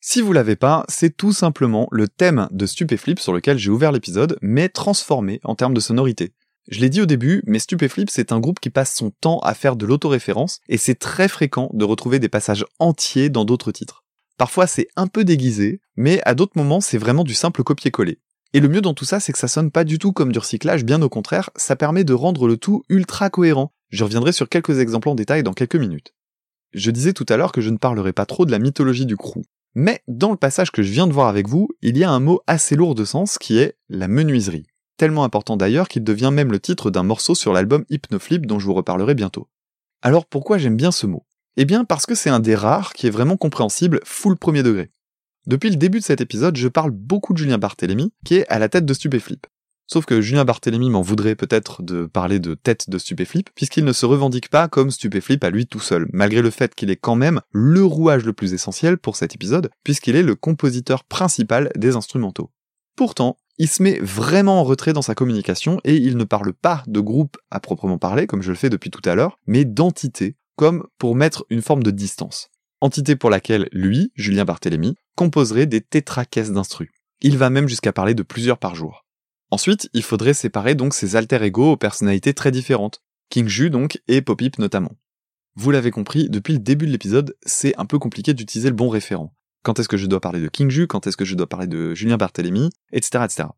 Si 0.00 0.20
vous 0.20 0.32
l'avez 0.32 0.56
pas, 0.56 0.84
c'est 0.88 1.16
tout 1.16 1.32
simplement 1.32 1.86
le 1.92 2.08
thème 2.08 2.48
de 2.50 2.66
Stupéflip 2.66 3.20
sur 3.20 3.32
lequel 3.34 3.56
j'ai 3.56 3.70
ouvert 3.70 3.92
l'épisode, 3.92 4.36
mais 4.42 4.68
transformé 4.68 5.40
en 5.44 5.54
termes 5.54 5.74
de 5.74 5.80
sonorité. 5.80 6.32
Je 6.68 6.80
l'ai 6.80 6.88
dit 6.88 7.00
au 7.00 7.06
début, 7.06 7.44
mais 7.46 7.60
Stupéflip, 7.60 8.10
c'est 8.10 8.32
un 8.32 8.40
groupe 8.40 8.58
qui 8.58 8.70
passe 8.70 8.92
son 8.92 9.12
temps 9.20 9.38
à 9.40 9.54
faire 9.54 9.76
de 9.76 9.86
l'autoréférence, 9.86 10.58
et 10.68 10.78
c'est 10.78 10.96
très 10.96 11.28
fréquent 11.28 11.70
de 11.72 11.84
retrouver 11.84 12.18
des 12.18 12.28
passages 12.28 12.64
entiers 12.80 13.30
dans 13.30 13.44
d'autres 13.44 13.70
titres. 13.70 14.04
Parfois 14.36 14.66
c'est 14.66 14.88
un 14.96 15.06
peu 15.06 15.24
déguisé, 15.24 15.80
mais 15.96 16.20
à 16.24 16.34
d'autres 16.34 16.56
moments 16.58 16.80
c'est 16.80 16.98
vraiment 16.98 17.22
du 17.22 17.34
simple 17.34 17.62
copier-coller. 17.62 18.18
Et 18.52 18.60
le 18.60 18.68
mieux 18.68 18.80
dans 18.80 18.94
tout 18.94 19.04
ça, 19.04 19.20
c'est 19.20 19.32
que 19.32 19.38
ça 19.38 19.48
sonne 19.48 19.70
pas 19.70 19.84
du 19.84 19.98
tout 19.98 20.12
comme 20.12 20.32
du 20.32 20.40
recyclage, 20.40 20.84
bien 20.84 21.00
au 21.02 21.08
contraire, 21.08 21.50
ça 21.56 21.76
permet 21.76 22.04
de 22.04 22.14
rendre 22.14 22.48
le 22.48 22.56
tout 22.56 22.82
ultra 22.88 23.30
cohérent. 23.30 23.72
Je 23.90 24.02
reviendrai 24.02 24.32
sur 24.32 24.48
quelques 24.48 24.78
exemples 24.80 25.08
en 25.08 25.14
détail 25.14 25.44
dans 25.44 25.52
quelques 25.52 25.76
minutes. 25.76 26.14
Je 26.72 26.90
disais 26.90 27.12
tout 27.12 27.26
à 27.28 27.36
l'heure 27.36 27.52
que 27.52 27.60
je 27.60 27.70
ne 27.70 27.76
parlerai 27.76 28.12
pas 28.12 28.26
trop 28.26 28.44
de 28.44 28.50
la 28.50 28.58
mythologie 28.58 29.06
du 29.06 29.16
crew. 29.16 29.42
Mais 29.74 30.00
dans 30.08 30.30
le 30.30 30.36
passage 30.36 30.72
que 30.72 30.82
je 30.82 30.90
viens 30.90 31.06
de 31.06 31.12
voir 31.12 31.28
avec 31.28 31.48
vous, 31.48 31.68
il 31.80 31.96
y 31.96 32.02
a 32.02 32.10
un 32.10 32.20
mot 32.20 32.40
assez 32.46 32.74
lourd 32.74 32.94
de 32.96 33.04
sens 33.04 33.38
qui 33.38 33.58
est 33.58 33.76
la 33.88 34.08
menuiserie 34.08 34.66
tellement 34.96 35.24
important 35.24 35.56
d'ailleurs 35.56 35.88
qu'il 35.88 36.04
devient 36.04 36.30
même 36.32 36.52
le 36.52 36.60
titre 36.60 36.90
d'un 36.90 37.02
morceau 37.02 37.34
sur 37.34 37.52
l'album 37.52 37.84
Hypnoflip 37.90 38.46
dont 38.46 38.58
je 38.58 38.66
vous 38.66 38.74
reparlerai 38.74 39.14
bientôt. 39.14 39.48
Alors 40.02 40.26
pourquoi 40.26 40.58
j'aime 40.58 40.76
bien 40.76 40.92
ce 40.92 41.06
mot? 41.06 41.26
Eh 41.56 41.64
bien 41.64 41.84
parce 41.84 42.06
que 42.06 42.14
c'est 42.14 42.30
un 42.30 42.40
des 42.40 42.54
rares 42.54 42.92
qui 42.92 43.06
est 43.06 43.10
vraiment 43.10 43.36
compréhensible 43.36 44.00
full 44.04 44.36
premier 44.36 44.62
degré. 44.62 44.90
Depuis 45.46 45.70
le 45.70 45.76
début 45.76 46.00
de 46.00 46.04
cet 46.04 46.20
épisode, 46.20 46.56
je 46.56 46.68
parle 46.68 46.90
beaucoup 46.90 47.32
de 47.32 47.38
Julien 47.38 47.58
Barthélémy, 47.58 48.12
qui 48.24 48.34
est 48.34 48.48
à 48.48 48.58
la 48.58 48.68
tête 48.68 48.84
de 48.84 48.92
Stupéflip. 48.92 49.46
Sauf 49.86 50.04
que 50.04 50.20
Julien 50.20 50.44
Barthélémy 50.44 50.90
m'en 50.90 51.02
voudrait 51.02 51.36
peut-être 51.36 51.84
de 51.84 52.06
parler 52.06 52.40
de 52.40 52.54
tête 52.54 52.90
de 52.90 52.98
Stupéflip, 52.98 53.50
puisqu'il 53.54 53.84
ne 53.84 53.92
se 53.92 54.04
revendique 54.04 54.48
pas 54.48 54.66
comme 54.66 54.90
Stupéflip 54.90 55.44
à 55.44 55.50
lui 55.50 55.68
tout 55.68 55.78
seul, 55.78 56.08
malgré 56.12 56.42
le 56.42 56.50
fait 56.50 56.74
qu'il 56.74 56.90
est 56.90 56.96
quand 56.96 57.14
même 57.14 57.40
le 57.52 57.84
rouage 57.84 58.24
le 58.24 58.32
plus 58.32 58.52
essentiel 58.52 58.98
pour 58.98 59.14
cet 59.14 59.36
épisode, 59.36 59.70
puisqu'il 59.84 60.16
est 60.16 60.24
le 60.24 60.34
compositeur 60.34 61.04
principal 61.04 61.70
des 61.76 61.94
instrumentaux. 61.94 62.50
Pourtant, 62.96 63.36
il 63.58 63.68
se 63.68 63.82
met 63.82 63.98
vraiment 64.00 64.60
en 64.60 64.64
retrait 64.64 64.92
dans 64.92 65.02
sa 65.02 65.14
communication 65.14 65.80
et 65.84 65.96
il 65.96 66.16
ne 66.16 66.24
parle 66.24 66.52
pas 66.52 66.82
de 66.86 67.00
groupe 67.00 67.38
à 67.50 67.60
proprement 67.60 67.98
parler, 67.98 68.26
comme 68.26 68.42
je 68.42 68.50
le 68.50 68.56
fais 68.56 68.70
depuis 68.70 68.90
tout 68.90 69.06
à 69.08 69.14
l'heure, 69.14 69.38
mais 69.46 69.64
d'entité, 69.64 70.36
comme 70.56 70.86
pour 70.98 71.14
mettre 71.14 71.44
une 71.48 71.62
forme 71.62 71.82
de 71.82 71.90
distance. 71.90 72.50
Entité 72.80 73.16
pour 73.16 73.30
laquelle 73.30 73.68
lui, 73.72 74.12
Julien 74.14 74.44
Barthélémy, 74.44 74.96
composerait 75.16 75.66
des 75.66 75.80
tétracaisses 75.80 76.52
d'instru. 76.52 76.92
Il 77.22 77.38
va 77.38 77.48
même 77.48 77.68
jusqu'à 77.68 77.92
parler 77.92 78.14
de 78.14 78.22
plusieurs 78.22 78.58
par 78.58 78.74
jour. 78.74 79.06
Ensuite, 79.50 79.88
il 79.94 80.02
faudrait 80.02 80.34
séparer 80.34 80.74
donc 80.74 80.92
ses 80.92 81.16
alter 81.16 81.42
ego 81.42 81.72
aux 81.72 81.76
personnalités 81.76 82.34
très 82.34 82.50
différentes, 82.50 83.00
King 83.30 83.48
Ju 83.48 83.70
donc 83.70 84.02
et 84.08 84.20
Popip 84.20 84.58
notamment. 84.58 84.92
Vous 85.54 85.70
l'avez 85.70 85.90
compris, 85.90 86.28
depuis 86.28 86.52
le 86.52 86.58
début 86.58 86.86
de 86.86 86.92
l'épisode, 86.92 87.34
c'est 87.46 87.74
un 87.78 87.86
peu 87.86 87.98
compliqué 87.98 88.34
d'utiliser 88.34 88.68
le 88.68 88.76
bon 88.76 88.90
référent 88.90 89.35
quand 89.66 89.80
est-ce 89.80 89.88
que 89.88 89.96
je 89.96 90.06
dois 90.06 90.20
parler 90.20 90.40
de 90.40 90.46
King 90.46 90.70
Ju, 90.70 90.86
quand 90.86 91.08
est-ce 91.08 91.16
que 91.16 91.24
je 91.24 91.34
dois 91.34 91.48
parler 91.48 91.66
de 91.66 91.92
Julien 91.92 92.16
Barthélémy, 92.16 92.70
etc., 92.92 93.24
etc. 93.24 93.48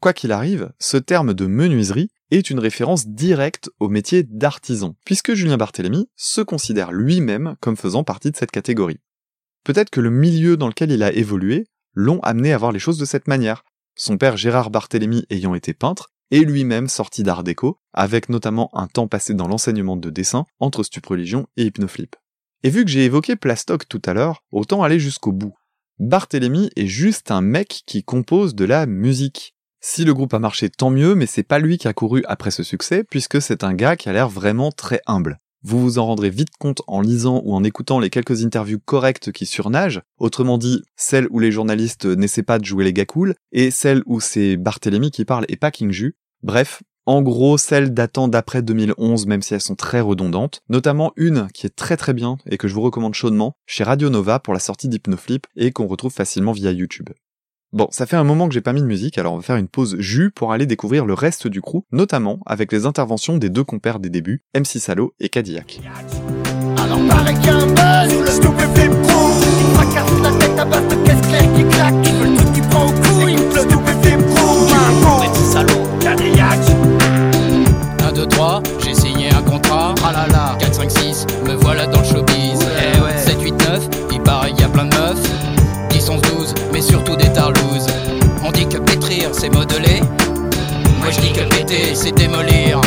Quoi 0.00 0.12
qu'il 0.12 0.30
arrive, 0.30 0.70
ce 0.78 0.96
terme 0.96 1.34
de 1.34 1.46
menuiserie 1.46 2.12
est 2.30 2.48
une 2.48 2.60
référence 2.60 3.08
directe 3.08 3.68
au 3.80 3.88
métier 3.88 4.22
d'artisan, 4.22 4.94
puisque 5.04 5.34
Julien 5.34 5.56
Barthélémy 5.56 6.08
se 6.14 6.42
considère 6.42 6.92
lui-même 6.92 7.56
comme 7.60 7.76
faisant 7.76 8.04
partie 8.04 8.30
de 8.30 8.36
cette 8.36 8.52
catégorie. 8.52 9.00
Peut-être 9.64 9.90
que 9.90 10.00
le 10.00 10.10
milieu 10.10 10.56
dans 10.56 10.68
lequel 10.68 10.92
il 10.92 11.02
a 11.02 11.12
évolué 11.12 11.66
l'ont 11.92 12.20
amené 12.20 12.52
à 12.52 12.58
voir 12.58 12.70
les 12.70 12.78
choses 12.78 12.98
de 12.98 13.04
cette 13.04 13.26
manière, 13.26 13.64
son 13.96 14.16
père 14.16 14.36
Gérard 14.36 14.70
Barthélémy 14.70 15.26
ayant 15.28 15.56
été 15.56 15.74
peintre, 15.74 16.12
et 16.30 16.44
lui-même 16.44 16.86
sorti 16.86 17.24
d'art 17.24 17.42
déco, 17.42 17.80
avec 17.92 18.28
notamment 18.28 18.70
un 18.74 18.86
temps 18.86 19.08
passé 19.08 19.34
dans 19.34 19.48
l'enseignement 19.48 19.96
de 19.96 20.10
dessin 20.10 20.44
entre 20.60 20.84
Stup 20.84 21.06
Religion 21.06 21.48
et 21.56 21.64
Hypnoflip. 21.64 22.14
Et 22.64 22.70
vu 22.70 22.84
que 22.84 22.90
j'ai 22.90 23.04
évoqué 23.04 23.36
Plastoc 23.36 23.88
tout 23.88 24.02
à 24.04 24.14
l'heure, 24.14 24.42
autant 24.50 24.82
aller 24.82 24.98
jusqu'au 24.98 25.30
bout. 25.30 25.54
Barthélemy 26.00 26.70
est 26.74 26.86
juste 26.86 27.30
un 27.30 27.40
mec 27.40 27.82
qui 27.86 28.02
compose 28.02 28.54
de 28.54 28.64
la 28.64 28.86
musique. 28.86 29.54
Si 29.80 30.04
le 30.04 30.12
groupe 30.12 30.34
a 30.34 30.40
marché, 30.40 30.68
tant 30.68 30.90
mieux, 30.90 31.14
mais 31.14 31.26
c'est 31.26 31.44
pas 31.44 31.60
lui 31.60 31.78
qui 31.78 31.86
a 31.86 31.92
couru 31.92 32.24
après 32.26 32.50
ce 32.50 32.64
succès, 32.64 33.04
puisque 33.04 33.40
c'est 33.40 33.62
un 33.62 33.74
gars 33.74 33.96
qui 33.96 34.08
a 34.08 34.12
l'air 34.12 34.28
vraiment 34.28 34.72
très 34.72 35.00
humble. 35.06 35.38
Vous 35.62 35.80
vous 35.80 35.98
en 35.98 36.06
rendrez 36.06 36.30
vite 36.30 36.56
compte 36.58 36.82
en 36.88 37.00
lisant 37.00 37.42
ou 37.44 37.54
en 37.54 37.62
écoutant 37.62 38.00
les 38.00 38.10
quelques 38.10 38.44
interviews 38.44 38.80
correctes 38.84 39.30
qui 39.30 39.46
surnagent, 39.46 40.02
autrement 40.18 40.58
dit, 40.58 40.82
celles 40.96 41.28
où 41.30 41.38
les 41.38 41.52
journalistes 41.52 42.06
n'essaient 42.06 42.42
pas 42.42 42.58
de 42.58 42.64
jouer 42.64 42.84
les 42.84 42.92
gars 42.92 43.06
cool, 43.06 43.34
et 43.52 43.70
celles 43.70 44.02
où 44.06 44.20
c'est 44.20 44.56
Barthélemy 44.56 45.12
qui 45.12 45.24
parle 45.24 45.46
et 45.48 45.56
pas 45.56 45.70
King 45.70 45.92
Ju. 45.92 46.16
Bref, 46.42 46.82
en 47.08 47.22
gros, 47.22 47.56
celles 47.56 47.94
datant 47.94 48.28
d'après 48.28 48.60
2011, 48.60 49.24
même 49.24 49.40
si 49.40 49.54
elles 49.54 49.62
sont 49.62 49.74
très 49.74 50.02
redondantes, 50.02 50.60
notamment 50.68 51.14
une 51.16 51.48
qui 51.54 51.66
est 51.66 51.74
très 51.74 51.96
très 51.96 52.12
bien 52.12 52.36
et 52.50 52.58
que 52.58 52.68
je 52.68 52.74
vous 52.74 52.82
recommande 52.82 53.14
chaudement 53.14 53.54
chez 53.64 53.82
Radio 53.82 54.10
Nova 54.10 54.40
pour 54.40 54.52
la 54.52 54.60
sortie 54.60 54.88
d'Hypnoflip 54.88 55.46
et 55.56 55.72
qu'on 55.72 55.86
retrouve 55.86 56.12
facilement 56.12 56.52
via 56.52 56.70
YouTube. 56.70 57.08
Bon, 57.72 57.88
ça 57.92 58.04
fait 58.04 58.16
un 58.16 58.24
moment 58.24 58.46
que 58.46 58.52
j'ai 58.52 58.60
pas 58.60 58.74
mis 58.74 58.82
de 58.82 58.86
musique, 58.86 59.16
alors 59.16 59.32
on 59.32 59.36
va 59.38 59.42
faire 59.42 59.56
une 59.56 59.68
pause 59.68 59.96
jus 59.98 60.30
pour 60.30 60.52
aller 60.52 60.66
découvrir 60.66 61.06
le 61.06 61.14
reste 61.14 61.48
du 61.48 61.62
crew, 61.62 61.78
notamment 61.92 62.40
avec 62.44 62.72
les 62.72 62.84
interventions 62.84 63.38
des 63.38 63.48
deux 63.48 63.64
compères 63.64 64.00
des 64.00 64.10
débuts, 64.10 64.42
MC 64.54 64.78
Salo 64.78 65.14
et 65.18 65.30
Cadillac. 65.30 65.80
C'est 89.38 89.54
modeler. 89.54 90.00
Moi 90.98 91.10
je 91.10 91.20
dis 91.20 91.32
que 91.32 91.42
péter, 91.42 91.94
c'est 91.94 92.12
démolir. 92.12 92.80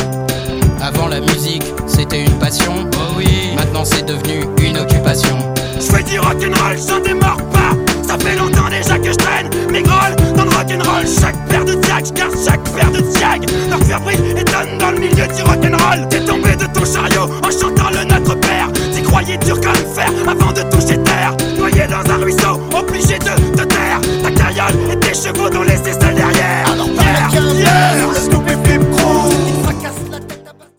Avant 0.82 1.08
la 1.08 1.22
musique, 1.22 1.64
c'était 1.88 2.24
une 2.24 2.40
passion. 2.40 2.74
Oh 2.94 3.14
oui. 3.18 3.54
Maintenant 3.56 3.86
c'est 3.86 4.06
devenu 4.06 4.46
une 4.62 4.78
occupation. 4.78 5.38
Je 5.76 5.86
fais 5.86 6.04
du 6.04 6.20
rock'n'roll, 6.20 6.78
j'en 6.88 7.00
démords 7.00 7.42
pas. 7.52 7.72
Ça 8.06 8.18
fait 8.18 8.36
longtemps 8.36 8.70
déjà 8.70 9.00
que 9.00 9.12
je 9.12 9.18
traîne 9.18 9.50
mes 9.72 9.82
grolles 9.82 10.16
dans 10.36 10.44
le 10.44 10.50
rock'n'roll. 10.50 11.06
Chaque 11.08 11.38
paire 11.48 11.64
de 11.64 11.72
je 11.74 12.14
garde 12.14 12.34
chaque 12.44 12.64
paire 12.74 12.92
de 12.92 13.00
diag. 13.00 13.50
Leur 13.70 13.80
faire 13.84 14.02
brille 14.02 14.32
étonne 14.32 14.78
dans 14.80 14.92
le 14.92 15.00
milieu 15.00 15.28
du 15.28 15.44
rock'n'roll. 15.44 16.08
T'es 16.10 16.26
tombé 16.26 16.56
de 16.56 16.66
ton 16.66 16.84
chariot 16.84 17.30
en 17.44 17.52
chantant 17.52 17.90
le 17.92 18.04
Notre 18.04 18.36
Père. 18.36 18.68
T'y 18.94 19.02
croyais 19.04 19.38
dur 19.38 19.60
comme 19.62 19.94
fer 19.96 20.12
avant 20.28 20.52
de 20.52 20.62
toucher 20.64 20.98
terre. 21.04 21.36
Noyé 21.58 21.88
dans 21.88 22.12
un 22.12 22.18
ruisseau, 22.18 22.60
obligé 22.76 23.20
de 23.20 23.61
et 24.52 25.00
tes 25.00 25.14
chevaux 25.14 25.50
derrière. 25.50 26.66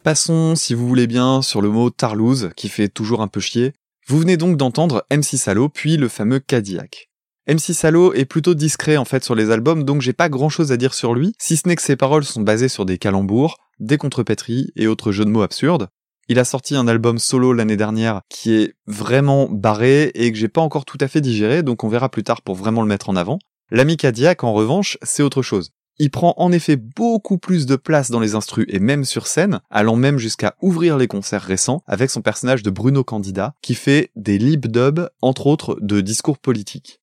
Passons, 0.03 0.55
si 0.57 0.75
vous 0.75 0.87
voulez 0.87 1.07
bien, 1.07 1.43
sur 1.43 1.63
le 1.63 1.71
mot 1.71 1.89
tarlouse, 1.91 2.51
qui 2.57 2.69
fait 2.69 2.89
toujours 2.89 3.23
un 3.23 3.29
peu 3.29 3.41
chier. 3.41 3.73
Vous 4.07 4.19
venez 4.19 4.37
donc 4.37 4.57
d'entendre 4.57 5.05
MC 5.11 5.39
Salo, 5.39 5.69
puis 5.69 5.97
le 5.97 6.09
fameux 6.09 6.41
Cadillac. 6.41 7.09
MC 7.49 7.73
Salo 7.73 8.13
est 8.13 8.25
plutôt 8.25 8.55
discret 8.55 8.97
en 8.97 9.05
fait 9.05 9.25
sur 9.25 9.35
les 9.35 9.51
albums, 9.51 9.85
donc 9.85 10.03
j'ai 10.03 10.13
pas 10.13 10.29
grand 10.29 10.49
chose 10.49 10.71
à 10.71 10.77
dire 10.77 10.93
sur 10.93 11.15
lui, 11.15 11.33
si 11.39 11.57
ce 11.57 11.67
n'est 11.67 11.77
que 11.77 11.83
ses 11.83 11.97
paroles 11.97 12.25
sont 12.25 12.43
basées 12.43 12.69
sur 12.69 12.85
des 12.85 12.99
calembours, 12.99 13.57
des 13.81 13.97
contrepétries 13.97 14.71
et 14.77 14.87
autres 14.87 15.13
jeux 15.13 15.25
de 15.25 15.31
mots 15.31 15.43
absurdes. 15.43 15.89
Il 16.29 16.39
a 16.39 16.45
sorti 16.45 16.77
un 16.77 16.87
album 16.87 17.19
solo 17.19 17.53
l'année 17.53 17.77
dernière 17.77 18.21
qui 18.29 18.55
est 18.55 18.75
vraiment 18.87 19.49
barré 19.51 20.13
et 20.15 20.31
que 20.31 20.39
j'ai 20.39 20.49
pas 20.49 20.61
encore 20.61 20.85
tout 20.85 20.99
à 21.01 21.09
fait 21.09 21.21
digéré, 21.21 21.63
donc 21.63 21.83
on 21.85 21.89
verra 21.89 22.09
plus 22.11 22.23
tard 22.23 22.43
pour 22.43 22.55
vraiment 22.55 22.83
le 22.83 22.89
mettre 22.89 23.09
en 23.09 23.17
avant. 23.17 23.39
L'ami 23.75 23.97
Cadillac, 23.97 24.45
en 24.45 24.53
revanche, 24.53 24.99
c'est 25.01 25.23
autre 25.23 25.41
chose. 25.41 25.71
Il 25.97 26.11
prend 26.11 26.35
en 26.37 26.53
effet 26.53 26.77
beaucoup 26.77 27.39
plus 27.39 27.65
de 27.65 27.77
place 27.77 28.11
dans 28.11 28.21
les 28.21 28.35
instrus 28.35 28.67
et 28.69 28.81
même 28.81 29.07
sur 29.07 29.27
scène, 29.27 29.61
allant 29.71 29.97
même 29.97 30.19
jusqu'à 30.19 30.57
ouvrir 30.61 30.99
les 30.99 31.07
concerts 31.09 31.41
récents 31.41 31.83
avec 31.87 32.11
son 32.11 32.21
personnage 32.21 32.63
de 32.63 32.69
Bruno 32.69 33.03
Candida, 33.03 33.55
qui 33.63 33.75
fait 33.75 34.11
des 34.15 34.37
lip 34.37 34.67
dubs, 34.67 35.09
entre 35.23 35.47
autres, 35.47 35.79
de 35.81 36.03
discours 36.03 36.37
politiques. 36.37 37.01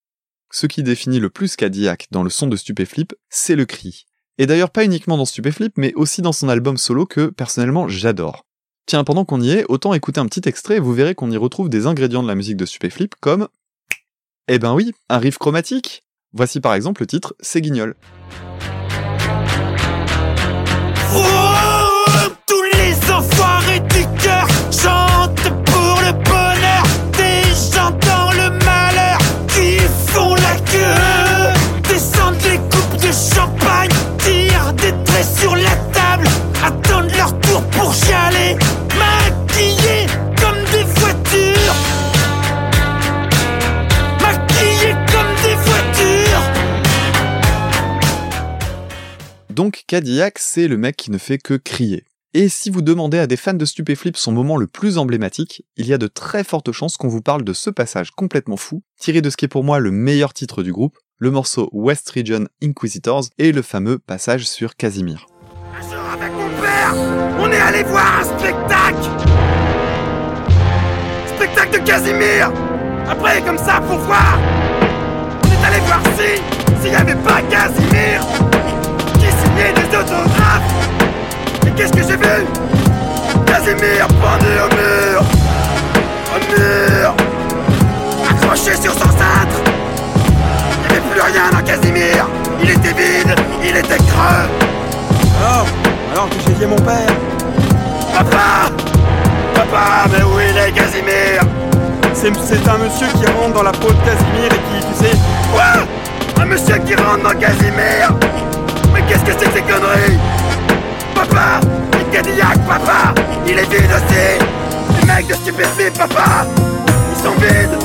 Ce 0.51 0.67
qui 0.67 0.84
définit 0.84 1.20
le 1.20 1.32
plus 1.32 1.55
Cadillac 1.55 2.05
dans 2.11 2.22
le 2.22 2.30
son 2.30 2.45
de 2.45 2.55
Stupéflip, 2.55 3.15
c'est 3.30 3.55
le 3.55 3.65
cri. 3.65 4.05
Et 4.38 4.45
d'ailleurs 4.45 4.70
pas 4.70 4.86
uniquement 4.86 5.17
dans 5.17 5.26
Stupéflip, 5.26 5.74
mais 5.76 5.91
aussi 5.95 6.22
dans 6.22 6.34
son 6.34 6.49
album 6.49 6.78
solo 6.78 7.07
que, 7.07 7.32
personnellement, 7.32 7.88
j'adore. 7.88 8.45
Tiens, 8.86 9.03
pendant 9.03 9.26
qu'on 9.26 9.41
y 9.41 9.49
est, 9.49 9.65
autant 9.70 9.95
écouter 9.95 10.20
un 10.20 10.28
petit 10.28 10.47
extrait 10.47 10.76
et 10.76 10.80
vous 10.80 10.93
verrez 10.93 11.15
qu'on 11.15 11.32
y 11.32 11.38
retrouve 11.38 11.67
des 11.67 11.88
ingrédients 11.88 12.22
de 12.22 12.28
la 12.28 12.36
musique 12.36 12.57
de 12.57 12.67
Stupéflip 12.67 13.15
comme... 13.20 13.47
Eh 14.47 14.59
ben 14.59 14.76
oui, 14.76 14.93
un 15.09 15.17
riff 15.17 15.39
chromatique 15.39 16.03
Voici 16.34 16.59
par 16.59 16.75
exemple 16.75 17.01
le 17.01 17.07
titre 17.07 17.36
C'est 17.39 17.61
Guignol. 17.61 17.95
Oh, 21.15 21.48
Donc 49.60 49.84
Cadillac, 49.88 50.39
c'est 50.39 50.70
le 50.70 50.78
mec 50.78 50.95
qui 50.95 51.12
ne 51.12 51.18
fait 51.18 51.38
que 51.38 51.55
crier. 51.55 52.05
Et 52.34 52.47
si 52.47 52.70
vous 52.70 52.82
demandez 52.82 53.20
à 53.20 53.28
des 53.28 53.36
fans 53.36 53.53
de 53.53 53.66
Stupéflip 53.66 54.16
son 54.16 54.32
moment 54.32 54.55
le 54.55 54.68
plus 54.68 54.97
emblématique, 54.97 55.66
il 55.76 55.86
y 55.86 55.93
a 55.93 55.97
de 55.97 56.07
très 56.07 56.45
fortes 56.45 56.72
chances 56.72 56.95
qu'on 56.95 57.10
vous 57.10 57.22
parle 57.22 57.43
de 57.43 57.51
ce 57.51 57.70
passage 57.70 58.12
complètement 58.12 58.55
fou, 58.55 58.84
tiré 58.97 59.22
de 59.22 59.30
ce 59.30 59.36
qui 59.36 59.43
est 59.43 59.49
pour 59.49 59.66
moi 59.66 59.80
le 59.80 59.91
meilleur 59.91 60.34
titre 60.34 60.64
du 60.64 60.72
groupe, 60.72 60.97
le 61.18 61.30
morceau 61.30 61.68
West 61.74 62.10
Region 62.12 62.45
Inquisitors 62.64 63.26
et 63.38 63.51
le 63.51 63.62
fameux 63.62 63.99
passage 63.99 64.47
sur 64.47 64.78
Casimir. 64.78 65.26
Avec 66.14 66.32
mon 66.32 66.47
père, 66.62 66.95
on 67.38 67.51
est 67.51 67.60
allé 67.60 67.84
voir 67.84 68.22
un 68.22 68.39
spectacle! 68.39 69.10
Spectacle 71.36 71.82
de 71.82 71.86
Casimir! 71.86 72.53
Après, 73.10 73.41
comme 73.41 73.57
ça, 73.57 73.82
pour 73.82 73.97
voir! 73.97 74.39
On 75.43 75.47
est 75.51 75.68
allé 75.68 75.80
voir 75.82 76.01
si, 76.16 76.82
s'il 76.82 76.93
y 76.93 76.95
avait 76.95 77.22
pas 77.22 77.41
Casimir 77.41 78.26
Signait 79.60 79.74
des 79.74 79.97
autographes. 79.97 80.72
Et 81.68 81.72
qu'est-ce 81.72 81.91
que 81.91 82.01
j'ai 82.01 82.16
vu? 82.16 82.45
Casimir 83.45 84.07
pendu 84.07 84.53
au 84.64 84.70
mur. 84.76 85.22
Au 86.34 86.39
mur. 86.49 87.14
Accroché 88.30 88.76
sur 88.82 88.93
son 88.93 89.10
cintre. 89.10 89.60
Il 90.84 90.91
n'y 90.91 90.97
avait 90.97 91.07
plus 91.10 91.22
rien 91.22 91.49
dans 91.51 91.64
Casimir. 91.64 92.26
Il 92.62 92.70
était 92.70 92.93
vide, 92.93 93.36
il 93.64 93.76
était 93.76 93.97
creux. 93.97 94.47
Alors, 95.41 95.66
alors 96.14 96.30
que 96.30 96.36
j'ai 96.47 96.53
dit 96.53 96.66
mon 96.66 96.76
père. 96.78 97.14
Papa! 98.14 98.72
Papa, 99.55 100.10
mais 100.12 100.24
où 100.24 100.39
il 100.39 100.57
est 100.57 100.72
Casimir? 100.72 101.43
C'est 102.14 102.32
c'est 102.45 102.68
un 102.70 102.78
monsieur 102.78 103.07
qui 103.07 103.26
rentre 103.26 103.53
dans 103.55 103.64
la 103.64 103.72
peau 103.72 103.89
de 103.89 103.99
Casimir 104.05 104.45
et 104.45 104.49
qui, 104.49 104.86
tu 104.86 105.05
sais... 105.05 105.18
Quoi? 105.51 106.41
Un 106.41 106.45
monsieur 106.45 106.78
qui 106.78 106.95
rentre 106.95 107.24
dans 107.24 107.39
Casimir? 107.39 108.14
Mais 108.99 109.07
qu'est-ce 109.07 109.23
que 109.23 109.31
c'est 109.31 109.45
que 109.45 109.53
ces 109.53 109.61
conneries 109.61 110.17
Papa 111.15 111.61
Le 111.93 112.11
Cadillac, 112.11 112.57
papa 112.67 113.13
Il 113.47 113.57
est 113.57 113.69
vide 113.69 113.91
aussi 113.95 114.99
Les 114.99 115.07
mecs 115.07 115.27
de 115.27 115.33
stupéflip, 115.35 115.93
papa 115.97 116.45
Ils 117.11 117.23
sont 117.23 117.35
vides 117.35 117.77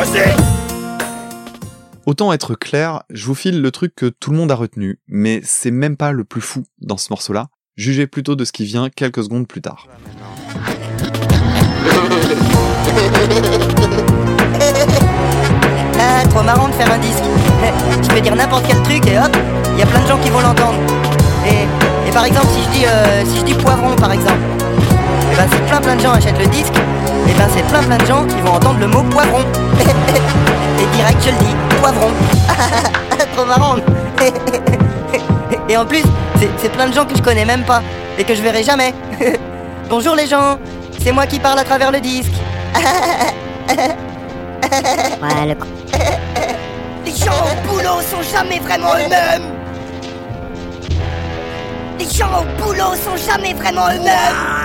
Aussi 0.00 0.30
Autant 2.04 2.32
être 2.32 2.54
clair, 2.54 3.02
je 3.08 3.24
vous 3.26 3.34
file 3.34 3.62
le 3.62 3.70
truc 3.70 3.94
que 3.94 4.06
tout 4.06 4.30
le 4.30 4.36
monde 4.36 4.50
a 4.50 4.56
retenu, 4.56 4.98
mais 5.06 5.40
c'est 5.44 5.70
même 5.70 5.96
pas 5.96 6.12
le 6.12 6.24
plus 6.24 6.40
fou 6.40 6.64
dans 6.80 6.96
ce 6.96 7.06
morceau-là. 7.10 7.48
Jugez 7.76 8.06
plutôt 8.06 8.34
de 8.36 8.44
ce 8.44 8.52
qui 8.52 8.64
vient 8.64 8.90
quelques 8.90 9.22
secondes 9.22 9.46
plus 9.46 9.62
tard. 9.62 9.86
Ah, 15.98 16.22
trop 16.28 16.42
marrant 16.42 16.68
de 16.68 16.72
faire 16.72 16.92
un 16.92 16.98
disque. 16.98 17.49
Je 18.02 18.08
peux 18.08 18.20
dire 18.20 18.34
n'importe 18.36 18.64
quel 18.66 18.82
truc 18.82 19.06
et 19.06 19.18
hop, 19.18 19.36
il 19.72 19.78
y 19.78 19.82
a 19.82 19.86
plein 19.86 20.00
de 20.00 20.06
gens 20.08 20.18
qui 20.18 20.30
vont 20.30 20.40
l'entendre. 20.40 20.74
Et, 21.46 21.66
et 22.08 22.12
par 22.12 22.24
exemple, 22.24 22.46
si 22.54 22.62
je 22.64 22.68
dis, 22.78 22.84
euh, 22.86 23.24
si 23.26 23.38
je 23.38 23.44
dis 23.44 23.54
poivron 23.54 23.94
par 23.96 24.12
exemple, 24.12 24.38
et 25.32 25.36
ben 25.36 25.46
si 25.50 25.58
plein 25.68 25.80
plein 25.80 25.96
de 25.96 26.00
gens 26.00 26.12
achètent 26.12 26.38
le 26.38 26.46
disque, 26.46 26.74
et 27.28 27.32
ben 27.32 27.46
c'est 27.54 27.62
plein 27.66 27.82
plein 27.82 27.96
de 27.98 28.06
gens 28.06 28.24
qui 28.26 28.40
vont 28.42 28.52
entendre 28.54 28.78
le 28.80 28.86
mot 28.86 29.02
poivron. 29.02 29.40
et 30.80 30.96
direct 30.96 31.18
je 31.24 31.30
le 31.30 31.36
dis, 31.38 31.54
poivron. 31.80 32.10
trop 33.36 33.44
marrant. 33.46 33.76
et 35.68 35.76
en 35.76 35.84
plus, 35.86 36.02
c'est- 36.38 36.50
c'est 36.58 36.72
plein 36.72 36.88
de 36.88 36.94
gens 36.94 37.04
que 37.04 37.16
je 37.16 37.22
connais 37.22 37.44
même 37.44 37.62
pas 37.64 37.82
et 38.18 38.24
que 38.24 38.34
je 38.34 38.42
verrai 38.42 38.62
jamais. 38.62 38.94
Bonjour 39.88 40.14
les 40.14 40.26
gens, 40.26 40.58
c'est 41.02 41.12
moi 41.12 41.26
qui 41.26 41.38
parle 41.38 41.58
à 41.58 41.64
travers 41.64 41.90
le 41.92 42.00
disque. 42.00 42.32
Ouais, 45.22 45.46
le 45.46 45.54
Les 47.04 47.12
gens 47.12 47.30
au 47.32 47.68
boulot 47.68 48.00
sont 48.02 48.22
jamais 48.22 48.58
vraiment 48.60 48.94
eux-mêmes 48.94 49.56
Les 51.98 52.08
gens 52.08 52.42
au 52.42 52.62
boulot 52.62 52.94
sont 52.94 53.16
jamais 53.16 53.54
vraiment 53.54 53.88
eux-mêmes 53.88 54.60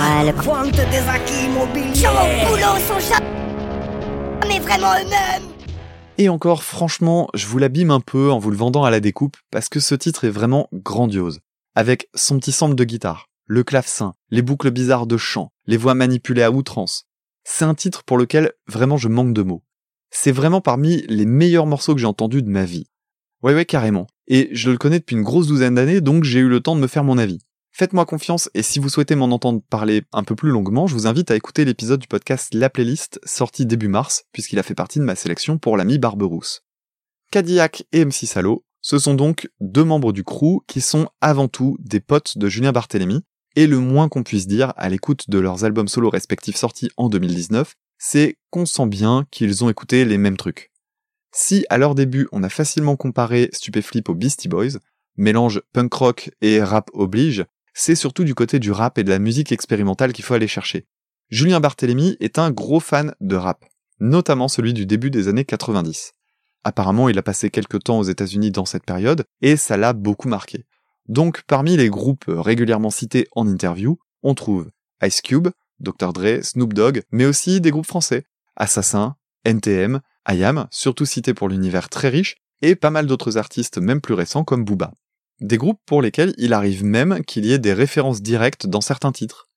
Ouais, 0.00 0.30
le 0.30 0.32
Pointe 0.32 0.72
des 0.72 1.08
acquis 1.08 1.46
immobiliers 1.46 1.88
Les 1.92 2.00
gens 2.00 2.12
au 2.12 2.50
boulot 2.50 2.78
sont 2.86 3.00
jamais 3.00 4.60
vraiment 4.60 4.92
eux-mêmes 4.94 5.50
Et 6.18 6.28
encore, 6.28 6.62
franchement, 6.62 7.28
je 7.34 7.46
vous 7.46 7.58
l'abîme 7.58 7.90
un 7.90 8.00
peu 8.00 8.30
en 8.30 8.38
vous 8.38 8.50
le 8.50 8.56
vendant 8.56 8.84
à 8.84 8.90
la 8.90 9.00
découpe, 9.00 9.36
parce 9.50 9.68
que 9.68 9.80
ce 9.80 9.94
titre 9.94 10.24
est 10.24 10.30
vraiment 10.30 10.68
grandiose. 10.72 11.40
Avec 11.74 12.08
son 12.14 12.38
petit 12.38 12.52
sample 12.52 12.74
de 12.74 12.84
guitare, 12.84 13.26
le 13.46 13.62
clavecin, 13.64 14.14
les 14.30 14.42
boucles 14.42 14.70
bizarres 14.70 15.06
de 15.06 15.16
chant, 15.16 15.52
les 15.66 15.76
voix 15.76 15.94
manipulées 15.94 16.42
à 16.42 16.50
outrance. 16.50 17.04
C'est 17.44 17.64
un 17.64 17.74
titre 17.74 18.02
pour 18.04 18.18
lequel 18.18 18.52
vraiment 18.66 18.96
je 18.98 19.08
manque 19.08 19.32
de 19.32 19.42
mots. 19.42 19.62
C'est 20.10 20.32
vraiment 20.32 20.60
parmi 20.60 21.02
les 21.08 21.26
meilleurs 21.26 21.66
morceaux 21.66 21.94
que 21.94 22.00
j'ai 22.00 22.06
entendus 22.06 22.42
de 22.42 22.50
ma 22.50 22.64
vie. 22.64 22.86
Ouais 23.42 23.54
ouais 23.54 23.64
carrément. 23.64 24.06
Et 24.26 24.48
je 24.52 24.70
le 24.70 24.78
connais 24.78 24.98
depuis 24.98 25.16
une 25.16 25.22
grosse 25.22 25.46
douzaine 25.46 25.74
d'années, 25.74 26.00
donc 26.00 26.24
j'ai 26.24 26.40
eu 26.40 26.48
le 26.48 26.60
temps 26.60 26.76
de 26.76 26.80
me 26.80 26.86
faire 26.86 27.04
mon 27.04 27.18
avis. 27.18 27.38
Faites-moi 27.70 28.06
confiance 28.06 28.50
et 28.54 28.62
si 28.62 28.80
vous 28.80 28.88
souhaitez 28.88 29.14
m'en 29.14 29.26
entendre 29.26 29.62
parler 29.70 30.02
un 30.12 30.24
peu 30.24 30.34
plus 30.34 30.50
longuement, 30.50 30.88
je 30.88 30.94
vous 30.94 31.06
invite 31.06 31.30
à 31.30 31.36
écouter 31.36 31.64
l'épisode 31.64 32.00
du 32.00 32.08
podcast 32.08 32.52
La 32.52 32.70
Playlist 32.70 33.20
sorti 33.24 33.66
début 33.66 33.86
mars, 33.86 34.24
puisqu'il 34.32 34.58
a 34.58 34.64
fait 34.64 34.74
partie 34.74 34.98
de 34.98 35.04
ma 35.04 35.14
sélection 35.14 35.58
pour 35.58 35.76
l'ami 35.76 35.98
Barberousse. 35.98 36.62
Cadillac 37.30 37.84
et 37.92 38.04
MC 38.04 38.26
Salo, 38.26 38.64
ce 38.80 38.98
sont 38.98 39.14
donc 39.14 39.48
deux 39.60 39.84
membres 39.84 40.12
du 40.12 40.24
crew 40.24 40.64
qui 40.66 40.80
sont 40.80 41.08
avant 41.20 41.46
tout 41.46 41.76
des 41.78 42.00
potes 42.00 42.36
de 42.38 42.48
Julien 42.48 42.72
Barthélémy, 42.72 43.20
Et 43.54 43.66
le 43.66 43.78
moins 43.78 44.08
qu'on 44.08 44.22
puisse 44.22 44.46
dire 44.46 44.72
à 44.76 44.88
l'écoute 44.88 45.30
de 45.30 45.38
leurs 45.38 45.64
albums 45.64 45.88
solo 45.88 46.10
respectifs 46.10 46.56
sortis 46.56 46.90
en 46.96 47.08
2019, 47.08 47.74
c'est 47.98 48.36
qu'on 48.50 48.66
sent 48.66 48.86
bien 48.86 49.26
qu'ils 49.30 49.64
ont 49.64 49.70
écouté 49.70 50.04
les 50.04 50.18
mêmes 50.18 50.36
trucs. 50.36 50.70
Si 51.32 51.66
à 51.68 51.78
leur 51.78 51.94
début 51.94 52.28
on 52.32 52.42
a 52.42 52.48
facilement 52.48 52.96
comparé 52.96 53.50
Stupéflip 53.52 54.08
aux 54.08 54.14
Beastie 54.14 54.48
Boys, 54.48 54.78
mélange 55.16 55.60
punk 55.72 55.92
rock 55.92 56.30
et 56.40 56.62
rap 56.62 56.90
oblige, 56.94 57.44
c'est 57.74 57.94
surtout 57.94 58.24
du 58.24 58.34
côté 58.34 58.58
du 58.58 58.72
rap 58.72 58.98
et 58.98 59.04
de 59.04 59.10
la 59.10 59.18
musique 59.18 59.52
expérimentale 59.52 60.12
qu'il 60.12 60.24
faut 60.24 60.34
aller 60.34 60.48
chercher. 60.48 60.86
Julien 61.30 61.60
Barthélémy 61.60 62.16
est 62.20 62.38
un 62.38 62.50
gros 62.50 62.80
fan 62.80 63.14
de 63.20 63.36
rap, 63.36 63.64
notamment 64.00 64.48
celui 64.48 64.72
du 64.72 64.86
début 64.86 65.10
des 65.10 65.28
années 65.28 65.44
90. 65.44 66.12
Apparemment, 66.64 67.08
il 67.08 67.18
a 67.18 67.22
passé 67.22 67.50
quelques 67.50 67.84
temps 67.84 67.98
aux 67.98 68.04
États-Unis 68.04 68.50
dans 68.50 68.64
cette 68.64 68.84
période, 68.84 69.24
et 69.42 69.56
ça 69.56 69.76
l'a 69.76 69.92
beaucoup 69.92 70.28
marqué. 70.28 70.64
Donc, 71.06 71.42
parmi 71.46 71.76
les 71.76 71.88
groupes 71.88 72.24
régulièrement 72.28 72.90
cités 72.90 73.26
en 73.32 73.46
interview, 73.46 73.98
on 74.22 74.34
trouve 74.34 74.70
Ice 75.02 75.20
Cube, 75.20 75.48
Dr. 75.80 76.12
Dre, 76.12 76.42
Snoop 76.42 76.74
Dogg, 76.74 77.02
mais 77.10 77.24
aussi 77.24 77.60
des 77.60 77.70
groupes 77.70 77.86
français, 77.86 78.24
Assassin, 78.56 79.16
NTM, 79.44 80.00
IAM, 80.28 80.66
surtout 80.70 81.06
cités 81.06 81.34
pour 81.34 81.48
l'univers 81.48 81.88
très 81.88 82.08
riche, 82.08 82.36
et 82.62 82.74
pas 82.74 82.90
mal 82.90 83.06
d'autres 83.06 83.38
artistes 83.38 83.78
même 83.78 84.00
plus 84.00 84.14
récents 84.14 84.44
comme 84.44 84.64
Booba. 84.64 84.92
Des 85.40 85.56
groupes 85.56 85.80
pour 85.86 86.02
lesquels 86.02 86.34
il 86.36 86.52
arrive 86.52 86.84
même 86.84 87.24
qu'il 87.24 87.46
y 87.46 87.52
ait 87.52 87.58
des 87.58 87.72
références 87.72 88.20
directes 88.20 88.66
dans 88.66 88.80
certains 88.80 89.12
titres. 89.12 89.48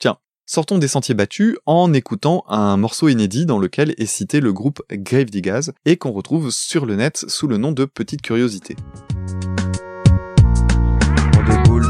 Tiens, 0.00 0.18
sortons 0.46 0.78
des 0.78 0.88
sentiers 0.88 1.14
battus 1.14 1.56
en 1.66 1.92
écoutant 1.92 2.44
un 2.48 2.76
morceau 2.76 3.08
inédit 3.08 3.46
dans 3.46 3.60
lequel 3.60 3.94
est 3.98 4.06
cité 4.06 4.40
le 4.40 4.52
groupe 4.52 4.82
Grave 4.90 5.26
Diggaz 5.26 5.72
et 5.84 5.96
qu'on 5.96 6.12
retrouve 6.12 6.50
sur 6.50 6.86
le 6.86 6.96
net 6.96 7.24
sous 7.28 7.46
le 7.46 7.56
nom 7.56 7.70
de 7.70 7.84
Petite 7.84 8.22
Curiosité. 8.22 8.74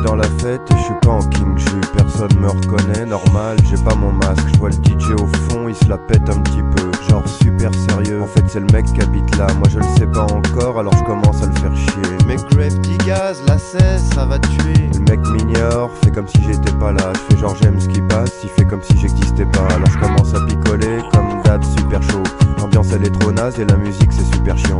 Dans 0.04 0.14
la 0.14 0.28
fête 0.38 0.62
et 0.70 0.76
je 0.76 0.82
suis 0.84 0.94
pas 1.02 1.10
en 1.10 1.18
king 1.18 1.58
jus, 1.58 1.80
personne 1.96 2.32
me 2.40 2.48
reconnaît, 2.48 3.04
normal, 3.04 3.56
j'ai 3.68 3.76
pas 3.82 3.94
mon 3.94 4.12
masque, 4.12 4.46
je 4.52 4.58
vois 4.58 4.70
le 4.70 4.76
DJ 4.76 5.12
au 5.20 5.26
fond, 5.26 5.68
il 5.68 5.74
se 5.74 5.88
la 5.88 5.98
pète 5.98 6.28
un 6.30 6.38
petit 6.40 6.62
peu, 6.76 6.90
genre 7.08 7.26
super 7.28 7.70
sérieux, 7.74 8.22
en 8.22 8.26
fait 8.26 8.44
c'est 8.46 8.60
le 8.60 8.66
mec 8.72 8.86
qui 8.86 9.02
habite 9.02 9.36
là, 9.36 9.48
moi 9.58 9.68
je 9.68 9.78
le 9.78 9.84
sais 9.98 10.06
pas 10.06 10.24
encore, 10.24 10.78
alors 10.78 10.96
je 10.96 11.02
commence 11.02 11.42
à 11.42 11.46
le 11.46 11.52
faire 11.54 11.74
chier. 11.76 12.16
Mais 12.26 12.36
Digaz, 12.80 13.42
la 13.46 13.58
cesse, 13.58 14.10
ça 14.14 14.24
va 14.24 14.38
tuer. 14.38 14.88
Le 14.94 15.00
mec 15.00 15.20
m'ignore, 15.30 15.90
fait 16.02 16.10
comme 16.10 16.28
si 16.28 16.42
j'étais 16.42 16.72
pas 16.78 16.92
là, 16.92 17.12
je 17.14 17.34
fais 17.34 17.40
genre 17.40 17.56
j'aime 17.60 17.80
ce 17.80 17.88
qui 17.88 18.00
passe, 18.02 18.32
il 18.44 18.50
fait 18.50 18.64
comme 18.64 18.82
si 18.82 18.96
j'existais 18.98 19.46
pas, 19.46 19.66
alors 19.74 19.90
je 19.90 19.98
commence 19.98 20.32
à 20.34 20.40
picoler, 20.46 21.02
comme 21.12 21.42
d'hab 21.44 21.62
super 21.76 22.02
chaud, 22.02 22.22
l'ambiance 22.58 22.92
elle 22.92 23.04
est 23.04 23.18
trop 23.18 23.32
naze 23.32 23.58
et 23.58 23.64
la 23.64 23.76
musique 23.76 24.12
c'est 24.12 24.34
super 24.34 24.56
chiant. 24.56 24.78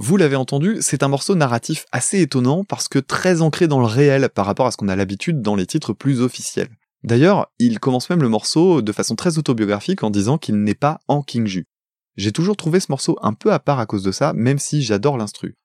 Vous 0.00 0.16
l'avez 0.16 0.36
entendu, 0.36 0.76
c'est 0.80 1.02
un 1.02 1.08
morceau 1.08 1.34
narratif 1.34 1.84
assez 1.90 2.20
étonnant 2.20 2.62
parce 2.62 2.86
que 2.86 3.00
très 3.00 3.42
ancré 3.42 3.66
dans 3.66 3.80
le 3.80 3.86
réel 3.86 4.28
par 4.32 4.46
rapport 4.46 4.68
à 4.68 4.70
ce 4.70 4.76
qu'on 4.76 4.86
a 4.86 4.94
l'habitude 4.94 5.42
dans 5.42 5.56
les 5.56 5.66
titres 5.66 5.92
plus 5.92 6.20
officiels. 6.20 6.68
D'ailleurs, 7.02 7.50
il 7.58 7.80
commence 7.80 8.08
même 8.08 8.22
le 8.22 8.28
morceau 8.28 8.80
de 8.80 8.92
façon 8.92 9.16
très 9.16 9.38
autobiographique 9.38 10.04
en 10.04 10.10
disant 10.10 10.38
qu'il 10.38 10.62
n'est 10.62 10.76
pas 10.76 11.00
en 11.08 11.22
King 11.22 11.48
Ju. 11.48 11.64
J'ai 12.16 12.30
toujours 12.30 12.56
trouvé 12.56 12.78
ce 12.78 12.92
morceau 12.92 13.18
un 13.22 13.32
peu 13.32 13.52
à 13.52 13.58
part 13.58 13.80
à 13.80 13.86
cause 13.86 14.04
de 14.04 14.12
ça, 14.12 14.32
même 14.34 14.60
si 14.60 14.82
j'adore 14.82 15.18
l'instru. 15.18 15.56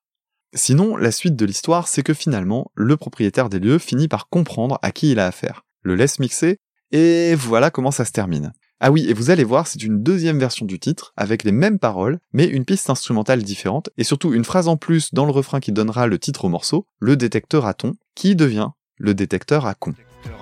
Sinon, 0.55 0.97
la 0.97 1.11
suite 1.11 1.36
de 1.36 1.45
l'histoire, 1.45 1.88
c'est 1.88 2.01
que 2.01 2.15
finalement, 2.15 2.71
le 2.73 2.97
propriétaire 2.97 3.49
des 3.49 3.59
lieux 3.59 3.77
finit 3.77 4.07
par 4.07 4.29
comprendre 4.29 4.79
à 4.81 4.91
qui 4.91 5.11
il 5.11 5.19
a 5.19 5.27
affaire, 5.27 5.61
le 5.84 5.93
laisse 5.93 6.17
mixer, 6.17 6.57
et 6.91 7.36
voilà 7.36 7.69
comment 7.69 7.91
ça 7.91 8.03
se 8.03 8.11
termine. 8.11 8.51
Ah 8.86 8.91
oui, 8.91 9.05
et 9.07 9.13
vous 9.13 9.29
allez 9.29 9.45
voir, 9.45 9.65
c'est 9.65 9.81
une 9.81 10.03
deuxième 10.03 10.38
version 10.38 10.65
du 10.65 10.77
titre, 10.77 11.13
avec 11.15 11.45
les 11.45 11.53
mêmes 11.53 11.79
paroles, 11.79 12.19
mais 12.34 12.43
une 12.43 12.65
piste 12.65 12.89
instrumentale 12.89 13.41
différente, 13.41 13.89
et 13.97 14.03
surtout 14.03 14.34
une 14.34 14.43
phrase 14.43 14.67
en 14.67 14.75
plus 14.75 15.13
dans 15.13 15.23
le 15.23 15.31
refrain 15.31 15.61
qui 15.61 15.71
donnera 15.71 16.05
le 16.05 16.19
titre 16.19 16.43
au 16.43 16.49
morceau, 16.49 16.86
le 16.99 17.15
détecteur 17.15 17.65
à 17.65 17.73
ton, 17.73 17.93
qui 18.13 18.36
devient 18.36 18.71
le 18.97 19.13
détecteur 19.13 19.65
à 19.67 19.73
con. 19.73 19.93
Le 19.93 20.34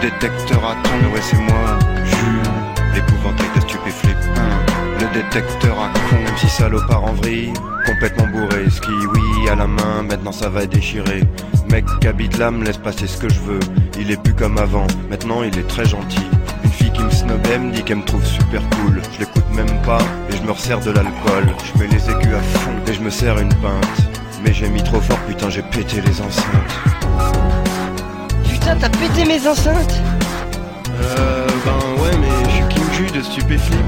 détecteur 0.00 0.64
à 0.64 0.76
ton, 0.82 1.12
ouais, 1.12 1.20
c'est 1.20 1.36
moi, 1.36 1.78
Jules, 2.06 2.50
l'épouvantail 2.94 3.48
de. 3.54 4.59
Détecteur 5.12 5.76
à 5.78 5.88
con, 6.08 6.16
si 6.36 6.48
salopard 6.48 7.02
en 7.02 7.12
vrille, 7.14 7.52
complètement 7.84 8.28
bourré, 8.28 8.70
ski, 8.70 8.90
oui, 9.12 9.48
à 9.50 9.56
la 9.56 9.66
main, 9.66 10.04
maintenant 10.08 10.30
ça 10.30 10.48
va 10.48 10.66
déchirer. 10.66 11.24
Mec 11.68 11.84
qui 12.00 12.06
habite 12.06 12.38
là 12.38 12.50
me 12.52 12.64
laisse 12.64 12.78
passer 12.78 13.08
ce 13.08 13.18
que 13.18 13.28
je 13.28 13.40
veux, 13.40 13.60
il 13.98 14.10
est 14.12 14.22
plus 14.22 14.34
comme 14.34 14.56
avant, 14.56 14.86
maintenant 15.10 15.42
il 15.42 15.58
est 15.58 15.66
très 15.66 15.84
gentil. 15.84 16.26
Une 16.62 16.70
fille 16.70 16.92
qui 16.92 17.02
me 17.02 17.10
snobait 17.10 17.58
me 17.58 17.72
dit 17.72 17.82
qu'elle 17.82 17.98
me 17.98 18.04
trouve 18.04 18.24
super 18.24 18.62
cool. 18.70 19.02
Je 19.12 19.20
l'écoute 19.20 19.44
même 19.52 19.82
pas 19.82 20.00
et 20.30 20.36
je 20.36 20.42
me 20.42 20.52
resserre 20.52 20.80
de 20.80 20.92
l'alcool. 20.92 21.48
Je 21.74 21.80
mets 21.80 21.88
les 21.88 22.08
écus 22.08 22.34
à 22.34 22.58
fond 22.58 22.70
et 22.86 22.92
je 22.92 23.00
me 23.00 23.10
sers 23.10 23.36
une 23.38 23.54
pinte. 23.54 24.08
Mais 24.44 24.52
j'ai 24.52 24.68
mis 24.68 24.82
trop 24.82 25.00
fort, 25.00 25.18
putain, 25.28 25.50
j'ai 25.50 25.62
pété 25.62 26.00
les 26.00 26.20
enceintes. 26.20 26.44
Putain, 28.48 28.76
t'as 28.76 28.88
pété 28.88 29.24
mes 29.26 29.46
enceintes? 29.46 30.00
Euh, 31.00 31.46
ben 31.64 32.02
ouais, 32.02 32.16
mais 32.20 32.49
de 33.08 33.22
stupéflip. 33.22 33.80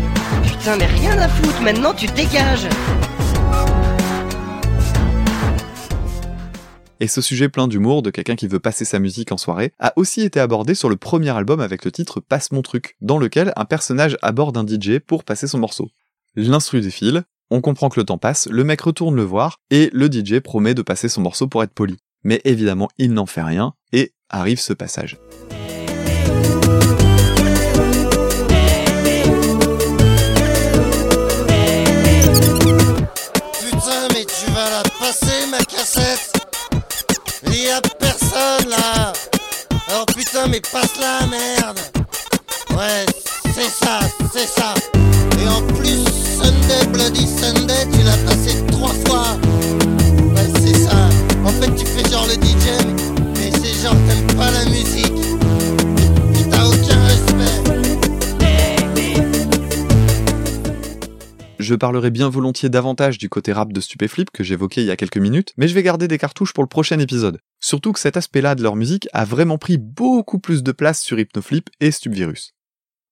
Putain, 0.42 0.76
mais 0.76 0.86
rien 0.86 1.18
à 1.18 1.28
foutre, 1.28 1.60
maintenant 1.60 1.92
tu 1.92 2.06
te 2.06 2.16
dégages 2.16 2.66
Et 6.98 7.08
ce 7.08 7.20
sujet 7.20 7.48
plein 7.48 7.68
d'humour 7.68 8.02
de 8.02 8.10
quelqu'un 8.10 8.36
qui 8.36 8.46
veut 8.46 8.60
passer 8.60 8.84
sa 8.84 8.98
musique 8.98 9.32
en 9.32 9.36
soirée 9.36 9.72
a 9.78 9.92
aussi 9.96 10.22
été 10.22 10.40
abordé 10.40 10.74
sur 10.74 10.88
le 10.88 10.96
premier 10.96 11.30
album 11.30 11.60
avec 11.60 11.84
le 11.84 11.92
titre 11.92 12.20
Passe 12.20 12.52
mon 12.52 12.62
truc, 12.62 12.96
dans 13.00 13.18
lequel 13.18 13.52
un 13.56 13.64
personnage 13.64 14.16
aborde 14.22 14.56
un 14.56 14.66
DJ 14.66 14.98
pour 14.98 15.24
passer 15.24 15.46
son 15.46 15.58
morceau. 15.58 15.90
L'instru 16.34 16.80
défile, 16.80 17.24
on 17.50 17.60
comprend 17.60 17.90
que 17.90 18.00
le 18.00 18.06
temps 18.06 18.18
passe, 18.18 18.48
le 18.50 18.64
mec 18.64 18.80
retourne 18.80 19.16
le 19.16 19.24
voir, 19.24 19.58
et 19.70 19.90
le 19.92 20.06
DJ 20.10 20.38
promet 20.38 20.74
de 20.74 20.82
passer 20.82 21.08
son 21.08 21.20
morceau 21.20 21.48
pour 21.48 21.62
être 21.62 21.74
poli. 21.74 21.98
Mais 22.24 22.40
évidemment, 22.44 22.88
il 22.96 23.12
n'en 23.12 23.26
fait 23.26 23.42
rien, 23.42 23.74
et 23.92 24.12
arrive 24.30 24.60
ce 24.60 24.72
passage. 24.72 25.18
La 35.12 35.18
passer, 35.18 35.46
ma 35.50 35.58
cassette. 35.58 36.32
Il 37.46 37.64
y 37.64 37.70
a 37.70 37.80
personne 37.98 38.68
là. 38.68 39.12
Alors 39.88 40.06
putain, 40.06 40.46
mais 40.48 40.60
passe-la, 40.60 41.26
merde. 41.26 41.78
Ouais, 42.70 43.06
c'est 43.54 43.70
ça, 43.84 44.00
c'est 44.32 44.46
ça. 44.46 44.74
Et 45.40 45.48
en 45.48 45.62
plus, 45.74 46.04
Sunday, 46.36 46.86
Bloody 46.92 47.26
Sunday, 47.26 47.86
tu 47.92 48.02
l'as 48.02 48.16
passé 48.18 48.64
trois 48.70 48.94
fois. 49.06 49.36
Ouais, 50.34 50.48
c'est 50.60 50.78
ça. 50.84 51.08
En 51.44 51.50
fait, 51.60 51.74
tu 51.74 51.86
fais 51.86 52.10
genre 52.10 52.26
le 52.26 52.34
DJ, 52.34 52.84
mais 53.36 53.50
c'est 53.52 53.82
genre 53.82 53.96
t'aimes 54.08 54.31
Je 61.62 61.76
parlerai 61.76 62.10
bien 62.10 62.28
volontiers 62.28 62.70
davantage 62.70 63.18
du 63.18 63.28
côté 63.28 63.52
rap 63.52 63.72
de 63.72 63.80
Stupéflip 63.80 64.32
que 64.32 64.42
j'évoquais 64.42 64.82
il 64.82 64.86
y 64.86 64.90
a 64.90 64.96
quelques 64.96 65.18
minutes, 65.18 65.52
mais 65.56 65.68
je 65.68 65.74
vais 65.74 65.84
garder 65.84 66.08
des 66.08 66.18
cartouches 66.18 66.52
pour 66.52 66.64
le 66.64 66.68
prochain 66.68 66.98
épisode. 66.98 67.38
Surtout 67.60 67.92
que 67.92 68.00
cet 68.00 68.16
aspect-là 68.16 68.56
de 68.56 68.64
leur 68.64 68.74
musique 68.74 69.08
a 69.12 69.24
vraiment 69.24 69.58
pris 69.58 69.78
beaucoup 69.78 70.40
plus 70.40 70.64
de 70.64 70.72
place 70.72 71.00
sur 71.00 71.20
Hypnoflip 71.20 71.70
et 71.78 71.92
Stupvirus. 71.92 72.56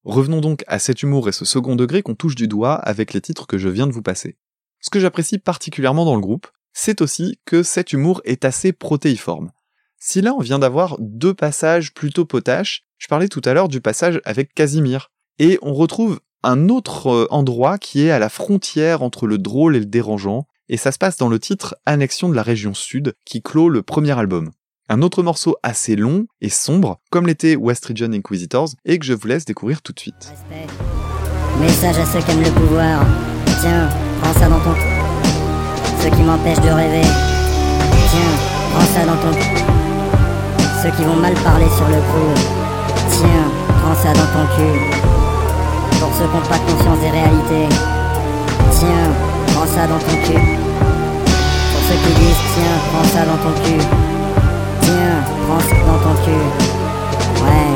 Revenons 0.03 0.41
donc 0.41 0.65
à 0.67 0.81
cet 0.81 1.05
humour 1.05 1.29
et 1.29 1.33
ce 1.33 1.45
second 1.45 1.77
degré 1.77 2.03
qu'on 2.03 2.17
touche 2.17 2.35
du 2.35 2.49
doigt 2.49 2.75
avec 2.75 3.13
les 3.13 3.21
titres 3.21 3.47
que 3.47 3.57
je 3.57 3.69
viens 3.69 3.87
de 3.87 3.93
vous 3.93 4.03
passer. 4.03 4.37
Ce 4.81 4.91
que 4.91 4.99
j'apprécie 4.99 5.39
particulièrement 5.39 6.05
dans 6.05 6.17
le 6.17 6.21
groupe, 6.21 6.49
c'est 6.73 7.03
aussi 7.03 7.39
que 7.45 7.63
cet 7.63 7.93
humour 7.93 8.21
est 8.25 8.45
assez 8.45 8.73
protéiforme. 8.73 9.53
Si 9.97 10.23
là 10.23 10.35
on 10.35 10.41
vient 10.41 10.59
d'avoir 10.59 10.97
deux 10.99 11.35
passages 11.35 11.95
plutôt 11.95 12.25
potaches, 12.25 12.83
je 12.99 13.07
parlais 13.07 13.29
tout 13.29 13.43
à 13.45 13.55
l'heure 13.55 13.69
du 13.69 13.81
passage 13.81 14.21
avec 14.25 14.55
Casimir, 14.55 15.13
et 15.39 15.61
on 15.63 15.73
retrouve 15.73 16.19
un 16.43 16.69
autre 16.69 17.09
euh, 17.09 17.27
endroit 17.31 17.79
qui 17.79 18.07
est 18.07 18.11
à 18.11 18.19
la 18.19 18.29
frontière 18.29 19.03
entre 19.03 19.27
le 19.27 19.39
drôle 19.39 19.77
et 19.77 19.81
le 19.81 19.87
dérangeant, 19.87 20.47
et 20.69 20.77
ça 20.77 20.93
se 20.93 20.99
passe 20.99 21.17
dans 21.17 21.29
le 21.29 21.39
titre 21.39 21.77
Annexion 21.87 22.29
de 22.29 22.35
la 22.35 22.43
région 22.43 22.75
sud, 22.75 23.15
qui 23.25 23.43
clôt 23.43 23.69
le 23.69 23.83
premier 23.83 24.19
album. 24.19 24.51
Un 24.89 25.03
autre 25.03 25.23
morceau 25.23 25.57
assez 25.63 25.97
long 25.97 26.27
et 26.41 26.49
sombre, 26.49 26.99
comme 27.11 27.27
l'était 27.27 27.57
West 27.57 27.87
Region 27.87 28.13
Inquisitors, 28.13 28.71
et 28.85 28.99
que 28.99 29.07
je 29.07 29.13
vous 29.13 29.27
laisse 29.29 29.45
découvrir 29.45 29.83
tout 29.83 29.93
de 29.93 30.01
suite. 30.01 30.33
Message 31.61 31.99
à 31.99 32.07
ceux 32.07 32.21
qui 32.21 32.31
aiment 32.31 32.43
le 32.43 32.51
pouvoir. 32.51 33.05
Tiens, 33.61 33.89
prends 34.21 34.33
ça 34.33 34.49
dans 34.49 34.61
ton... 34.61 34.75
Ceux 36.03 36.11
qui 36.11 36.23
m'empêchent 36.23 36.65
de 36.65 36.71
rêver. 36.71 37.03
Tiens, 38.11 38.33
prends 38.73 38.87
ça 38.87 39.05
dans 39.05 39.17
ton... 39.17 39.39
Ceux 40.83 40.91
qui 40.97 41.03
vont 41.05 41.17
mal 41.17 41.35
parler 41.35 41.69
sur 41.77 41.87
le 41.87 42.01
coup. 42.11 42.41
Tiens, 43.11 43.51
prends 43.83 43.95
ça 43.95 44.13
dans 44.13 44.27
ton 44.33 44.47
cul. 44.57 45.20
Pour 46.01 46.15
ceux 46.15 46.27
qui 46.27 46.35
n'ont 46.35 46.49
pas 46.49 46.59
conscience 46.59 47.01
des 47.01 47.11
réalités. 47.11 47.69
Tiens, 48.73 49.13
prends 49.49 49.67
ça 49.67 49.87
dans 49.87 49.99
ton 49.99 50.17
cul. 50.25 50.33
Pour 51.73 51.83
ceux 51.87 51.99
qui 52.05 52.13
disent 52.21 52.45
tiens, 52.55 52.77
prends 52.91 53.05
ça 53.05 53.27
dans 53.27 53.37
ton 53.37 53.53
cul. 53.63 53.83
Tiens, 54.81 55.25
prends 55.47 55.61
ça 55.61 55.77
dans 55.85 55.99
ton 55.99 56.15
cul. 56.25 56.45
Ouais. 57.45 57.73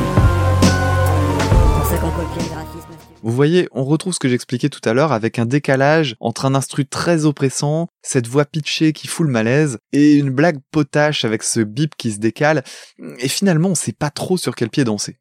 Pour 1.76 1.86
ceux 1.86 1.96
qui 1.96 2.02
n'ont 2.02 2.10
photocopier 2.10 2.42
le 2.42 2.54
graphisme. 2.54 2.88
Vous 3.22 3.32
voyez, 3.32 3.68
on 3.72 3.84
retrouve 3.84 4.12
ce 4.12 4.18
que 4.18 4.28
j'expliquais 4.28 4.68
tout 4.68 4.86
à 4.86 4.92
l'heure 4.92 5.12
avec 5.12 5.38
un 5.38 5.46
décalage 5.46 6.16
entre 6.20 6.44
un 6.44 6.54
instru 6.54 6.86
très 6.86 7.24
oppressant, 7.24 7.88
cette 8.02 8.26
voix 8.26 8.44
pitchée 8.44 8.92
qui 8.92 9.06
fout 9.06 9.26
le 9.26 9.32
malaise, 9.32 9.78
et 9.92 10.14
une 10.14 10.30
blague 10.30 10.58
potache 10.70 11.24
avec 11.24 11.42
ce 11.42 11.60
bip 11.60 11.94
qui 11.96 12.12
se 12.12 12.18
décale, 12.18 12.64
et 13.18 13.28
finalement 13.28 13.70
on 13.70 13.74
sait 13.74 13.92
pas 13.92 14.10
trop 14.10 14.36
sur 14.36 14.54
quel 14.54 14.68
pied 14.68 14.84
danser. 14.84 15.18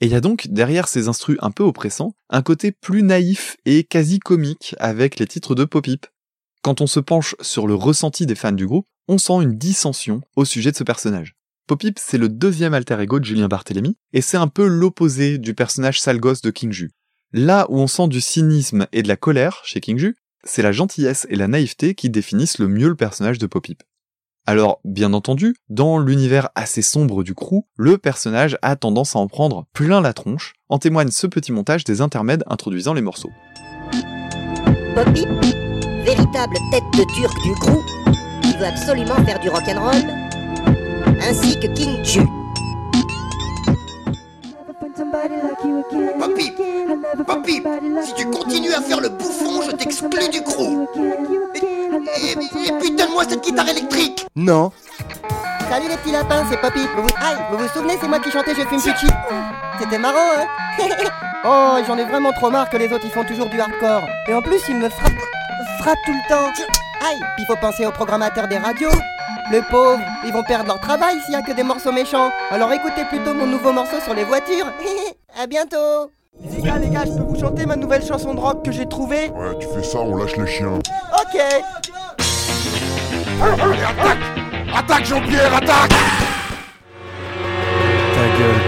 Et 0.00 0.06
il 0.06 0.12
y 0.12 0.16
a 0.16 0.20
donc, 0.20 0.48
derrière 0.48 0.88
ces 0.88 1.08
instrus 1.08 1.38
un 1.40 1.50
peu 1.50 1.62
oppressants, 1.62 2.14
un 2.30 2.42
côté 2.42 2.72
plus 2.72 3.02
naïf 3.02 3.56
et 3.64 3.84
quasi 3.84 4.18
comique 4.18 4.74
avec 4.78 5.18
les 5.18 5.26
titres 5.26 5.54
de 5.54 5.64
Popip. 5.64 6.06
Quand 6.62 6.80
on 6.80 6.86
se 6.86 7.00
penche 7.00 7.36
sur 7.40 7.66
le 7.66 7.74
ressenti 7.74 8.26
des 8.26 8.34
fans 8.34 8.52
du 8.52 8.66
groupe, 8.66 8.86
on 9.08 9.18
sent 9.18 9.42
une 9.42 9.56
dissension 9.56 10.22
au 10.36 10.44
sujet 10.44 10.72
de 10.72 10.76
ce 10.76 10.84
personnage. 10.84 11.34
Popip, 11.66 11.98
c'est 11.98 12.18
le 12.18 12.28
deuxième 12.28 12.74
alter 12.74 13.00
ego 13.00 13.20
de 13.20 13.24
Julien 13.24 13.48
Barthélemy, 13.48 13.96
et 14.12 14.20
c'est 14.20 14.36
un 14.36 14.48
peu 14.48 14.66
l'opposé 14.66 15.38
du 15.38 15.54
personnage 15.54 16.00
sale 16.00 16.20
gosse 16.20 16.42
de 16.42 16.50
King 16.50 16.72
Ju. 16.72 16.90
Là 17.32 17.66
où 17.68 17.78
on 17.78 17.86
sent 17.86 18.08
du 18.08 18.20
cynisme 18.20 18.86
et 18.92 19.02
de 19.02 19.08
la 19.08 19.16
colère 19.16 19.62
chez 19.64 19.80
King 19.80 19.98
Ju, 19.98 20.16
c'est 20.44 20.62
la 20.62 20.72
gentillesse 20.72 21.26
et 21.30 21.36
la 21.36 21.48
naïveté 21.48 21.94
qui 21.94 22.10
définissent 22.10 22.58
le 22.58 22.68
mieux 22.68 22.88
le 22.88 22.96
personnage 22.96 23.38
de 23.38 23.46
Popip. 23.46 23.82
Alors, 24.46 24.80
bien 24.84 25.14
entendu, 25.14 25.56
dans 25.70 25.98
l'univers 25.98 26.50
assez 26.54 26.82
sombre 26.82 27.24
du 27.24 27.34
crew, 27.34 27.64
le 27.78 27.96
personnage 27.96 28.58
a 28.60 28.76
tendance 28.76 29.16
à 29.16 29.18
en 29.18 29.26
prendre 29.26 29.64
plein 29.72 30.02
la 30.02 30.12
tronche, 30.12 30.52
en 30.68 30.78
témoigne 30.78 31.08
ce 31.08 31.26
petit 31.26 31.50
montage 31.50 31.84
des 31.84 32.02
intermèdes 32.02 32.44
introduisant 32.46 32.92
les 32.92 33.00
morceaux. 33.00 33.30
Poppy, 34.94 35.24
véritable 36.04 36.58
tête 36.70 36.84
de 36.92 37.04
turc 37.14 37.42
du 37.42 37.54
crew, 37.54 37.82
qui 38.42 38.54
veut 38.58 38.66
absolument 38.66 39.16
faire 39.24 39.40
du 39.40 39.48
rock'n'roll, 39.48 39.96
ainsi 41.22 41.58
que 41.58 41.68
King 41.68 42.04
Ju. 42.04 42.20
Poppy 46.18 46.52
Poppy 47.26 47.62
Si 48.02 48.14
tu 48.14 48.26
continues 48.30 48.72
à 48.72 48.80
faire 48.80 49.00
le 49.00 49.10
bouffon, 49.10 49.62
je 49.62 49.70
t'exclus 49.70 50.28
du 50.28 50.42
crew 50.42 50.86
Et, 50.96 52.30
et, 52.30 52.32
et 52.32 52.72
putain 52.80 53.06
de 53.06 53.12
moi 53.12 53.24
cette 53.28 53.44
guitare 53.44 53.68
électrique 53.68 54.26
Non. 54.34 54.72
Salut 55.70 55.88
les 55.88 55.96
petits 55.96 56.12
lapins, 56.12 56.44
c'est 56.50 56.60
Poppy. 56.60 56.80
Vous 56.96 57.02
vous... 57.02 57.08
Aïe, 57.20 57.36
vous 57.50 57.58
vous 57.58 57.68
souvenez, 57.68 57.94
c'est 58.00 58.08
moi 58.08 58.18
qui 58.18 58.30
chantais 58.30 58.54
Je 58.54 58.62
fume 58.62 58.80
Pucci 58.80 59.06
C'était 59.78 59.98
marrant, 59.98 60.18
hein 60.36 60.46
Oh, 61.46 61.76
j'en 61.86 61.96
ai 61.96 62.04
vraiment 62.04 62.32
trop 62.32 62.50
marre 62.50 62.68
que 62.68 62.76
les 62.76 62.92
autres 62.92 63.04
ils 63.04 63.10
font 63.10 63.24
toujours 63.24 63.48
du 63.48 63.60
hardcore. 63.60 64.02
Et 64.28 64.34
en 64.34 64.40
plus, 64.42 64.60
ils 64.68 64.76
me 64.76 64.88
frappent, 64.88 65.12
frappent 65.80 65.98
tout 66.06 66.12
le 66.12 66.28
temps. 66.28 66.50
Aïe, 67.06 67.20
puis 67.36 67.44
faut 67.46 67.56
penser 67.56 67.84
aux 67.86 67.92
programmateurs 67.92 68.48
des 68.48 68.56
radios. 68.56 68.90
Les 69.50 69.60
pauvres, 69.62 70.00
ils 70.24 70.32
vont 70.32 70.42
perdre 70.42 70.68
leur 70.68 70.80
travail 70.80 71.16
s'il 71.24 71.34
y 71.34 71.36
a 71.36 71.42
que 71.42 71.52
des 71.52 71.62
morceaux 71.62 71.92
méchants. 71.92 72.30
Alors 72.50 72.72
écoutez 72.72 73.04
plutôt 73.04 73.34
mon 73.34 73.46
nouveau 73.46 73.72
morceau 73.72 74.00
sur 74.02 74.14
les 74.14 74.24
voitures. 74.24 74.66
à 75.42 75.46
bientôt. 75.46 76.10
Les 76.50 76.62
gars, 76.62 76.78
les 76.78 76.88
gars, 76.88 77.04
je 77.04 77.12
peux 77.12 77.22
vous 77.22 77.38
chanter 77.38 77.66
ma 77.66 77.76
nouvelle 77.76 78.04
chanson 78.04 78.34
de 78.34 78.40
rock 78.40 78.64
que 78.64 78.72
j'ai 78.72 78.86
trouvée? 78.86 79.30
Ouais, 79.30 79.58
tu 79.60 79.66
fais 79.68 79.82
ça, 79.82 79.98
on 79.98 80.16
lâche 80.16 80.36
les 80.36 80.46
chiens. 80.46 80.72
Ok. 80.72 81.40
Allez, 83.42 83.82
attaque 83.82 84.18
Attaque 84.76 85.04
Jean-Pierre, 85.04 85.54
attaque 85.54 85.90
Ta 88.14 88.26
gueule, 88.38 88.60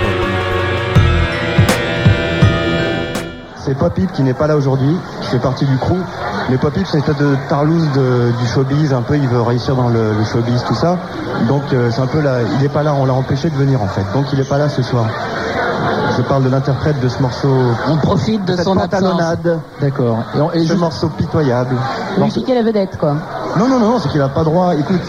C'est 3.64 3.77
Popip 3.77 4.12
qui 4.12 4.22
n'est 4.22 4.35
pas 4.35 4.47
là 4.47 4.57
aujourd'hui, 4.57 4.97
qui 5.22 5.29
fait 5.31 5.41
partie 5.41 5.64
du 5.66 5.77
crew. 5.79 5.97
Mais 6.51 6.59
Popip, 6.59 6.86
c'est 6.86 6.99
une 6.99 7.01
espèce 7.05 7.16
de 7.16 7.36
tarlouse 7.49 7.88
de- 7.94 8.30
du 8.38 8.47
showbiz, 8.47 8.92
un 8.92 9.03
peu, 9.03 9.16
il 9.16 9.26
veut 9.28 9.42
réussir 9.42 9.74
dans 9.74 9.88
le, 9.88 10.12
le 10.12 10.24
showbiz, 10.24 10.62
tout 10.66 10.74
ça. 10.74 10.97
Donc 11.49 11.62
euh, 11.72 11.90
c'est 11.90 12.01
un 12.01 12.07
peu 12.07 12.20
là, 12.20 12.38
il 12.42 12.62
n'est 12.62 12.68
pas 12.68 12.82
là, 12.84 12.94
on 12.94 13.05
l'a 13.05 13.14
empêché 13.14 13.51
de 13.51 13.57
venir 13.57 13.82
en 13.82 13.88
fait. 13.88 14.05
Donc 14.14 14.26
il 14.32 14.38
n'est 14.38 14.44
pas 14.44 14.59
là 14.59 14.68
ce 14.68 14.82
soir. 14.82 15.07
Je 16.16 16.22
parle 16.22 16.44
de 16.44 16.49
l'interprète 16.49 16.99
de 17.01 17.09
ce 17.09 17.20
morceau. 17.20 17.53
On 17.88 17.97
profite 17.97 18.44
de 18.44 18.57
son 18.57 18.74
pantalonnade. 18.76 19.61
D'accord. 19.80 20.18
Et, 20.34 20.40
on- 20.40 20.53
et 20.53 20.61
ce 20.61 20.68
juste- 20.68 20.78
morceau 20.78 21.09
pitoyable. 21.11 21.74
Lui 22.16 22.30
piquez 22.30 22.55
la 22.55 22.62
vedette, 22.62 22.97
quoi. 22.97 23.14
Non, 23.59 23.68
non, 23.68 23.78
non, 23.80 23.90
non, 23.90 23.99
c'est 23.99 24.09
qu'il 24.11 24.20
a 24.22 24.28
pas 24.28 24.44
droit. 24.44 24.74
Écoute, 24.76 25.01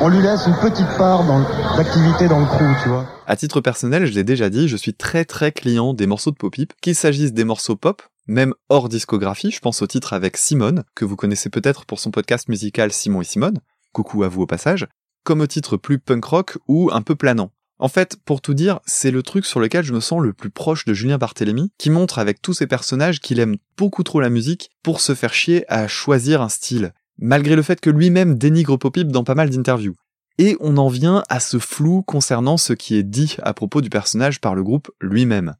on 0.00 0.08
lui 0.08 0.20
laisse 0.22 0.46
une 0.46 0.54
petite 0.54 0.88
part 0.96 1.24
dans- 1.24 1.40
d'activité 1.76 2.26
dans 2.26 2.40
le 2.40 2.46
crew, 2.46 2.64
tu 2.82 2.88
vois. 2.88 3.04
À 3.26 3.36
titre 3.36 3.60
personnel, 3.60 4.06
je 4.06 4.14
l'ai 4.14 4.24
déjà 4.24 4.48
dit, 4.50 4.66
je 4.66 4.76
suis 4.76 4.94
très 4.94 5.24
très 5.24 5.52
client 5.52 5.92
des 5.94 6.06
morceaux 6.06 6.30
de 6.30 6.36
Popip, 6.36 6.72
qu'il 6.80 6.94
s'agisse 6.94 7.32
des 7.32 7.44
morceaux 7.44 7.76
pop, 7.76 8.02
même 8.26 8.54
hors 8.68 8.88
discographie, 8.88 9.50
je 9.50 9.60
pense 9.60 9.82
au 9.82 9.86
titre 9.86 10.12
avec 10.12 10.36
Simone, 10.36 10.84
que 10.94 11.04
vous 11.04 11.16
connaissez 11.16 11.50
peut-être 11.50 11.84
pour 11.86 12.00
son 12.00 12.10
podcast 12.10 12.48
musical 12.48 12.92
Simon 12.92 13.20
et 13.20 13.24
Simone, 13.24 13.60
coucou 13.92 14.24
à 14.24 14.28
vous 14.28 14.42
au 14.42 14.46
passage, 14.46 14.86
comme 15.24 15.40
au 15.40 15.46
titre 15.46 15.76
plus 15.76 15.98
punk 15.98 16.24
rock 16.24 16.58
ou 16.68 16.90
un 16.92 17.02
peu 17.02 17.14
planant. 17.14 17.50
En 17.78 17.88
fait, 17.88 18.16
pour 18.24 18.40
tout 18.40 18.54
dire, 18.54 18.80
c'est 18.86 19.10
le 19.10 19.22
truc 19.22 19.44
sur 19.44 19.60
lequel 19.60 19.84
je 19.84 19.92
me 19.92 20.00
sens 20.00 20.22
le 20.22 20.32
plus 20.32 20.50
proche 20.50 20.86
de 20.86 20.94
Julien 20.94 21.18
Barthélemy, 21.18 21.70
qui 21.76 21.90
montre 21.90 22.18
avec 22.18 22.40
tous 22.40 22.54
ses 22.54 22.66
personnages 22.66 23.20
qu'il 23.20 23.38
aime 23.38 23.56
beaucoup 23.76 24.02
trop 24.02 24.20
la 24.20 24.30
musique 24.30 24.70
pour 24.82 25.00
se 25.00 25.14
faire 25.14 25.34
chier 25.34 25.70
à 25.70 25.86
choisir 25.86 26.40
un 26.40 26.48
style, 26.48 26.94
malgré 27.18 27.54
le 27.54 27.62
fait 27.62 27.80
que 27.80 27.90
lui-même 27.90 28.38
dénigre 28.38 28.78
Popip 28.78 29.08
dans 29.08 29.24
pas 29.24 29.34
mal 29.34 29.50
d'interviews. 29.50 29.94
Et 30.38 30.56
on 30.60 30.76
en 30.78 30.88
vient 30.88 31.22
à 31.28 31.40
ce 31.40 31.58
flou 31.58 32.02
concernant 32.02 32.56
ce 32.56 32.72
qui 32.72 32.96
est 32.96 33.02
dit 33.02 33.36
à 33.42 33.52
propos 33.52 33.80
du 33.80 33.90
personnage 33.90 34.40
par 34.40 34.54
le 34.54 34.62
groupe 34.62 34.90
lui-même. 35.00 35.54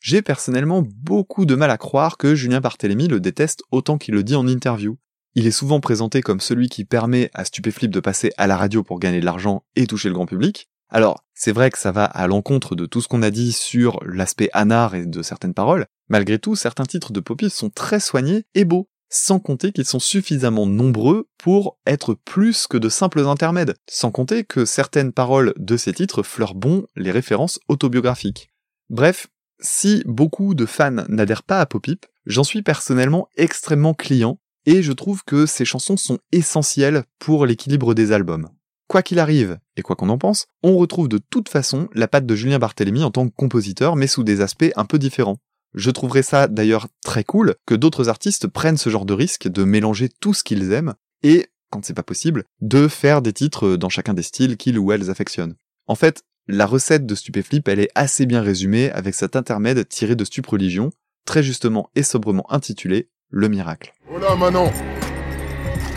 J'ai 0.00 0.22
personnellement 0.22 0.82
beaucoup 0.82 1.44
de 1.44 1.54
mal 1.54 1.70
à 1.70 1.78
croire 1.78 2.16
que 2.16 2.34
Julien 2.34 2.60
Barthélemy 2.60 3.08
le 3.08 3.20
déteste 3.20 3.62
autant 3.70 3.98
qu'il 3.98 4.14
le 4.14 4.22
dit 4.22 4.36
en 4.36 4.46
interview. 4.46 4.96
Il 5.34 5.46
est 5.46 5.52
souvent 5.52 5.80
présenté 5.80 6.20
comme 6.20 6.40
celui 6.40 6.68
qui 6.68 6.84
permet 6.84 7.30
à 7.34 7.44
Stupéflip 7.44 7.90
de 7.90 8.00
passer 8.00 8.32
à 8.38 8.46
la 8.46 8.56
radio 8.56 8.82
pour 8.82 8.98
gagner 8.98 9.20
de 9.20 9.24
l'argent 9.24 9.64
et 9.76 9.86
toucher 9.86 10.08
le 10.08 10.14
grand 10.14 10.26
public. 10.26 10.68
Alors, 10.88 11.22
c'est 11.34 11.52
vrai 11.52 11.70
que 11.70 11.78
ça 11.78 11.92
va 11.92 12.04
à 12.04 12.26
l'encontre 12.26 12.74
de 12.74 12.86
tout 12.86 13.02
ce 13.02 13.08
qu'on 13.08 13.22
a 13.22 13.30
dit 13.30 13.52
sur 13.52 14.00
l'aspect 14.04 14.48
anard 14.52 14.94
et 14.94 15.04
de 15.04 15.22
certaines 15.22 15.54
paroles. 15.54 15.86
Malgré 16.08 16.38
tout, 16.38 16.56
certains 16.56 16.86
titres 16.86 17.12
de 17.12 17.20
Poppy 17.20 17.50
sont 17.50 17.68
très 17.68 18.00
soignés 18.00 18.44
et 18.54 18.64
beaux, 18.64 18.88
sans 19.10 19.38
compter 19.38 19.72
qu'ils 19.72 19.84
sont 19.84 19.98
suffisamment 19.98 20.66
nombreux 20.66 21.28
pour 21.36 21.78
être 21.86 22.14
plus 22.14 22.66
que 22.66 22.78
de 22.78 22.88
simples 22.88 23.20
intermèdes, 23.26 23.76
sans 23.88 24.10
compter 24.10 24.44
que 24.44 24.64
certaines 24.64 25.12
paroles 25.12 25.52
de 25.56 25.76
ces 25.76 25.92
titres 25.92 26.22
fleurent 26.22 26.54
bon 26.54 26.86
les 26.96 27.10
références 27.10 27.60
autobiographiques. 27.68 28.50
Bref, 28.88 29.28
si 29.60 30.02
beaucoup 30.06 30.54
de 30.54 30.66
fans 30.66 31.04
n'adhèrent 31.08 31.42
pas 31.42 31.60
à 31.60 31.66
Popip, 31.66 32.06
j'en 32.26 32.44
suis 32.44 32.62
personnellement 32.62 33.28
extrêmement 33.36 33.94
client, 33.94 34.38
et 34.66 34.82
je 34.82 34.92
trouve 34.92 35.24
que 35.24 35.46
ces 35.46 35.64
chansons 35.64 35.96
sont 35.96 36.18
essentielles 36.32 37.04
pour 37.18 37.46
l'équilibre 37.46 37.94
des 37.94 38.12
albums. 38.12 38.48
Quoi 38.86 39.02
qu'il 39.02 39.18
arrive, 39.18 39.58
et 39.76 39.82
quoi 39.82 39.96
qu'on 39.96 40.08
en 40.08 40.18
pense, 40.18 40.46
on 40.62 40.76
retrouve 40.76 41.08
de 41.08 41.18
toute 41.18 41.48
façon 41.48 41.88
la 41.94 42.08
patte 42.08 42.26
de 42.26 42.34
Julien 42.34 42.58
Barthélemy 42.58 43.04
en 43.04 43.10
tant 43.10 43.28
que 43.28 43.34
compositeur, 43.34 43.96
mais 43.96 44.06
sous 44.06 44.24
des 44.24 44.40
aspects 44.40 44.72
un 44.76 44.84
peu 44.84 44.98
différents. 44.98 45.38
Je 45.74 45.90
trouverais 45.90 46.22
ça 46.22 46.48
d'ailleurs 46.48 46.88
très 47.04 47.24
cool 47.24 47.54
que 47.66 47.74
d'autres 47.74 48.08
artistes 48.08 48.46
prennent 48.46 48.78
ce 48.78 48.88
genre 48.88 49.04
de 49.04 49.12
risque 49.12 49.48
de 49.48 49.64
mélanger 49.64 50.08
tout 50.08 50.32
ce 50.32 50.42
qu'ils 50.42 50.72
aiment, 50.72 50.94
et, 51.22 51.48
quand 51.70 51.84
c'est 51.84 51.94
pas 51.94 52.02
possible, 52.02 52.44
de 52.60 52.88
faire 52.88 53.20
des 53.20 53.32
titres 53.32 53.76
dans 53.76 53.90
chacun 53.90 54.14
des 54.14 54.22
styles 54.22 54.56
qu'ils 54.56 54.78
ou 54.78 54.92
elles 54.92 55.10
affectionnent. 55.10 55.56
En 55.86 55.94
fait, 55.94 56.22
la 56.48 56.64
recette 56.64 57.04
de 57.04 57.14
Stupéflip, 57.14 57.68
elle 57.68 57.78
est 57.78 57.90
assez 57.94 58.24
bien 58.24 58.40
résumée 58.40 58.90
avec 58.92 59.14
cet 59.14 59.36
intermède 59.36 59.86
tiré 59.86 60.16
de 60.16 60.24
Stup 60.24 60.46
Religion, 60.46 60.90
très 61.26 61.42
justement 61.42 61.90
et 61.94 62.02
sobrement 62.02 62.50
intitulé 62.50 63.10
Le 63.28 63.48
Miracle. 63.48 63.92
Oh 64.10 64.18
là, 64.18 64.34
Manon 64.34 64.72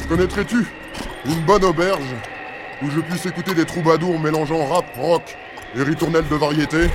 Connaîtrais-tu 0.10 0.68
une 1.26 1.46
bonne 1.46 1.64
auberge 1.64 2.16
où 2.84 2.90
je 2.90 3.00
puisse 3.00 3.26
écouter 3.26 3.54
des 3.54 3.66
troubadours 3.66 4.20
mélangeant 4.20 4.66
rap, 4.66 4.86
rock 4.98 5.38
et 5.76 5.84
ritournelles 5.84 6.28
de 6.28 6.36
variété? 6.36 6.90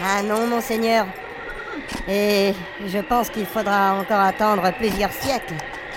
Ah 0.00 0.22
non, 0.22 0.46
monseigneur. 0.46 1.06
Et 2.08 2.52
je 2.86 2.98
pense 2.98 3.30
qu'il 3.30 3.46
faudra 3.46 3.94
encore 3.94 4.20
attendre 4.20 4.72
plusieurs 4.78 5.12
siècles 5.12 5.54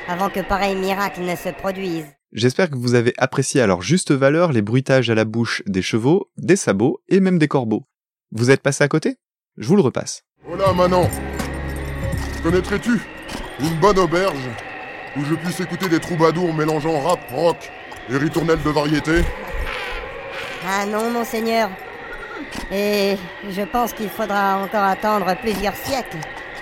avant 0.08 0.30
que 0.30 0.40
pareil 0.40 0.76
miracle 0.76 1.22
ne 1.22 1.36
se 1.36 1.50
produise. 1.50 2.15
J'espère 2.36 2.70
que 2.70 2.76
vous 2.76 2.96
avez 2.96 3.14
apprécié 3.18 3.62
à 3.62 3.66
leur 3.66 3.82
juste 3.82 4.12
valeur 4.12 4.52
les 4.52 4.62
bruitages 4.62 5.10
à 5.10 5.16
la 5.16 5.24
bouche 5.24 5.64
des 5.68 5.82
chevaux, 5.82 6.30
des 6.36 6.58
sabots 6.58 7.02
et 7.08 7.22
même 7.22 7.40
des 7.40 7.48
corbeaux. 7.48 7.88
Vous 8.34 8.52
êtes 8.52 8.62
passé 8.62 8.84
à 8.84 8.90
côté? 8.90 9.16
Je 9.56 9.66
vous 9.70 9.78
le 9.78 9.82
repasse. 9.82 10.24
Oh 10.46 10.58
là, 10.58 10.74
Manon 10.74 11.10
Connaîtrais-tu 12.44 13.00
une 13.62 13.80
bonne 13.80 13.98
auberge 14.00 14.50
où 15.16 15.24
je 15.24 15.34
puisse 15.36 15.62
écouter 15.62 15.88
des 15.88 16.02
troubadours 16.02 16.54
mélangeant 16.54 17.00
rap, 17.00 17.22
rock 17.32 17.72
et 18.10 18.18
ritournelles 18.18 18.62
de 18.62 18.70
variété? 18.70 19.22
Ah 20.68 20.86
non, 20.86 21.10
monseigneur. 21.10 21.70
Et 22.70 23.16
je 23.50 23.62
pense 23.62 23.94
qu'il 23.94 24.10
faudra 24.10 24.58
encore 24.58 24.84
attendre 24.84 25.34
plusieurs 25.42 25.78
siècles 25.78 26.18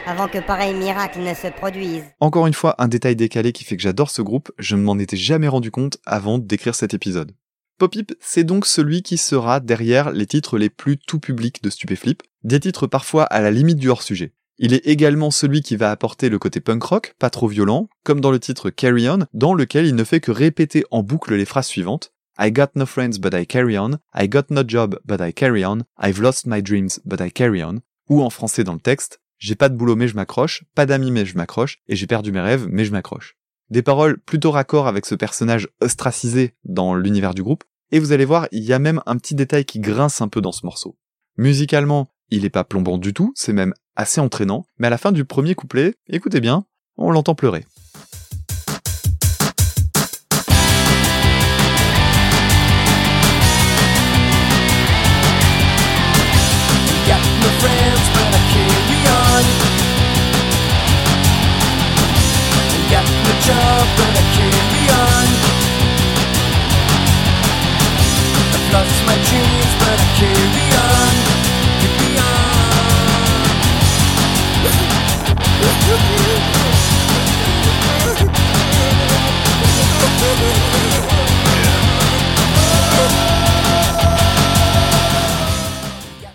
avant 0.06 0.28
que 0.28 0.40
pareil 0.40 0.74
miracle 0.74 1.20
ne 1.20 1.34
se 1.34 1.48
produise. 1.48 2.04
Encore 2.20 2.48
une 2.48 2.54
fois, 2.54 2.76
un 2.78 2.88
détail 2.88 3.16
décalé 3.16 3.52
qui 3.52 3.64
fait 3.64 3.78
que 3.78 3.84
j'adore 3.84 4.10
ce 4.10 4.22
groupe, 4.22 4.52
je 4.58 4.76
ne 4.76 4.82
m'en 4.82 5.00
étais 5.00 5.18
jamais 5.18 5.48
rendu 5.48 5.72
compte 5.72 5.98
avant 6.06 6.38
d'écrire 6.38 6.76
cet 6.76 6.94
épisode. 6.94 7.32
Popip, 7.80 8.14
c'est 8.20 8.44
donc 8.44 8.66
celui 8.66 9.02
qui 9.02 9.18
sera 9.18 9.60
derrière 9.60 10.12
les 10.12 10.28
titres 10.28 10.58
les 10.58 10.70
plus 10.70 10.98
tout 10.98 11.20
publics 11.20 11.64
de 11.64 11.70
Stupéflip, 11.70 12.22
des 12.44 12.60
titres 12.60 12.88
parfois 12.88 13.24
à 13.24 13.42
la 13.42 13.52
limite 13.52 13.78
du 13.78 13.90
hors-sujet. 13.90 14.34
Il 14.60 14.74
est 14.74 14.86
également 14.86 15.32
celui 15.32 15.62
qui 15.62 15.76
va 15.76 15.90
apporter 15.90 16.30
le 16.30 16.38
côté 16.38 16.60
punk 16.60 16.84
rock, 16.84 17.16
pas 17.18 17.32
trop 17.32 17.48
violent, 17.48 17.90
comme 18.04 18.22
dans 18.22 18.32
le 18.32 18.40
titre 18.40 18.70
Carry 18.70 19.10
On, 19.10 19.26
dans 19.34 19.56
lequel 19.56 19.88
il 19.88 19.96
ne 19.96 20.04
fait 20.04 20.20
que 20.20 20.32
répéter 20.32 20.84
en 20.92 21.02
boucle 21.02 21.34
les 21.34 21.46
phrases 21.46 21.68
suivantes. 21.68 22.14
I 22.40 22.52
got 22.52 22.70
no 22.76 22.86
friends 22.86 23.20
but 23.20 23.34
I 23.34 23.46
carry 23.46 23.78
on, 23.78 24.00
I 24.16 24.28
got 24.28 24.46
no 24.50 24.64
job 24.66 25.00
but 25.06 25.22
I 25.22 25.34
carry 25.34 25.66
on, 25.66 25.80
I've 26.02 26.20
lost 26.20 26.46
my 26.46 26.62
dreams 26.62 27.00
but 27.06 27.20
I 27.20 27.32
carry 27.32 27.64
on, 27.64 27.82
Ou 28.10 28.22
en 28.22 28.30
français 28.30 28.64
dans 28.64 28.74
le 28.74 28.80
texte, 28.80 29.22
j'ai 29.44 29.56
pas 29.56 29.68
de 29.68 29.76
boulot 29.76 29.98
mais 29.98 30.08
je 30.08 30.16
m'accroche, 30.16 30.64
pas 30.74 30.86
d'amis 30.86 31.12
mais 31.12 31.26
je 31.26 31.36
m'accroche, 31.36 31.80
et 31.90 31.98
j'ai 31.98 32.08
perdu 32.08 32.32
mes 32.32 32.40
rêves 32.40 32.66
mais 32.70 32.86
je 32.86 32.94
m'accroche. 32.94 33.36
Des 33.70 33.82
paroles 33.82 34.18
plutôt 34.18 34.52
raccord 34.52 34.88
avec 34.88 35.06
ce 35.06 35.16
personnage 35.16 35.68
ostracisé 35.82 36.56
dans 36.64 36.96
l'univers 36.96 37.34
du 37.34 37.44
groupe, 37.44 37.66
et 37.92 38.00
vous 38.00 38.14
allez 38.14 38.24
voir, 38.24 38.48
il 38.54 38.64
y 38.64 38.72
a 38.72 38.80
même 38.80 39.02
un 39.06 39.18
petit 39.18 39.36
détail 39.36 39.66
qui 39.66 39.80
grince 39.80 40.22
un 40.22 40.30
peu 40.30 40.40
dans 40.40 40.54
ce 40.54 40.66
morceau. 40.66 40.98
Musicalement, 41.38 42.08
il 42.30 42.46
est 42.46 42.50
pas 42.50 42.64
plombant 42.64 42.98
du 42.98 43.14
tout, 43.14 43.34
c'est 43.36 43.52
même 43.52 43.74
assez 43.98 44.22
entraînant, 44.22 44.66
mais 44.78 44.88
à 44.88 44.90
la 44.90 44.98
fin 44.98 45.12
du 45.12 45.26
premier 45.26 45.56
couplet, 45.56 45.96
écoutez 46.08 46.40
bien, 46.40 46.66
on 46.96 47.12
l'entend 47.12 47.36
pleurer. 47.36 47.66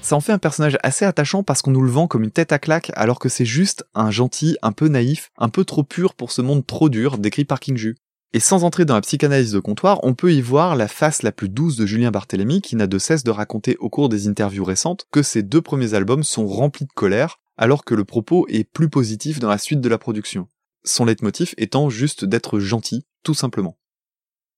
Ça 0.09 0.17
en 0.17 0.23
fait 0.23 0.33
un 0.33 0.39
personnage 0.39 0.79
assez 0.83 1.05
attachant 1.05 1.43
parce 1.43 1.61
qu'on 1.61 1.71
nous 1.71 1.83
le 1.83 1.91
vend 1.91 2.07
comme 2.07 2.25
une 2.25 2.31
tête 2.31 2.53
à 2.53 2.59
claque 2.59 2.91
alors 2.95 3.19
que 3.19 3.29
c'est 3.29 3.45
juste 3.45 3.85
un 3.95 4.11
gentil, 4.11 4.57
un 4.63 4.73
peu 4.73 4.89
naïf, 4.89 5.31
un 5.37 5.51
peu 5.51 5.67
trop 5.67 5.83
pur 5.83 6.15
pour 6.15 6.33
ce 6.33 6.41
monde 6.41 6.67
trop 6.67 6.89
dur 6.89 7.19
décrit 7.19 7.45
par 7.45 7.61
King 7.61 7.77
Ju. 7.77 7.95
Et 8.33 8.41
sans 8.41 8.65
entrer 8.65 8.87
dans 8.87 8.95
la 8.95 9.03
psychanalyse 9.03 9.53
de 9.53 9.59
comptoir, 9.59 10.01
on 10.05 10.15
peut 10.15 10.33
y 10.33 10.41
voir 10.41 10.77
la 10.77 10.89
face 10.89 11.23
la 11.23 11.31
plus 11.31 11.51
douce 11.51 11.77
de 11.77 11.85
Julien 11.85 12.11
Barthélemy 12.11 12.63
qui 12.63 12.75
n'a 12.75 12.87
de 12.87 12.99
cesse 12.99 13.23
de 13.23 13.31
raconter 13.31 13.77
au 13.81 13.91
cours 13.91 14.09
des 14.09 14.29
interviews 14.29 14.65
récentes 14.65 15.07
que 15.13 15.23
ses 15.23 15.43
deux 15.43 15.61
premiers 15.61 15.93
albums 15.93 16.25
sont 16.25 16.47
remplis 16.47 16.87
de 16.87 16.93
colère 16.95 17.39
alors 17.59 17.85
que 17.85 17.95
le 17.95 18.07
propos 18.07 18.47
est 18.49 18.65
plus 18.65 18.89
positif 18.89 19.41
dans 19.41 19.51
la 19.51 19.59
suite 19.59 19.83
de 19.83 19.91
la 19.91 19.99
production. 19.99 20.49
Son 20.85 21.05
leitmotiv 21.05 21.53
étant 21.59 21.91
juste 21.91 22.25
d'être 22.25 22.61
gentil, 22.61 23.05
tout 23.25 23.35
simplement. 23.35 23.77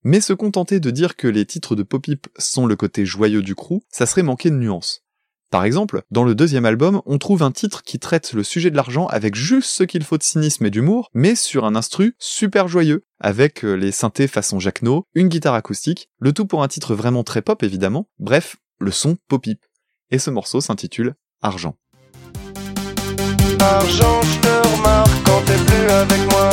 Mais 0.04 0.20
se 0.20 0.32
contenter 0.32 0.78
de 0.78 0.92
dire 0.92 1.16
que 1.16 1.26
les 1.26 1.44
titres 1.44 1.74
de 1.74 1.82
Popip 1.82 2.28
sont 2.38 2.66
le 2.66 2.76
côté 2.76 3.04
joyeux 3.04 3.42
du 3.42 3.56
crew, 3.56 3.80
ça 3.88 4.06
serait 4.06 4.22
manquer 4.22 4.50
de 4.50 4.54
nuances. 4.54 5.02
Par 5.50 5.64
exemple, 5.64 6.02
dans 6.12 6.22
le 6.22 6.36
deuxième 6.36 6.64
album, 6.64 7.02
on 7.06 7.18
trouve 7.18 7.42
un 7.42 7.50
titre 7.50 7.82
qui 7.82 7.98
traite 7.98 8.34
le 8.34 8.44
sujet 8.44 8.70
de 8.70 8.76
l'argent 8.76 9.08
avec 9.08 9.34
juste 9.34 9.70
ce 9.70 9.82
qu'il 9.82 10.04
faut 10.04 10.16
de 10.16 10.22
cynisme 10.22 10.64
et 10.64 10.70
d'humour, 10.70 11.10
mais 11.12 11.34
sur 11.34 11.64
un 11.64 11.74
instru 11.74 12.14
super 12.20 12.68
joyeux, 12.68 13.02
avec 13.18 13.64
euh, 13.64 13.74
les 13.74 13.90
synthés 13.90 14.28
façon 14.28 14.60
Jacquenot, 14.60 15.06
une 15.12 15.26
guitare 15.26 15.54
acoustique, 15.54 16.08
le 16.20 16.32
tout 16.32 16.46
pour 16.46 16.62
un 16.62 16.68
titre 16.68 16.94
vraiment 16.94 17.24
très 17.24 17.42
pop 17.42 17.64
évidemment, 17.64 18.08
bref, 18.20 18.58
le 18.78 18.92
son 18.92 19.16
popip. 19.26 19.58
Et 20.12 20.20
ce 20.20 20.30
morceau 20.30 20.60
s'intitule 20.60 21.16
Argent. 21.42 21.74
Argent, 23.58 24.20
je 24.22 24.40
te 24.40 24.68
remarque 24.76 25.10
quand 25.24 25.42
t'es 25.46 25.56
plus 25.64 25.90
avec 25.90 26.30
moi. 26.30 26.50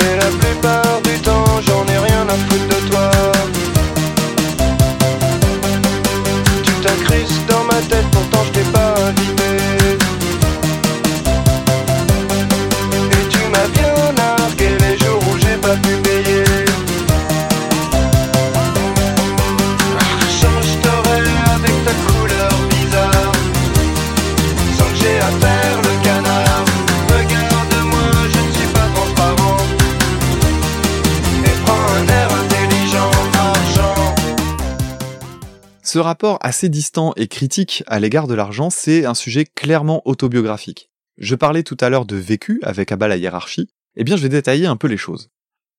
Mais 0.00 0.16
la 0.16 0.26
plupart 0.26 1.00
du 1.00 1.18
temps, 1.22 1.62
j'en 1.62 1.86
ai 1.86 1.98
rien 1.98 2.28
à 2.28 2.34
foutre 2.34 2.73
Ce 35.94 36.00
rapport 36.00 36.38
assez 36.40 36.68
distant 36.68 37.12
et 37.14 37.28
critique 37.28 37.84
à 37.86 38.00
l'égard 38.00 38.26
de 38.26 38.34
l'argent, 38.34 38.68
c'est 38.68 39.04
un 39.06 39.14
sujet 39.14 39.44
clairement 39.44 40.02
autobiographique. 40.06 40.90
Je 41.18 41.36
parlais 41.36 41.62
tout 41.62 41.76
à 41.78 41.88
l'heure 41.88 42.04
de 42.04 42.16
vécu 42.16 42.58
avec 42.64 42.90
Abba 42.90 43.06
la 43.06 43.16
hiérarchie, 43.16 43.68
eh 43.94 44.02
bien 44.02 44.16
je 44.16 44.22
vais 44.22 44.28
détailler 44.28 44.66
un 44.66 44.74
peu 44.74 44.88
les 44.88 44.96
choses. 44.96 45.30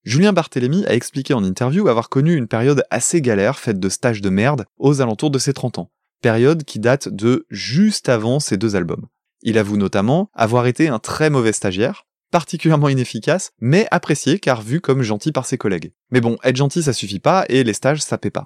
Julien 0.06 0.32
Barthélemy 0.32 0.86
a 0.86 0.94
expliqué 0.94 1.34
en 1.34 1.44
interview 1.44 1.90
avoir 1.90 2.08
connu 2.08 2.34
une 2.34 2.48
période 2.48 2.86
assez 2.92 3.20
galère 3.20 3.60
faite 3.60 3.78
de 3.78 3.90
stages 3.90 4.22
de 4.22 4.30
merde 4.30 4.64
aux 4.78 5.02
alentours 5.02 5.32
de 5.32 5.38
ses 5.38 5.52
30 5.52 5.80
ans. 5.80 5.92
Période 6.22 6.64
qui 6.64 6.80
date 6.80 7.10
de 7.10 7.46
juste 7.50 8.08
avant 8.08 8.40
ses 8.40 8.56
deux 8.56 8.78
albums. 8.78 9.08
Il 9.42 9.58
avoue 9.58 9.76
notamment 9.76 10.30
avoir 10.34 10.66
été 10.66 10.88
un 10.88 11.00
très 11.00 11.30
mauvais 11.30 11.52
stagiaire, 11.52 12.06
particulièrement 12.32 12.88
inefficace, 12.88 13.52
mais 13.60 13.86
apprécié 13.92 14.40
car 14.40 14.62
vu 14.62 14.80
comme 14.80 15.02
gentil 15.02 15.34
par 15.34 15.46
ses 15.46 15.58
collègues. 15.58 15.92
Mais 16.10 16.22
bon, 16.22 16.38
être 16.46 16.56
gentil 16.56 16.84
ça 16.84 16.94
suffit 16.94 17.20
pas 17.20 17.44
et 17.50 17.66
les 17.66 17.74
stages 17.74 18.02
ça 18.02 18.18
paie 18.18 18.32
pas. 18.32 18.46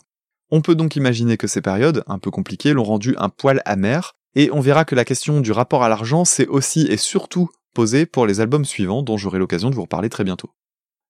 On 0.52 0.62
peut 0.62 0.76
donc 0.76 0.96
imaginer 0.96 1.38
que 1.38 1.48
ces 1.48 1.62
périodes, 1.62 2.04
un 2.08 2.18
peu 2.18 2.32
compliquées, 2.32 2.74
l'ont 2.74 2.84
rendu 2.84 3.16
un 3.18 3.30
poil 3.30 3.62
amer, 3.66 4.16
et 4.36 4.50
on 4.52 4.60
verra 4.60 4.86
que 4.86 4.96
la 4.96 5.06
question 5.06 5.42
du 5.42 5.52
rapport 5.52 5.84
à 5.84 5.90
l'argent 5.90 6.26
s'est 6.26 6.48
aussi 6.48 6.88
et 6.88 6.98
surtout 6.98 7.50
posée 7.74 8.06
pour 8.06 8.26
les 8.26 8.42
albums 8.42 8.66
suivants 8.66 9.04
dont 9.04 9.18
j'aurai 9.18 9.40
l'occasion 9.40 9.70
de 9.70 9.76
vous 9.76 9.84
reparler 9.84 10.10
très 10.10 10.24
bientôt. 10.24 10.52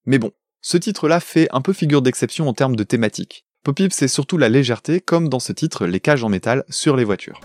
Mais 0.05 0.19
bon, 0.19 0.31
ce 0.61 0.77
titre-là 0.77 1.19
fait 1.19 1.47
un 1.51 1.61
peu 1.61 1.73
figure 1.73 2.01
d'exception 2.01 2.47
en 2.47 2.53
termes 2.53 2.75
de 2.75 2.83
thématique. 2.83 3.45
Popip 3.63 3.93
c'est 3.93 4.07
surtout 4.07 4.37
la 4.37 4.49
légèreté, 4.49 5.01
comme 5.01 5.29
dans 5.29 5.39
ce 5.39 5.51
titre 5.53 5.85
Les 5.85 5.99
cages 5.99 6.23
en 6.23 6.29
métal 6.29 6.63
sur 6.69 6.95
les 6.95 7.03
voitures. 7.03 7.39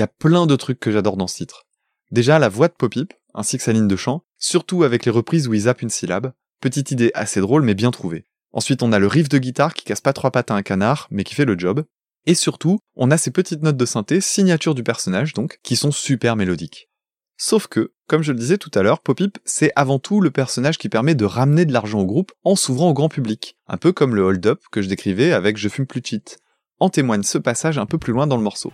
Y 0.00 0.04
a 0.04 0.08
plein 0.08 0.46
de 0.46 0.56
trucs 0.56 0.80
que 0.80 0.90
j'adore 0.90 1.16
dans 1.16 1.26
ce 1.26 1.36
titre. 1.36 1.66
Déjà 2.10 2.38
la 2.38 2.48
voix 2.48 2.68
de 2.68 2.74
Popip, 2.74 3.12
ainsi 3.34 3.56
que 3.56 3.62
sa 3.62 3.72
ligne 3.72 3.88
de 3.88 3.96
chant, 3.96 4.24
surtout 4.38 4.82
avec 4.82 5.04
les 5.04 5.10
reprises 5.10 5.46
où 5.46 5.54
il 5.54 5.60
zappe 5.60 5.82
une 5.82 5.90
syllabe. 5.90 6.32
Petite 6.60 6.90
idée 6.90 7.10
assez 7.14 7.40
drôle 7.40 7.62
mais 7.62 7.74
bien 7.74 7.90
trouvée. 7.90 8.26
Ensuite 8.52 8.82
on 8.82 8.92
a 8.92 8.98
le 8.98 9.06
riff 9.06 9.28
de 9.28 9.38
guitare 9.38 9.74
qui 9.74 9.84
casse 9.84 10.00
pas 10.00 10.12
trois 10.12 10.30
pattes 10.30 10.50
à 10.50 10.54
un 10.54 10.62
canard, 10.62 11.06
mais 11.10 11.24
qui 11.24 11.34
fait 11.34 11.44
le 11.44 11.58
job. 11.58 11.84
Et 12.26 12.34
surtout, 12.34 12.80
on 12.96 13.10
a 13.10 13.16
ces 13.16 13.30
petites 13.30 13.62
notes 13.62 13.76
de 13.76 13.86
synthé, 13.86 14.20
signature 14.20 14.74
du 14.74 14.82
personnage 14.82 15.32
donc, 15.32 15.58
qui 15.62 15.76
sont 15.76 15.92
super 15.92 16.36
mélodiques. 16.36 16.90
Sauf 17.38 17.68
que, 17.68 17.92
comme 18.06 18.22
je 18.22 18.32
le 18.32 18.38
disais 18.38 18.58
tout 18.58 18.70
à 18.74 18.82
l'heure, 18.82 19.00
Popip, 19.00 19.38
c'est 19.46 19.72
avant 19.74 19.98
tout 19.98 20.20
le 20.20 20.30
personnage 20.30 20.76
qui 20.76 20.90
permet 20.90 21.14
de 21.14 21.24
ramener 21.24 21.64
de 21.64 21.72
l'argent 21.72 22.00
au 22.00 22.04
groupe 22.04 22.32
en 22.44 22.56
s'ouvrant 22.56 22.90
au 22.90 22.92
grand 22.92 23.08
public. 23.08 23.56
Un 23.66 23.78
peu 23.78 23.92
comme 23.92 24.14
le 24.14 24.22
hold-up 24.22 24.60
que 24.70 24.82
je 24.82 24.88
décrivais 24.88 25.32
avec 25.32 25.56
Je 25.56 25.70
fume 25.70 25.86
plus 25.86 26.02
cheat. 26.04 26.38
En 26.80 26.90
témoigne 26.90 27.22
ce 27.22 27.38
passage 27.38 27.78
un 27.78 27.86
peu 27.86 27.96
plus 27.96 28.12
loin 28.12 28.26
dans 28.26 28.36
le 28.36 28.42
morceau. 28.42 28.72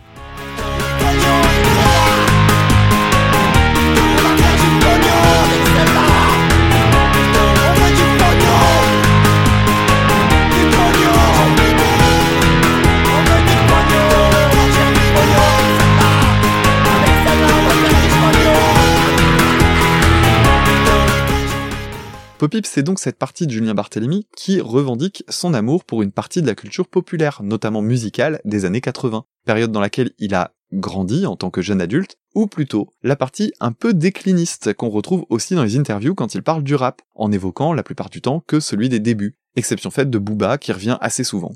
Popip, 22.39 22.67
c'est 22.67 22.83
donc 22.83 23.01
cette 23.01 23.19
partie 23.19 23.47
de 23.47 23.51
Julien 23.51 23.75
Barthélemy 23.75 24.29
qui 24.37 24.61
revendique 24.61 25.25
son 25.29 25.53
amour 25.53 25.85
pour 25.85 26.03
une 26.03 26.13
partie 26.13 26.43
de 26.43 26.47
la 26.47 26.55
culture 26.55 26.87
populaire, 26.87 27.41
notamment 27.43 27.83
musicale, 27.83 28.41
des 28.45 28.65
années 28.65 28.81
80, 28.81 29.25
période 29.47 29.73
dans 29.73 29.81
laquelle 29.81 30.13
il 30.19 30.35
a 30.35 30.53
grandi 30.73 31.27
en 31.27 31.37
tant 31.37 31.51
que 31.51 31.63
jeune 31.63 31.81
adulte, 31.81 32.17
ou 32.35 32.47
plutôt 32.47 32.91
la 33.03 33.17
partie 33.17 33.53
un 33.61 33.73
peu 33.73 33.95
décliniste 33.95 34.75
qu'on 34.75 34.91
retrouve 34.91 35.25
aussi 35.31 35.55
dans 35.55 35.65
les 35.65 35.77
interviews 35.79 36.15
quand 36.15 36.35
il 36.35 36.43
parle 36.43 36.63
du 36.63 36.75
rap, 36.75 37.03
en 37.15 37.33
évoquant 37.33 37.73
la 37.73 37.83
plupart 37.83 38.11
du 38.11 38.21
temps 38.21 38.43
que 38.47 38.61
celui 38.61 38.89
des 38.89 39.01
débuts, 39.01 39.37
exception 39.57 39.91
faite 39.91 40.11
de 40.11 40.19
Booba 40.19 40.59
qui 40.59 40.73
revient 40.73 40.99
assez 41.01 41.25
souvent. 41.25 41.53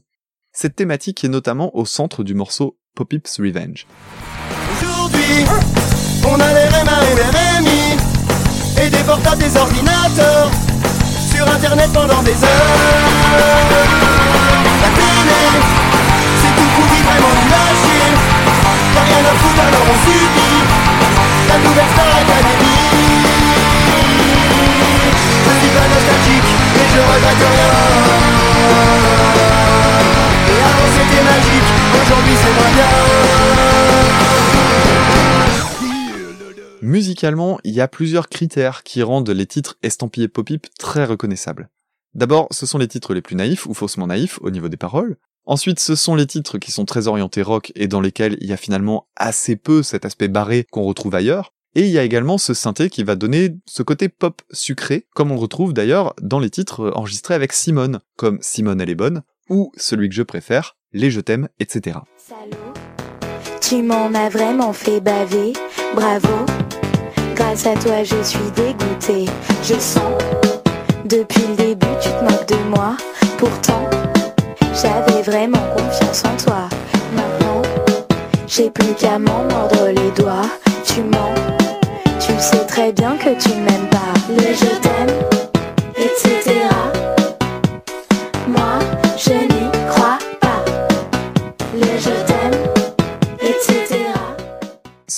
Cette 0.52 0.74
thématique 0.74 1.22
est 1.24 1.28
notamment 1.28 1.76
au 1.76 1.84
centre 1.84 2.24
du 2.24 2.34
morceau 2.34 2.78
Pop 2.96 3.08
Pip's 3.08 3.38
Revenge. 3.38 3.86
Aujourd'hui, 4.80 5.44
on 6.26 6.40
a 6.40 6.52
les 6.52 6.60
et 6.60 7.14
les 8.80 8.86
Et 8.86 8.90
des 8.90 9.04
portables, 9.04 9.42
des 9.42 9.56
ordinateurs 9.56 10.50
Sur 11.32 11.48
internet 11.48 11.90
pendant 11.92 12.22
des 12.22 12.32
heures 12.32 12.76
La 14.80 14.88
télé, 14.88 15.42
c'est 16.40 16.54
tout 16.56 16.70
vraiment 17.04 17.89
Et 30.48 30.60
avant 30.62 30.88
c'était 30.96 31.24
magique, 31.24 31.70
aujourd'hui 32.02 32.36
c'est 32.42 32.54
bien 32.74 32.90
Musicalement, 36.82 37.58
il 37.62 37.74
y 37.74 37.80
a 37.80 37.88
plusieurs 37.88 38.28
critères 38.28 38.82
qui 38.82 39.02
rendent 39.02 39.30
les 39.30 39.46
titres 39.46 39.76
estampillés 39.82 40.28
pop-hip 40.28 40.62
très 40.78 41.04
reconnaissables. 41.04 41.68
D'abord, 42.14 42.48
ce 42.50 42.66
sont 42.66 42.78
les 42.78 42.88
titres 42.88 43.14
les 43.14 43.22
plus 43.22 43.36
naïfs 43.36 43.66
ou 43.66 43.74
faussement 43.74 44.06
naïfs 44.06 44.38
au 44.40 44.50
niveau 44.50 44.68
des 44.68 44.76
paroles. 44.76 45.16
Ensuite, 45.50 45.80
ce 45.80 45.96
sont 45.96 46.14
les 46.14 46.28
titres 46.28 46.58
qui 46.58 46.70
sont 46.70 46.84
très 46.84 47.08
orientés 47.08 47.42
rock 47.42 47.72
et 47.74 47.88
dans 47.88 48.00
lesquels 48.00 48.38
il 48.40 48.46
y 48.46 48.52
a 48.52 48.56
finalement 48.56 49.08
assez 49.16 49.56
peu 49.56 49.82
cet 49.82 50.04
aspect 50.04 50.28
barré 50.28 50.64
qu'on 50.70 50.84
retrouve 50.84 51.16
ailleurs. 51.16 51.54
Et 51.74 51.80
il 51.80 51.90
y 51.90 51.98
a 51.98 52.04
également 52.04 52.38
ce 52.38 52.54
synthé 52.54 52.88
qui 52.88 53.02
va 53.02 53.16
donner 53.16 53.56
ce 53.66 53.82
côté 53.82 54.08
pop 54.08 54.42
sucré, 54.52 55.08
comme 55.12 55.32
on 55.32 55.36
retrouve 55.36 55.72
d'ailleurs 55.72 56.14
dans 56.22 56.38
les 56.38 56.50
titres 56.50 56.92
enregistrés 56.94 57.34
avec 57.34 57.52
Simone, 57.52 57.98
comme 58.16 58.38
Simone 58.40 58.80
elle 58.80 58.90
est 58.90 58.94
bonne, 58.94 59.22
ou 59.48 59.72
celui 59.76 60.08
que 60.08 60.14
je 60.14 60.22
préfère, 60.22 60.76
Les 60.92 61.10
je 61.10 61.20
t'aime, 61.20 61.48
etc. 61.58 61.98
Tu 63.60 63.82
m'en 63.82 64.14
as 64.14 64.28
vraiment 64.28 64.72
fait 64.72 65.00
baver, 65.00 65.54
bravo. 65.96 66.46
Grâce 67.34 67.66
à 67.66 67.74
toi, 67.74 68.04
je 68.04 68.22
suis 68.22 68.50
dégoûtée. 68.54 69.24
Je 69.64 69.74
sens, 69.80 70.22
depuis 71.06 71.42
le 71.42 71.56
début, 71.56 71.86
tu 72.00 72.08
te 72.08 72.22
moques 72.22 72.46
de 72.46 72.68
moi. 72.68 72.96
Pourtant, 73.36 73.90
j'ai 79.10 79.18
plus 79.18 79.70
qu'à 79.70 79.79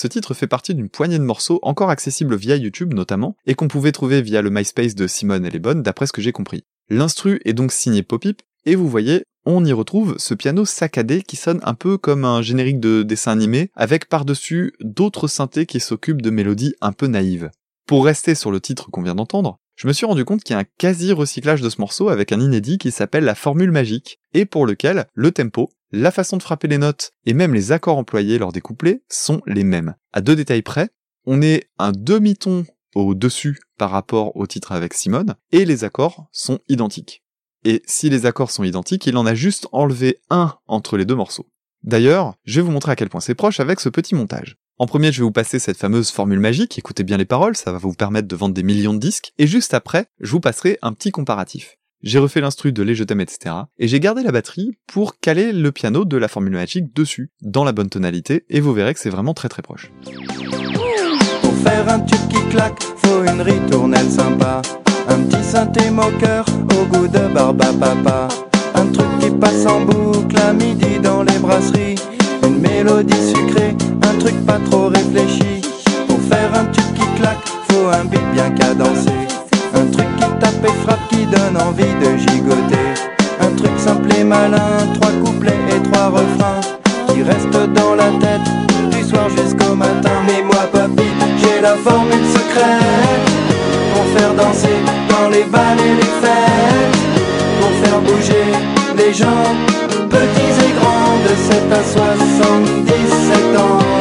Ce 0.03 0.09
titre 0.09 0.35
fait 0.35 0.49
partie 0.49 0.75
d'une 0.75 0.89
poignée 0.89 1.21
de 1.21 1.23
morceaux 1.23 1.61
encore 1.63 1.89
accessibles 1.89 2.35
via 2.35 2.57
YouTube 2.57 2.93
notamment, 2.93 3.37
et 3.47 3.55
qu'on 3.55 3.69
pouvait 3.69 3.93
trouver 3.93 4.21
via 4.21 4.43
le 4.43 4.51
MySpace 4.51 4.97
de 4.97 5.07
Simone 5.07 5.47
Elle 5.47 5.55
est 5.55 5.61
bonne 5.61 5.85
d'après 5.85 6.09
ce 6.09 6.13
que 6.13 6.21
j'ai 6.21 6.33
compris. 6.33 6.65
L'instru 6.91 7.41
est 7.45 7.53
donc 7.53 7.71
signé 7.71 8.03
Popip, 8.03 8.43
et 8.67 8.75
vous 8.75 8.89
voyez, 8.89 9.23
on 9.47 9.65
y 9.65 9.73
retrouve 9.73 10.17
ce 10.19 10.35
piano 10.35 10.65
saccadé 10.65 11.23
qui 11.23 11.37
sonne 11.37 11.61
un 11.63 11.75
peu 11.75 11.99
comme 11.99 12.25
un 12.25 12.43
générique 12.43 12.81
de 12.81 13.05
dessin 13.05 13.31
animé, 13.31 13.71
avec 13.77 14.09
par-dessus 14.09 14.73
d'autres 14.81 15.29
synthés 15.29 15.67
qui 15.67 15.79
s'occupent 15.79 16.21
de 16.21 16.31
mélodies 16.31 16.75
un 16.81 16.91
peu 16.91 17.07
naïves. 17.07 17.53
Pour 17.87 18.05
rester 18.05 18.35
sur 18.35 18.51
le 18.51 18.61
titre 18.61 18.91
qu'on 18.91 19.03
vient 19.03 19.15
d'entendre, 19.15 19.61
je 19.77 19.87
me 19.87 19.93
suis 19.93 20.07
rendu 20.07 20.25
compte 20.25 20.43
qu'il 20.43 20.55
y 20.55 20.57
a 20.57 20.63
un 20.63 20.69
quasi-recyclage 20.79 21.61
de 21.61 21.71
ce 21.71 21.81
morceau 21.81 22.09
avec 22.09 22.33
un 22.33 22.41
inédit 22.41 22.79
qui 22.79 22.91
s'appelle 22.91 23.23
la 23.23 23.37
formule 23.37 23.71
magique, 23.71 24.19
et 24.35 24.47
pour 24.47 24.67
lequel 24.67 25.07
le 25.15 25.31
tempo, 25.31 25.71
la 25.93 26.11
façon 26.11 26.39
de 26.39 26.43
frapper 26.43 26.69
les 26.69 26.79
notes 26.79 27.13
et 27.27 27.35
même 27.35 27.55
les 27.55 27.71
accords 27.71 27.99
employés 27.99 28.39
lors 28.39 28.53
des 28.53 28.61
couplets 28.61 29.03
sont 29.09 29.43
les 29.47 29.65
mêmes. 29.65 29.95
À 30.13 30.21
deux 30.23 30.35
détails 30.35 30.63
près, 30.63 30.89
on 31.27 31.43
est 31.43 31.69
un 31.79 31.93
demi-ton 31.93 32.65
au-dessus 32.95 33.61
par 33.79 33.91
rapport 33.91 34.37
au 34.37 34.47
titre 34.47 34.73
avec 34.73 34.95
Simone, 34.95 35.35
et 35.51 35.65
les 35.65 35.85
accords 35.85 36.27
sont 36.33 36.59
identiques. 36.69 37.23
Et 37.65 37.83
si 37.87 38.11
les 38.11 38.27
accords 38.27 38.51
sont 38.51 38.65
identiques, 38.65 39.07
il 39.07 39.17
en 39.17 39.27
a 39.27 39.35
juste 39.35 39.69
enlevé 39.73 40.21
un 40.31 40.55
entre 40.67 40.97
les 40.97 41.05
deux 41.05 41.15
morceaux. 41.15 41.49
D'ailleurs, 41.85 42.35
je 42.45 42.61
vais 42.61 42.67
vous 42.67 42.73
montrer 42.73 42.93
à 42.93 42.97
quel 42.97 43.09
point 43.09 43.21
c'est 43.21 43.35
proche 43.35 43.61
avec 43.61 43.81
ce 43.81 43.89
petit 43.89 44.15
montage. 44.15 44.57
En 44.79 44.87
premier, 44.87 45.13
je 45.13 45.19
vais 45.19 45.25
vous 45.25 45.33
passer 45.33 45.59
cette 45.59 45.77
fameuse 45.77 46.11
formule 46.11 46.41
magique, 46.41 46.79
écoutez 46.79 47.05
bien 47.05 47.17
les 47.17 47.25
paroles, 47.25 47.57
ça 47.57 47.73
va 47.73 47.79
vous 47.79 47.93
permettre 47.93 48.29
de 48.29 48.37
vendre 48.37 48.55
des 48.55 48.63
millions 48.63 48.95
de 48.95 48.99
disques, 48.99 49.33
et 49.39 49.47
juste 49.47 49.75
après, 49.75 50.07
je 50.21 50.31
vous 50.33 50.41
passerai 50.41 50.79
un 50.83 50.93
petit 50.93 51.11
comparatif. 51.11 51.77
J'ai 52.03 52.19
refait 52.19 52.41
l'instru 52.41 52.73
de 52.73 52.83
Les 52.83 52.97
Je 52.97 53.05
t'aime, 53.05 53.21
etc. 53.21 53.55
Et 53.79 53.87
j'ai 53.87 54.01
gardé 54.01 54.25
la 54.25 54.33
batterie 54.33 54.73
pour 54.89 55.21
caler 55.21 55.53
le 55.53 55.71
piano 55.71 56.05
de 56.05 56.17
la 56.17 56.27
formule 56.27 56.55
magique 56.55 56.93
dessus, 56.97 57.31
dans 57.43 57.63
la 57.63 57.71
bonne 57.71 57.89
tonalité, 57.89 58.45
et 58.51 58.59
vous 58.59 58.73
verrez 58.73 58.93
que 58.93 58.99
c'est 58.99 59.09
vraiment 59.09 59.35
très 59.35 59.49
très 59.49 59.63
proche. 59.63 59.93
Pour 61.43 61.55
faire 61.59 61.89
un 61.89 62.01
tube 62.01 62.29
qui 62.29 62.49
claque, 62.51 62.83
faut 62.97 63.23
une 63.23 63.41
ritournelle 63.41 64.11
sympa. 64.11 64.63
Un 65.09 65.21
petit 65.23 65.45
synthé 65.45 65.91
moqueur 65.91 66.45
au 66.77 66.87
goût 66.87 67.07
de 67.07 67.33
barbe 67.33 67.63
à 67.63 67.73
papa. 67.73 68.29
Un 68.75 68.87
truc 68.87 69.07
qui 69.21 69.31
passe 69.31 69.65
en 69.67 69.85
boucle 69.85 70.37
à 70.39 70.53
midi 70.53 70.99
dans 71.01 71.23
les 71.23 71.39
brasseries. 71.39 71.95
Une 72.43 72.59
mélodie 72.59 73.29
sucrée, 73.29 73.77
un 74.03 74.19
truc 74.19 74.35
pas 74.45 74.59
trop 74.71 74.89
réfléchi. 74.89 75.63
Pour 76.09 76.21
faire 76.23 76.53
un 76.53 76.65
tube 76.65 76.95
qui 76.97 77.21
claque, 77.21 77.47
faut 77.69 77.87
un 77.87 78.05
beat 78.07 78.33
bien 78.33 78.51
cadencé. 78.51 79.32
Tape 80.41 80.65
et 80.65 80.83
frappe 80.85 81.09
qui 81.11 81.25
donne 81.27 81.57
envie 81.57 81.95
de 82.03 82.17
gigoter. 82.17 82.89
Un 83.41 83.51
truc 83.57 83.73
simple 83.79 84.13
et 84.19 84.25
malin, 84.25 84.73
trois 84.95 85.13
couplets 85.25 85.59
et 85.75 85.83
trois 85.91 86.09
refrains. 86.09 86.61
Qui 87.09 87.23
restent 87.23 87.73
dans 87.75 87.95
la 87.95 88.11
tête 88.21 88.49
du 88.91 89.03
soir 89.03 89.29
jusqu'au 89.31 89.75
matin. 89.75 90.17
Mais 90.27 90.43
moi, 90.43 90.63
papy, 90.73 91.09
j'ai 91.39 91.61
la 91.61 91.75
formule 91.77 92.27
secrète. 92.33 93.27
Pour 93.95 94.05
faire 94.15 94.35
danser 94.35 94.79
dans 95.09 95.29
les 95.31 95.45
balles 95.45 95.81
et 95.81 95.95
les 96.01 96.13
fêtes. 96.23 96.99
Pour 97.61 97.71
faire 97.83 98.01
bouger 98.01 98.47
les 98.97 99.13
gens, 99.13 99.47
petits 100.09 100.57
et 100.67 100.73
grands, 100.79 101.19
de 101.27 101.35
7 101.37 101.73
à 101.73 101.83
77 101.85 103.57
ans. 103.59 103.92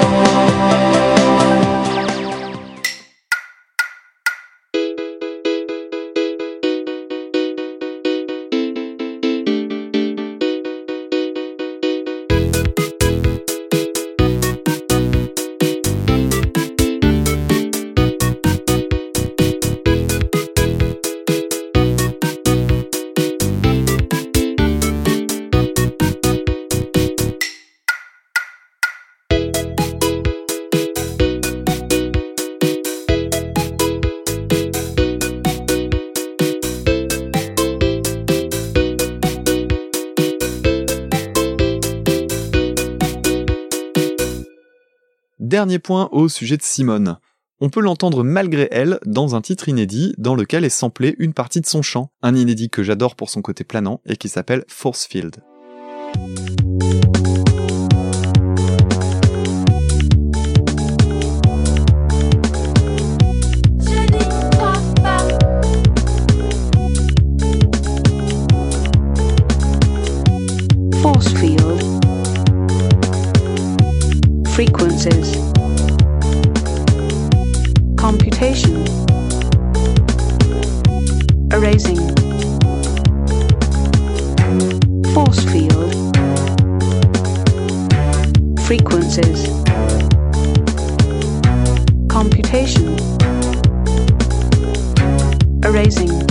Dernier 45.62 45.78
point 45.78 46.10
au 46.12 46.28
sujet 46.28 46.58
de 46.58 46.64
Simone. 46.64 47.20
On 47.60 47.70
peut 47.70 47.82
l'entendre 47.82 48.24
malgré 48.24 48.68
elle 48.72 48.98
dans 49.06 49.36
un 49.36 49.42
titre 49.42 49.70
inédit 49.70 50.16
dans 50.18 50.34
lequel 50.34 50.66
est 50.66 50.70
samplée 50.70 51.16
une 51.20 51.34
partie 51.34 51.62
de 51.62 51.68
son 51.68 51.84
chant, 51.84 52.10
un 52.24 52.36
inédit 52.36 52.72
que 52.72 52.82
j'adore 52.82 53.16
pour 53.16 53.30
son 53.30 53.44
côté 53.44 53.64
planant 53.64 54.02
et 54.08 54.18
qui 54.18 54.28
s'appelle 54.28 54.66
Force 54.68 55.06
Field. 55.06 55.36
Force 71.04 71.32
field. 71.36 72.02
Frequencies. 74.48 75.41
Erasing. 81.52 82.00
Force 85.14 85.44
field. 85.52 85.92
frequencies, 88.72 89.48
computation, 92.08 92.96
erasing. 95.64 96.31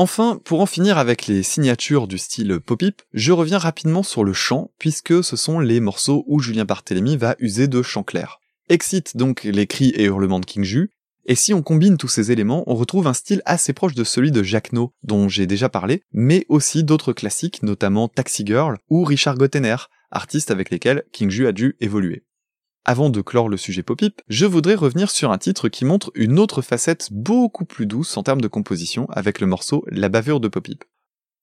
Enfin, 0.00 0.40
pour 0.44 0.60
en 0.60 0.66
finir 0.66 0.96
avec 0.96 1.26
les 1.26 1.42
signatures 1.42 2.06
du 2.06 2.18
style 2.18 2.60
pop-up, 2.60 3.02
je 3.14 3.32
reviens 3.32 3.58
rapidement 3.58 4.04
sur 4.04 4.22
le 4.22 4.32
chant, 4.32 4.70
puisque 4.78 5.24
ce 5.24 5.34
sont 5.34 5.58
les 5.58 5.80
morceaux 5.80 6.22
où 6.28 6.38
Julien 6.38 6.64
Barthélémy 6.64 7.16
va 7.16 7.34
user 7.40 7.66
de 7.66 7.82
chant 7.82 8.04
clair. 8.04 8.38
Excite 8.68 9.16
donc 9.16 9.42
les 9.42 9.66
cris 9.66 9.88
et 9.96 10.04
hurlements 10.04 10.38
de 10.38 10.46
King 10.46 10.62
Ju, 10.62 10.92
et 11.26 11.34
si 11.34 11.52
on 11.52 11.62
combine 11.62 11.96
tous 11.96 12.06
ces 12.06 12.30
éléments, 12.30 12.62
on 12.68 12.76
retrouve 12.76 13.08
un 13.08 13.12
style 13.12 13.42
assez 13.44 13.72
proche 13.72 13.96
de 13.96 14.04
celui 14.04 14.30
de 14.30 14.44
Jacques 14.44 14.72
No, 14.72 14.92
dont 15.02 15.28
j'ai 15.28 15.48
déjà 15.48 15.68
parlé, 15.68 16.04
mais 16.12 16.46
aussi 16.48 16.84
d'autres 16.84 17.12
classiques, 17.12 17.64
notamment 17.64 18.06
Taxi 18.06 18.46
Girl 18.46 18.78
ou 18.88 19.02
Richard 19.02 19.36
Gottener, 19.36 19.78
artistes 20.12 20.52
avec 20.52 20.70
lesquels 20.70 21.02
King 21.10 21.28
Ju 21.28 21.48
a 21.48 21.52
dû 21.52 21.76
évoluer. 21.80 22.22
Avant 22.90 23.10
de 23.10 23.20
clore 23.20 23.50
le 23.50 23.58
sujet 23.58 23.82
pop-up, 23.82 24.22
je 24.28 24.46
voudrais 24.46 24.74
revenir 24.74 25.10
sur 25.10 25.30
un 25.30 25.36
titre 25.36 25.68
qui 25.68 25.84
montre 25.84 26.10
une 26.14 26.38
autre 26.38 26.62
facette 26.62 27.08
beaucoup 27.12 27.66
plus 27.66 27.84
douce 27.84 28.16
en 28.16 28.22
termes 28.22 28.40
de 28.40 28.48
composition 28.48 29.06
avec 29.10 29.42
le 29.42 29.46
morceau 29.46 29.84
La 29.90 30.08
bavure 30.08 30.40
de 30.40 30.48
pop-up. 30.48 30.84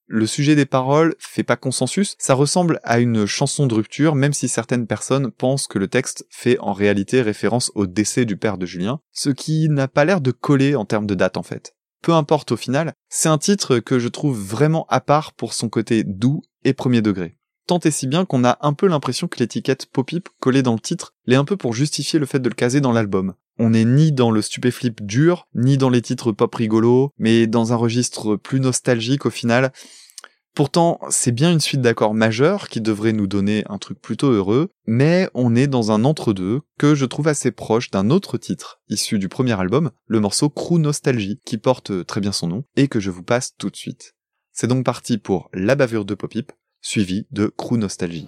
Le 0.07 0.25
sujet 0.25 0.55
des 0.55 0.65
paroles 0.65 1.13
fait 1.19 1.43
pas 1.43 1.55
consensus, 1.55 2.15
ça 2.17 2.33
ressemble 2.33 2.79
à 2.81 2.97
une 2.97 3.27
chanson 3.27 3.67
de 3.67 3.75
rupture 3.75 4.15
même 4.15 4.33
si 4.33 4.47
certaines 4.47 4.87
personnes 4.87 5.29
pensent 5.29 5.67
que 5.67 5.77
le 5.77 5.87
texte 5.87 6.25
fait 6.31 6.57
en 6.61 6.73
réalité 6.73 7.21
référence 7.21 7.71
au 7.75 7.85
décès 7.85 8.25
du 8.25 8.37
père 8.37 8.57
de 8.57 8.65
Julien, 8.65 8.99
ce 9.11 9.29
qui 9.29 9.69
n'a 9.69 9.87
pas 9.87 10.03
l'air 10.03 10.21
de 10.21 10.31
coller 10.31 10.75
en 10.75 10.85
termes 10.85 11.05
de 11.05 11.13
date 11.13 11.37
en 11.37 11.43
fait. 11.43 11.75
Peu 12.01 12.13
importe 12.13 12.53
au 12.53 12.57
final, 12.57 12.93
c'est 13.07 13.29
un 13.29 13.37
titre 13.37 13.77
que 13.77 13.99
je 13.99 14.07
trouve 14.07 14.35
vraiment 14.35 14.87
à 14.89 14.99
part 14.99 15.31
pour 15.33 15.53
son 15.53 15.69
côté 15.69 16.03
doux 16.03 16.41
et 16.63 16.73
premier 16.73 17.03
degré 17.03 17.37
tant 17.65 17.79
et 17.79 17.91
si 17.91 18.07
bien 18.07 18.25
qu'on 18.25 18.43
a 18.43 18.57
un 18.61 18.73
peu 18.73 18.87
l'impression 18.87 19.27
que 19.27 19.39
l'étiquette 19.39 19.85
pop-up 19.87 20.29
collée 20.39 20.63
dans 20.63 20.73
le 20.73 20.79
titre 20.79 21.13
l'est 21.25 21.35
un 21.35 21.45
peu 21.45 21.57
pour 21.57 21.73
justifier 21.73 22.19
le 22.19 22.25
fait 22.25 22.39
de 22.39 22.49
le 22.49 22.55
caser 22.55 22.81
dans 22.81 22.91
l'album. 22.91 23.33
On 23.57 23.69
n'est 23.69 23.85
ni 23.85 24.11
dans 24.11 24.31
le 24.31 24.41
stupéflip 24.41 25.05
dur, 25.05 25.47
ni 25.55 25.77
dans 25.77 25.89
les 25.89 26.01
titres 26.01 26.31
pop 26.31 26.53
rigolo, 26.53 27.11
mais 27.17 27.47
dans 27.47 27.71
un 27.71 27.77
registre 27.77 28.35
plus 28.35 28.59
nostalgique 28.59 29.25
au 29.25 29.29
final. 29.29 29.71
Pourtant, 30.55 30.99
c'est 31.09 31.33
bien 31.33 31.51
une 31.51 31.59
suite 31.59 31.81
d'accords 31.81 32.13
majeurs 32.13 32.69
qui 32.69 32.79
devrait 32.79 33.11
nous 33.11 33.27
donner 33.27 33.65
un 33.67 33.77
truc 33.77 34.01
plutôt 34.01 34.31
heureux, 34.31 34.69
mais 34.87 35.29
on 35.33 35.53
est 35.53 35.67
dans 35.67 35.91
un 35.91 36.05
entre-deux 36.05 36.61
que 36.77 36.95
je 36.95 37.05
trouve 37.05 37.27
assez 37.27 37.51
proche 37.51 37.91
d'un 37.91 38.09
autre 38.09 38.37
titre, 38.37 38.79
issu 38.87 39.19
du 39.19 39.27
premier 39.27 39.59
album, 39.59 39.91
le 40.07 40.21
morceau 40.21 40.49
Crew 40.49 40.77
Nostalgie, 40.77 41.41
qui 41.45 41.57
porte 41.57 42.05
très 42.05 42.21
bien 42.21 42.31
son 42.31 42.47
nom, 42.47 42.63
et 42.77 42.87
que 42.87 43.01
je 43.01 43.11
vous 43.11 43.23
passe 43.23 43.53
tout 43.57 43.69
de 43.69 43.75
suite. 43.75 44.15
C'est 44.53 44.67
donc 44.67 44.85
parti 44.85 45.17
pour 45.17 45.49
La 45.51 45.75
bavure 45.75 46.05
de 46.05 46.15
Popip, 46.15 46.53
suivi 46.85 47.25
de 47.31 47.51
Crew 47.57 47.77
Nostalgie. 47.77 48.27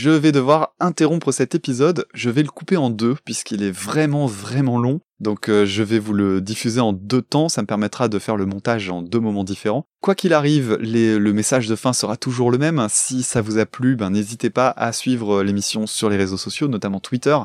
Je 0.00 0.08
vais 0.08 0.32
devoir 0.32 0.74
interrompre 0.80 1.30
cet 1.30 1.54
épisode, 1.54 2.06
je 2.14 2.30
vais 2.30 2.42
le 2.42 2.48
couper 2.48 2.78
en 2.78 2.88
deux 2.88 3.16
puisqu'il 3.22 3.62
est 3.62 3.70
vraiment 3.70 4.24
vraiment 4.24 4.78
long. 4.78 5.02
Donc 5.20 5.50
euh, 5.50 5.66
je 5.66 5.82
vais 5.82 5.98
vous 5.98 6.14
le 6.14 6.40
diffuser 6.40 6.80
en 6.80 6.94
deux 6.94 7.20
temps, 7.20 7.50
ça 7.50 7.60
me 7.60 7.66
permettra 7.66 8.08
de 8.08 8.18
faire 8.18 8.36
le 8.36 8.46
montage 8.46 8.88
en 8.88 9.02
deux 9.02 9.20
moments 9.20 9.44
différents. 9.44 9.84
Quoi 10.00 10.14
qu'il 10.14 10.32
arrive, 10.32 10.78
le 10.80 11.32
message 11.32 11.68
de 11.68 11.76
fin 11.76 11.92
sera 11.92 12.16
toujours 12.16 12.50
le 12.50 12.56
même. 12.56 12.86
Si 12.88 13.22
ça 13.22 13.42
vous 13.42 13.58
a 13.58 13.66
plu, 13.66 13.94
ben 13.94 14.08
n'hésitez 14.08 14.48
pas 14.48 14.70
à 14.70 14.92
suivre 14.94 15.42
l'émission 15.42 15.86
sur 15.86 16.08
les 16.08 16.16
réseaux 16.16 16.38
sociaux, 16.38 16.68
notamment 16.68 17.00
Twitter, 17.00 17.36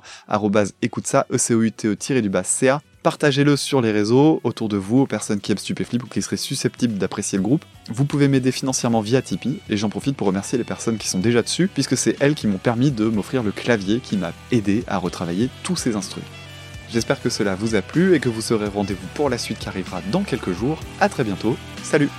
écoute 0.82 1.08
ça, 1.08 1.28
e 1.34 1.38
c 1.38 1.54
o 1.56 1.62
u 1.62 1.74
t 1.74 1.90
e 1.90 2.22
du 2.22 2.30
bas 2.30 2.46
ca. 2.46 2.82
Partagez-le 3.06 3.56
sur 3.56 3.82
les 3.82 3.92
réseaux, 3.92 4.42
autour 4.44 4.68
de 4.68 4.78
vous, 4.78 5.02
aux 5.02 5.06
personnes 5.06 5.40
qui 5.40 5.52
aiment 5.52 5.60
Stupéflip 5.60 6.04
ou 6.04 6.08
qui 6.08 6.24
seraient 6.24 6.38
susceptibles 6.38 6.98
d'apprécier 6.98 7.38
le 7.38 7.44
groupe. 7.44 7.64
Vous 7.88 8.04
pouvez 8.04 8.28
m'aider 8.28 8.52
financièrement 8.52 9.02
via 9.02 9.22
Tipeee, 9.22 9.60
et 9.70 9.78
j'en 9.78 9.90
profite 9.90 10.18
pour 10.18 10.26
remercier 10.26 10.58
les 10.58 10.64
personnes 10.64 10.98
qui 10.98 11.08
sont 11.08 11.20
déjà 11.20 11.44
dessus, 11.44 11.70
puisque 11.72 11.96
c'est 11.98 12.16
elles 12.20 12.34
qui 12.34 12.48
m'ont 12.48 12.58
permis 12.58 12.90
de 12.90 13.06
m'offrir 13.06 13.44
le 13.44 13.52
clavier 13.52 14.00
qui 14.00 14.18
m'a 14.18 14.34
aidé 14.52 14.84
à 14.88 14.98
retravailler 14.98 15.50
tous 15.62 15.76
ces 15.76 15.96
instruments. 15.96 16.26
J'espère 16.92 17.22
que 17.22 17.30
cela 17.30 17.54
vous 17.54 17.76
a 17.76 17.84
plu 17.84 18.16
et 18.16 18.20
que 18.20 18.28
vous 18.28 18.42
serez 18.42 18.70
rendez-vous 18.70 19.08
pour 19.14 19.30
la 19.30 19.38
suite 19.38 19.60
qui 19.60 19.70
arrivera 19.70 20.02
dans 20.12 20.24
quelques 20.24 20.54
jours. 20.54 20.80
À 21.00 21.08
très 21.08 21.24
bientôt. 21.24 21.56
Salut 21.84 22.10